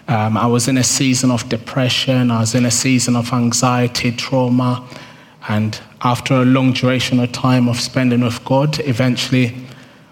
Um, 0.07 0.37
I 0.37 0.45
was 0.45 0.67
in 0.67 0.77
a 0.77 0.83
season 0.83 1.31
of 1.31 1.49
depression, 1.49 2.29
I 2.29 2.41
was 2.41 2.53
in 2.53 2.65
a 2.65 2.71
season 2.71 3.15
of 3.15 3.33
anxiety, 3.33 4.11
trauma. 4.11 4.83
And 5.47 5.79
after 6.01 6.35
a 6.35 6.45
long 6.45 6.73
duration 6.73 7.19
of 7.19 7.31
time 7.31 7.67
of 7.67 7.79
spending 7.79 8.23
with 8.23 8.43
God, 8.45 8.79
eventually 8.85 9.53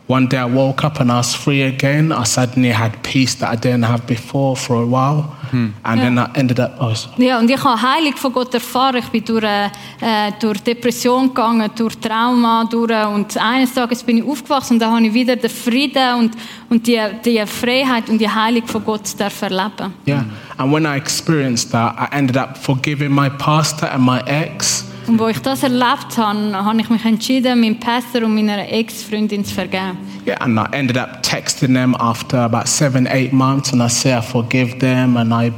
one 0.08 0.28
day 0.28 0.38
I 0.38 0.46
woke 0.46 0.84
up 0.86 1.00
and 1.00 1.12
I 1.12 1.18
was 1.18 1.36
free 1.36 1.64
again. 1.64 2.12
I 2.12 2.24
suddenly 2.24 2.72
had 2.72 3.04
peace 3.04 3.36
that 3.36 3.50
I 3.52 3.56
didn't 3.56 3.84
have 3.84 4.08
before 4.08 4.56
for 4.56 4.82
a 4.82 4.86
while. 4.86 5.36
Hmm. 5.52 5.70
And 5.84 6.02
then 6.02 6.18
I 6.18 6.30
ended 6.36 6.60
up, 6.60 6.78
oh. 6.80 6.94
Ja, 7.18 7.40
und 7.40 7.50
ich 7.50 7.64
habe 7.64 7.82
Heilung 7.82 8.16
von 8.16 8.34
Gott 8.34 8.54
erfahren. 8.54 8.98
Ich 8.98 9.08
bin 9.08 9.24
durch, 9.24 9.44
äh, 9.44 10.32
durch 10.40 10.60
Depression 10.62 11.28
gegangen, 11.28 11.70
durch 11.76 11.98
Trauma, 12.00 12.66
durch, 12.66 12.92
und 13.08 13.38
eines 13.38 13.74
Tages 13.74 14.04
bin 14.04 14.18
ich 14.18 14.24
aufgewachsen 14.24 14.74
und 14.74 14.80
da 14.80 14.92
habe 14.92 15.06
ich 15.06 15.14
wieder 15.14 15.36
den 15.36 15.50
Frieden 15.50 16.16
und, 16.20 16.32
und 16.70 16.86
die, 16.88 17.00
die 17.24 17.46
Freiheit 17.46 18.10
und 18.10 18.18
die 18.18 18.30
Heilung 18.30 18.66
von 18.66 18.84
Gott 18.84 19.20
dürfen 19.20 19.52
erleben. 19.52 19.94
Yeah. 20.08 20.26
And 20.58 20.74
when 20.74 20.86
I 20.86 20.98
experienced 20.98 21.72
that, 21.72 21.96
I 21.98 22.16
ended 22.16 22.38
up 22.38 22.58
forgiving 22.58 23.12
my 23.12 23.30
pastor 23.30 23.90
and 23.92 24.04
my 24.06 24.22
ex. 24.26 24.86
Und 25.08 25.20
wo 25.20 25.28
ich 25.28 25.40
das 25.40 25.64
erlebt 25.64 26.18
habe, 26.18 26.54
habe 26.54 26.82
ich 26.82 26.90
mich 26.90 27.06
entschieden, 27.06 27.62
meinem 27.62 27.80
Pastor 27.80 28.24
und 28.24 28.36
meiner 28.36 28.70
Ex-Freundin 28.70 29.46
zu 29.46 29.54
vergeben. 29.54 29.98
Yeah, 30.26 30.38
and 30.42 30.60
I 30.60 30.66
ended 30.76 30.98
up 30.98 31.24
texting 31.24 31.74
them 31.74 31.96
after 31.96 32.40
about 32.40 32.68
seven, 32.68 33.08
eight 33.08 33.32
months, 33.32 33.72
and 33.72 33.82
I 33.82 33.88
say 33.88 34.18
I 34.18 34.22
forgive 34.22 34.78
them, 34.80 35.16
and 35.16 35.34
I 35.34 35.54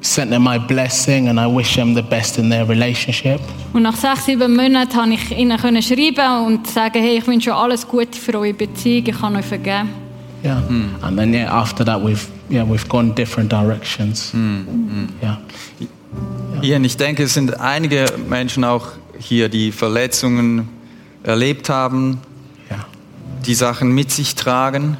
sent 0.00 0.32
them 0.32 0.42
my 0.42 0.58
blessing, 0.58 1.28
and 1.28 1.38
I 1.38 1.46
wish 1.46 1.76
them 1.76 1.94
the 1.94 2.02
best 2.02 2.38
in 2.38 2.50
their 2.50 2.68
relationship. 2.68 3.40
Und 3.72 3.82
nach 3.82 3.94
sechs, 3.94 4.24
sieben 4.24 4.56
Monaten 4.56 4.92
konnte 4.92 5.14
ich 5.14 5.38
ihnen 5.38 5.56
können 5.56 5.82
schreiben 5.82 6.46
und 6.46 6.66
sagen, 6.66 7.00
hey, 7.00 7.18
ich 7.18 7.26
wünsche 7.28 7.52
euch 7.52 7.56
alles 7.56 7.86
Gute 7.86 8.18
für 8.18 8.34
eure 8.34 8.52
Beziehung, 8.52 9.06
ich 9.06 9.20
kann 9.20 9.36
euch 9.36 9.44
vergeben. 9.44 9.90
Yeah, 10.42 10.62
and 11.02 11.16
then 11.18 11.34
yeah, 11.34 11.52
after 11.52 11.84
that 11.84 12.02
we've 12.02 12.26
yeah 12.48 12.64
we've 12.64 12.88
gone 12.88 13.14
different 13.14 13.52
directions. 13.52 14.32
Yeah, 15.22 15.36
Ian, 16.62 16.84
ich 16.84 16.96
denke, 16.96 17.22
es 17.24 17.34
sind 17.34 17.60
einige 17.60 18.06
Menschen 18.28 18.64
auch 18.64 18.88
hier, 19.18 19.48
die 19.48 19.72
Verletzungen 19.72 20.68
erlebt 21.22 21.68
haben, 21.68 22.18
yeah, 22.70 22.86
die 23.46 23.54
Sachen 23.54 23.92
mit 23.92 24.10
sich 24.10 24.34
tragen. 24.34 24.96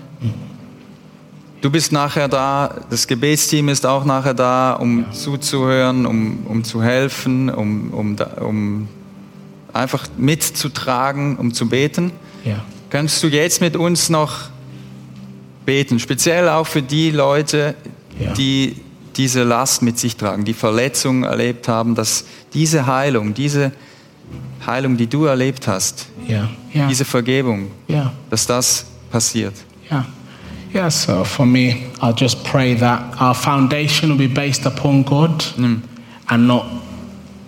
Du 1.60 1.70
bist 1.70 1.92
nachher 1.92 2.28
da, 2.28 2.74
das 2.88 3.06
Gebetsteam 3.06 3.68
ist 3.68 3.84
auch 3.84 4.04
nachher 4.06 4.32
da, 4.32 4.72
um 4.72 5.12
zuzuhören, 5.12 6.06
um, 6.06 6.46
um 6.46 6.64
zu 6.64 6.82
helfen, 6.82 7.50
um, 7.50 7.90
um, 7.92 8.16
um 8.40 8.88
einfach 9.74 10.06
mitzutragen, 10.16 11.36
um 11.36 11.52
zu 11.52 11.68
beten. 11.68 12.12
yeah, 12.46 12.64
Kannst 12.88 13.22
du 13.22 13.28
jetzt 13.28 13.60
mit 13.60 13.76
uns 13.76 14.08
noch 14.08 14.48
beten, 15.66 15.98
speziell 15.98 16.48
auch 16.48 16.66
für 16.66 16.82
die 16.82 17.10
Leute, 17.10 17.74
Ja. 18.18 18.32
die 18.32 18.76
diese 19.20 19.42
Last 19.42 19.82
mit 19.82 19.98
sich 19.98 20.16
tragen, 20.16 20.46
die 20.46 20.54
Verletzungen 20.54 21.24
erlebt 21.24 21.68
haben, 21.68 21.94
dass 21.94 22.24
diese 22.54 22.86
Heilung, 22.86 23.34
diese 23.34 23.70
Heilung, 24.66 24.96
die 24.96 25.08
du 25.08 25.26
erlebt 25.26 25.68
hast, 25.68 26.06
yeah, 26.26 26.48
yeah, 26.74 26.88
diese 26.88 27.04
Vergebung, 27.04 27.70
yeah. 27.86 28.14
dass 28.30 28.46
das 28.46 28.86
passiert. 29.10 29.52
Yeah. 29.90 30.06
Yeah, 30.72 30.88
so 30.88 31.22
for 31.24 31.44
me, 31.44 31.90
I'll 32.00 32.14
just 32.16 32.42
pray 32.44 32.74
that 32.76 33.20
our 33.20 33.34
foundation 33.34 34.08
will 34.08 34.16
be 34.16 34.32
based 34.32 34.64
upon 34.64 35.04
God 35.04 35.44
and 35.58 36.46
not 36.46 36.64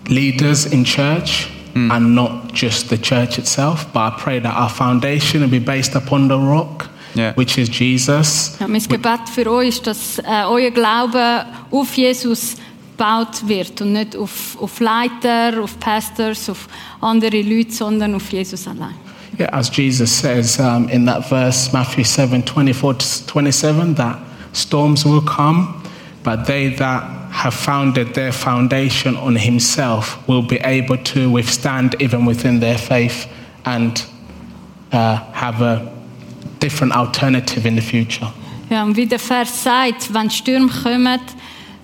leaders 0.07 0.65
in 0.67 0.83
church 0.83 1.49
and 1.73 2.13
not 2.13 2.53
just 2.53 2.89
the 2.89 2.97
church 2.97 3.39
itself. 3.39 3.87
But 3.93 3.99
I 3.99 4.15
pray 4.19 4.39
that 4.41 4.53
our 4.53 4.69
foundation 4.69 5.41
will 5.41 5.49
be 5.49 5.57
based 5.57 5.95
upon 5.95 6.27
the 6.27 6.37
rock, 6.37 6.89
Yeah. 7.15 7.33
which 7.35 7.57
is 7.57 7.69
Jesus. 7.69 8.55
Ja, 8.59 8.67
mein 8.67 8.81
Gebet 8.81 9.29
für 9.33 9.51
euch 9.51 9.69
ist, 9.69 9.87
dass 9.87 10.19
äh, 10.19 10.45
euer 10.47 10.71
Glaube 10.71 11.45
auf 11.69 11.93
Jesus 11.95 12.55
gebaut 12.97 13.47
wird 13.47 13.81
und 13.81 13.93
nicht 13.93 14.15
auf, 14.15 14.57
auf 14.59 14.79
Leiter, 14.79 15.61
auf 15.61 15.79
Pastors, 15.79 16.49
auf 16.49 16.67
andere 17.01 17.41
Leute, 17.41 17.71
sondern 17.71 18.15
auf 18.15 18.31
Jesus 18.31 18.67
allein. 18.67 18.95
Yeah, 19.39 19.49
as 19.51 19.75
Jesus 19.75 20.11
says 20.11 20.59
um, 20.59 20.87
in 20.89 21.05
that 21.05 21.27
verse, 21.27 21.71
Matthew 21.73 22.03
7 22.03 22.43
24 22.43 22.97
to 22.97 23.05
27, 23.05 23.95
that 23.95 24.19
storms 24.53 25.05
will 25.05 25.23
come, 25.23 25.81
but 26.23 26.45
they 26.45 26.69
that 26.75 27.03
have 27.31 27.55
founded 27.55 28.13
their 28.13 28.31
foundation 28.31 29.17
on 29.17 29.35
Himself 29.35 30.19
will 30.27 30.43
be 30.43 30.59
able 30.63 30.97
to 30.97 31.31
withstand 31.31 31.95
even 31.99 32.25
within 32.25 32.59
their 32.59 32.77
faith 32.77 33.27
and 33.65 34.05
uh, 34.91 35.15
have 35.33 35.61
a 35.63 35.91
different 36.63 36.95
alternative 36.95 37.67
in 37.67 37.75
the 37.75 37.81
future. 37.81 38.31
Ja, 38.69 38.83
und 38.83 38.95
wie 38.95 39.05
der 39.05 39.19
Vers 39.19 39.63
sagt, 39.63 40.13
wenn 40.13 40.29
Stürme 40.29 40.69
kommen 40.69 41.19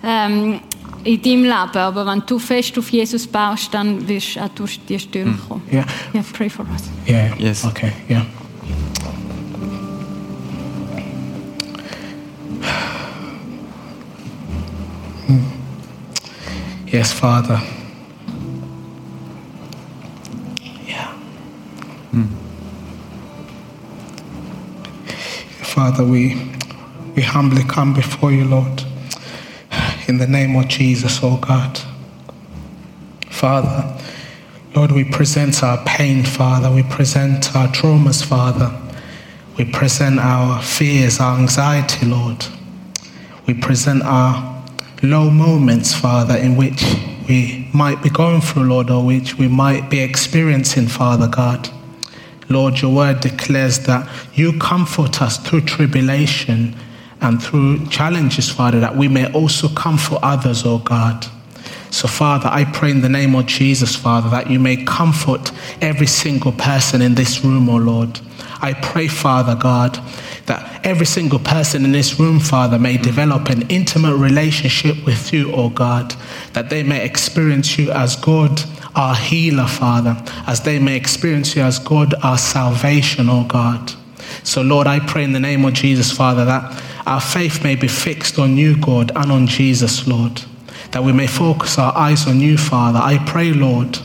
ähm, 0.02 0.60
in 1.04 1.22
deinem 1.22 1.44
Leben, 1.44 1.76
aber 1.76 2.06
wenn 2.06 2.22
du 2.26 2.38
fest 2.38 2.78
auf 2.78 2.88
Jesus 2.90 3.26
baust, 3.26 3.72
dann 3.72 4.08
wirst 4.08 4.36
du 4.36 4.40
auch 4.40 4.48
durch 4.48 4.80
die 4.86 4.98
Stürme 4.98 5.32
mm. 5.32 5.48
kommen. 5.48 5.62
Yeah. 5.70 5.84
Ja, 6.14 6.22
pray 6.32 6.48
for 6.48 6.64
us. 6.72 6.82
Yeah. 7.06 7.36
Yes. 7.38 7.64
Okay. 7.64 7.92
Yeah. 8.08 8.24
Yes, 16.92 17.12
Father. 17.12 17.62
Yeah. 20.88 21.12
Mm. 22.10 22.39
Father, 25.70 26.02
we 26.02 26.34
we 27.14 27.22
humbly 27.22 27.62
come 27.62 27.94
before 27.94 28.32
you, 28.32 28.44
Lord, 28.44 28.82
in 30.08 30.18
the 30.18 30.26
name 30.26 30.56
of 30.56 30.66
Jesus, 30.66 31.20
oh 31.22 31.36
God. 31.36 31.80
Father, 33.30 33.96
Lord, 34.74 34.90
we 34.90 35.04
present 35.04 35.62
our 35.62 35.78
pain, 35.84 36.24
Father. 36.24 36.72
We 36.72 36.82
present 36.82 37.54
our 37.54 37.68
traumas, 37.68 38.20
Father. 38.24 38.76
We 39.56 39.64
present 39.64 40.18
our 40.18 40.60
fears, 40.60 41.20
our 41.20 41.38
anxiety, 41.38 42.04
Lord. 42.04 42.44
We 43.46 43.54
present 43.54 44.02
our 44.02 44.64
low 45.04 45.30
moments, 45.30 45.94
Father, 45.94 46.36
in 46.36 46.56
which 46.56 46.82
we 47.28 47.70
might 47.72 48.02
be 48.02 48.10
going 48.10 48.40
through, 48.40 48.64
Lord, 48.64 48.90
or 48.90 49.06
which 49.06 49.38
we 49.38 49.46
might 49.46 49.88
be 49.88 50.00
experiencing, 50.00 50.88
Father 50.88 51.28
God. 51.28 51.70
Lord, 52.50 52.80
your 52.80 52.92
word 52.92 53.20
declares 53.20 53.78
that 53.86 54.08
you 54.34 54.58
comfort 54.58 55.22
us 55.22 55.38
through 55.38 55.62
tribulation 55.62 56.74
and 57.20 57.40
through 57.40 57.86
challenges, 57.86 58.50
Father, 58.50 58.80
that 58.80 58.96
we 58.96 59.06
may 59.06 59.30
also 59.32 59.68
comfort 59.68 60.18
others, 60.22 60.64
oh 60.66 60.78
God. 60.78 61.26
So, 61.90 62.08
Father, 62.08 62.48
I 62.48 62.64
pray 62.64 62.90
in 62.90 63.02
the 63.02 63.08
name 63.08 63.34
of 63.34 63.46
Jesus, 63.46 63.94
Father, 63.94 64.28
that 64.30 64.50
you 64.50 64.58
may 64.58 64.84
comfort 64.84 65.52
every 65.80 66.06
single 66.06 66.52
person 66.52 67.02
in 67.02 67.14
this 67.14 67.44
room, 67.44 67.68
oh 67.68 67.76
Lord. 67.76 68.20
I 68.62 68.74
pray, 68.74 69.08
Father 69.08 69.54
God, 69.54 69.98
that 70.46 70.69
every 70.84 71.06
single 71.06 71.38
person 71.38 71.84
in 71.84 71.92
this 71.92 72.18
room, 72.18 72.40
Father, 72.40 72.78
may 72.78 72.96
develop 72.96 73.48
an 73.48 73.62
intimate 73.68 74.16
relationship 74.16 75.04
with 75.04 75.32
you, 75.32 75.52
oh 75.54 75.68
God, 75.68 76.14
that 76.52 76.70
they 76.70 76.82
may 76.82 77.04
experience 77.04 77.78
you 77.78 77.90
as 77.90 78.16
God, 78.16 78.62
our 78.94 79.14
healer, 79.14 79.66
Father, 79.66 80.16
as 80.46 80.62
they 80.62 80.78
may 80.78 80.96
experience 80.96 81.54
you 81.54 81.62
as 81.62 81.78
God, 81.78 82.14
our 82.22 82.38
salvation, 82.38 83.28
oh 83.28 83.44
God. 83.44 83.92
So, 84.42 84.62
Lord, 84.62 84.86
I 84.86 85.00
pray 85.00 85.24
in 85.24 85.32
the 85.32 85.40
name 85.40 85.64
of 85.64 85.74
Jesus, 85.74 86.12
Father, 86.12 86.44
that 86.44 86.82
our 87.06 87.20
faith 87.20 87.62
may 87.62 87.74
be 87.74 87.88
fixed 87.88 88.38
on 88.38 88.56
you, 88.56 88.76
God, 88.76 89.12
and 89.14 89.32
on 89.32 89.46
Jesus, 89.46 90.06
Lord. 90.06 90.42
That 90.92 91.04
we 91.04 91.12
may 91.12 91.26
focus 91.26 91.78
our 91.78 91.96
eyes 91.96 92.26
on 92.26 92.40
you, 92.40 92.56
Father. 92.56 92.98
I 92.98 93.18
pray, 93.26 93.52
Lord, 93.52 93.98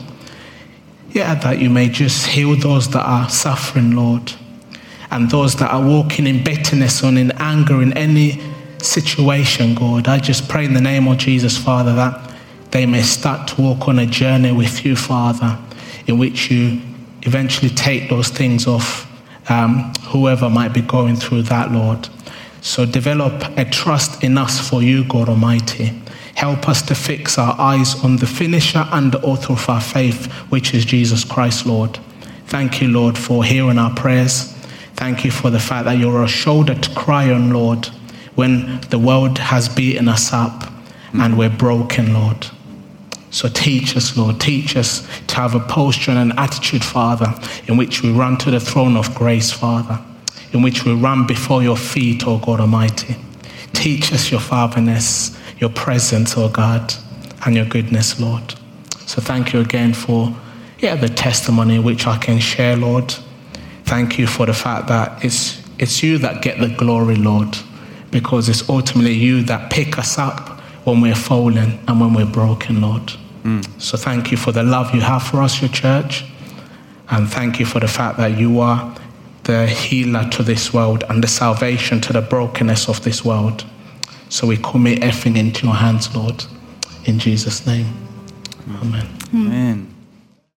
yeah, 1.10 1.34
that 1.36 1.58
you 1.58 1.70
may 1.70 1.88
just 1.88 2.26
heal 2.26 2.54
those 2.56 2.90
that 2.90 3.04
are 3.04 3.28
suffering, 3.28 3.92
Lord, 3.92 4.32
and 5.10 5.30
those 5.30 5.54
that 5.56 5.70
are 5.70 5.84
walking 5.84 6.26
in 6.26 6.42
bitterness 6.42 7.02
or 7.02 7.08
in 7.08 7.32
anger 7.32 7.82
in 7.82 7.96
any 7.96 8.40
situation, 8.78 9.74
God. 9.74 10.08
I 10.08 10.18
just 10.18 10.48
pray 10.48 10.64
in 10.64 10.74
the 10.74 10.80
name 10.80 11.06
of 11.08 11.18
Jesus, 11.18 11.56
Father, 11.56 11.94
that 11.94 12.34
they 12.70 12.86
may 12.86 13.02
start 13.02 13.48
to 13.48 13.62
walk 13.62 13.88
on 13.88 13.98
a 13.98 14.06
journey 14.06 14.52
with 14.52 14.84
you, 14.84 14.96
Father, 14.96 15.58
in 16.06 16.18
which 16.18 16.50
you 16.50 16.80
eventually 17.22 17.70
take 17.70 18.08
those 18.08 18.28
things 18.28 18.66
off 18.66 19.06
um, 19.50 19.92
whoever 20.08 20.50
might 20.50 20.72
be 20.72 20.80
going 20.80 21.16
through 21.16 21.42
that, 21.42 21.70
Lord. 21.72 22.08
So 22.60 22.84
develop 22.84 23.44
a 23.56 23.64
trust 23.64 24.24
in 24.24 24.36
us 24.36 24.68
for 24.68 24.82
you, 24.82 25.04
God 25.04 25.28
Almighty. 25.28 26.02
Help 26.34 26.68
us 26.68 26.82
to 26.82 26.94
fix 26.94 27.38
our 27.38 27.58
eyes 27.58 28.02
on 28.04 28.16
the 28.16 28.26
finisher 28.26 28.86
and 28.92 29.12
the 29.12 29.20
author 29.22 29.52
of 29.52 29.68
our 29.68 29.80
faith, 29.80 30.26
which 30.50 30.74
is 30.74 30.84
Jesus 30.84 31.24
Christ, 31.24 31.64
Lord. 31.64 31.98
Thank 32.46 32.82
you, 32.82 32.88
Lord, 32.88 33.16
for 33.16 33.44
hearing 33.44 33.78
our 33.78 33.94
prayers. 33.94 34.55
Thank 34.96 35.24
you 35.24 35.30
for 35.30 35.50
the 35.50 35.60
fact 35.60 35.84
that 35.84 35.98
you're 35.98 36.24
a 36.24 36.28
shoulder 36.28 36.74
to 36.74 36.94
cry 36.94 37.30
on, 37.30 37.50
Lord, 37.50 37.86
when 38.34 38.80
the 38.90 38.98
world 38.98 39.38
has 39.38 39.68
beaten 39.68 40.08
us 40.08 40.32
up 40.32 40.72
and 41.12 41.38
we're 41.38 41.50
broken, 41.50 42.14
Lord. 42.14 42.46
So 43.30 43.48
teach 43.48 43.96
us, 43.96 44.16
Lord, 44.16 44.40
teach 44.40 44.76
us 44.76 45.06
to 45.26 45.36
have 45.36 45.54
a 45.54 45.60
posture 45.60 46.12
and 46.12 46.32
an 46.32 46.38
attitude, 46.38 46.82
Father, 46.82 47.34
in 47.66 47.76
which 47.76 48.02
we 48.02 48.10
run 48.10 48.38
to 48.38 48.50
the 48.50 48.60
throne 48.60 48.96
of 48.96 49.14
grace, 49.14 49.52
Father, 49.52 49.98
in 50.52 50.62
which 50.62 50.84
we 50.84 50.94
run 50.94 51.26
before 51.26 51.62
your 51.62 51.76
feet, 51.76 52.26
O 52.26 52.38
God 52.38 52.60
Almighty. 52.60 53.16
Teach 53.74 54.12
us 54.12 54.30
your 54.30 54.40
fatherness, 54.40 55.38
your 55.58 55.70
presence, 55.70 56.36
O 56.38 56.48
God, 56.48 56.94
and 57.44 57.54
your 57.54 57.66
goodness, 57.66 58.18
Lord. 58.18 58.54
So 59.06 59.20
thank 59.20 59.52
you 59.52 59.60
again 59.60 59.92
for 59.92 60.34
yeah, 60.78 60.94
the 60.94 61.08
testimony 61.08 61.78
which 61.78 62.06
I 62.06 62.16
can 62.16 62.38
share, 62.38 62.76
Lord. 62.76 63.14
Thank 63.86 64.18
you 64.18 64.26
for 64.26 64.46
the 64.46 64.52
fact 64.52 64.88
that 64.88 65.24
it's, 65.24 65.62
it's 65.78 66.02
you 66.02 66.18
that 66.18 66.42
get 66.42 66.58
the 66.58 66.68
glory, 66.68 67.16
Lord, 67.16 67.56
because 68.10 68.48
it's 68.48 68.68
ultimately 68.68 69.14
you 69.14 69.42
that 69.44 69.70
pick 69.70 69.96
us 69.98 70.18
up 70.18 70.60
when 70.84 71.00
we're 71.00 71.14
fallen 71.14 71.78
and 71.86 72.00
when 72.00 72.12
we're 72.12 72.26
broken, 72.26 72.80
Lord. 72.80 73.12
Mm. 73.44 73.80
So 73.80 73.96
thank 73.96 74.32
you 74.32 74.36
for 74.36 74.50
the 74.52 74.64
love 74.64 74.92
you 74.94 75.00
have 75.00 75.22
for 75.22 75.40
us, 75.40 75.60
your 75.60 75.70
church. 75.70 76.24
And 77.10 77.28
thank 77.28 77.60
you 77.60 77.66
for 77.66 77.78
the 77.78 77.88
fact 77.88 78.18
that 78.18 78.36
you 78.36 78.58
are 78.60 78.94
the 79.44 79.68
healer 79.68 80.28
to 80.30 80.42
this 80.42 80.74
world 80.74 81.04
and 81.08 81.22
the 81.22 81.28
salvation 81.28 82.00
to 82.00 82.12
the 82.12 82.20
brokenness 82.20 82.88
of 82.88 83.02
this 83.04 83.24
world. 83.24 83.64
So 84.28 84.48
we 84.48 84.56
commit 84.56 85.04
everything 85.04 85.36
into 85.36 85.66
your 85.66 85.76
hands, 85.76 86.14
Lord. 86.14 86.44
In 87.04 87.20
Jesus' 87.20 87.64
name. 87.64 87.86
Amen. 88.82 89.06
Amen. 89.32 89.95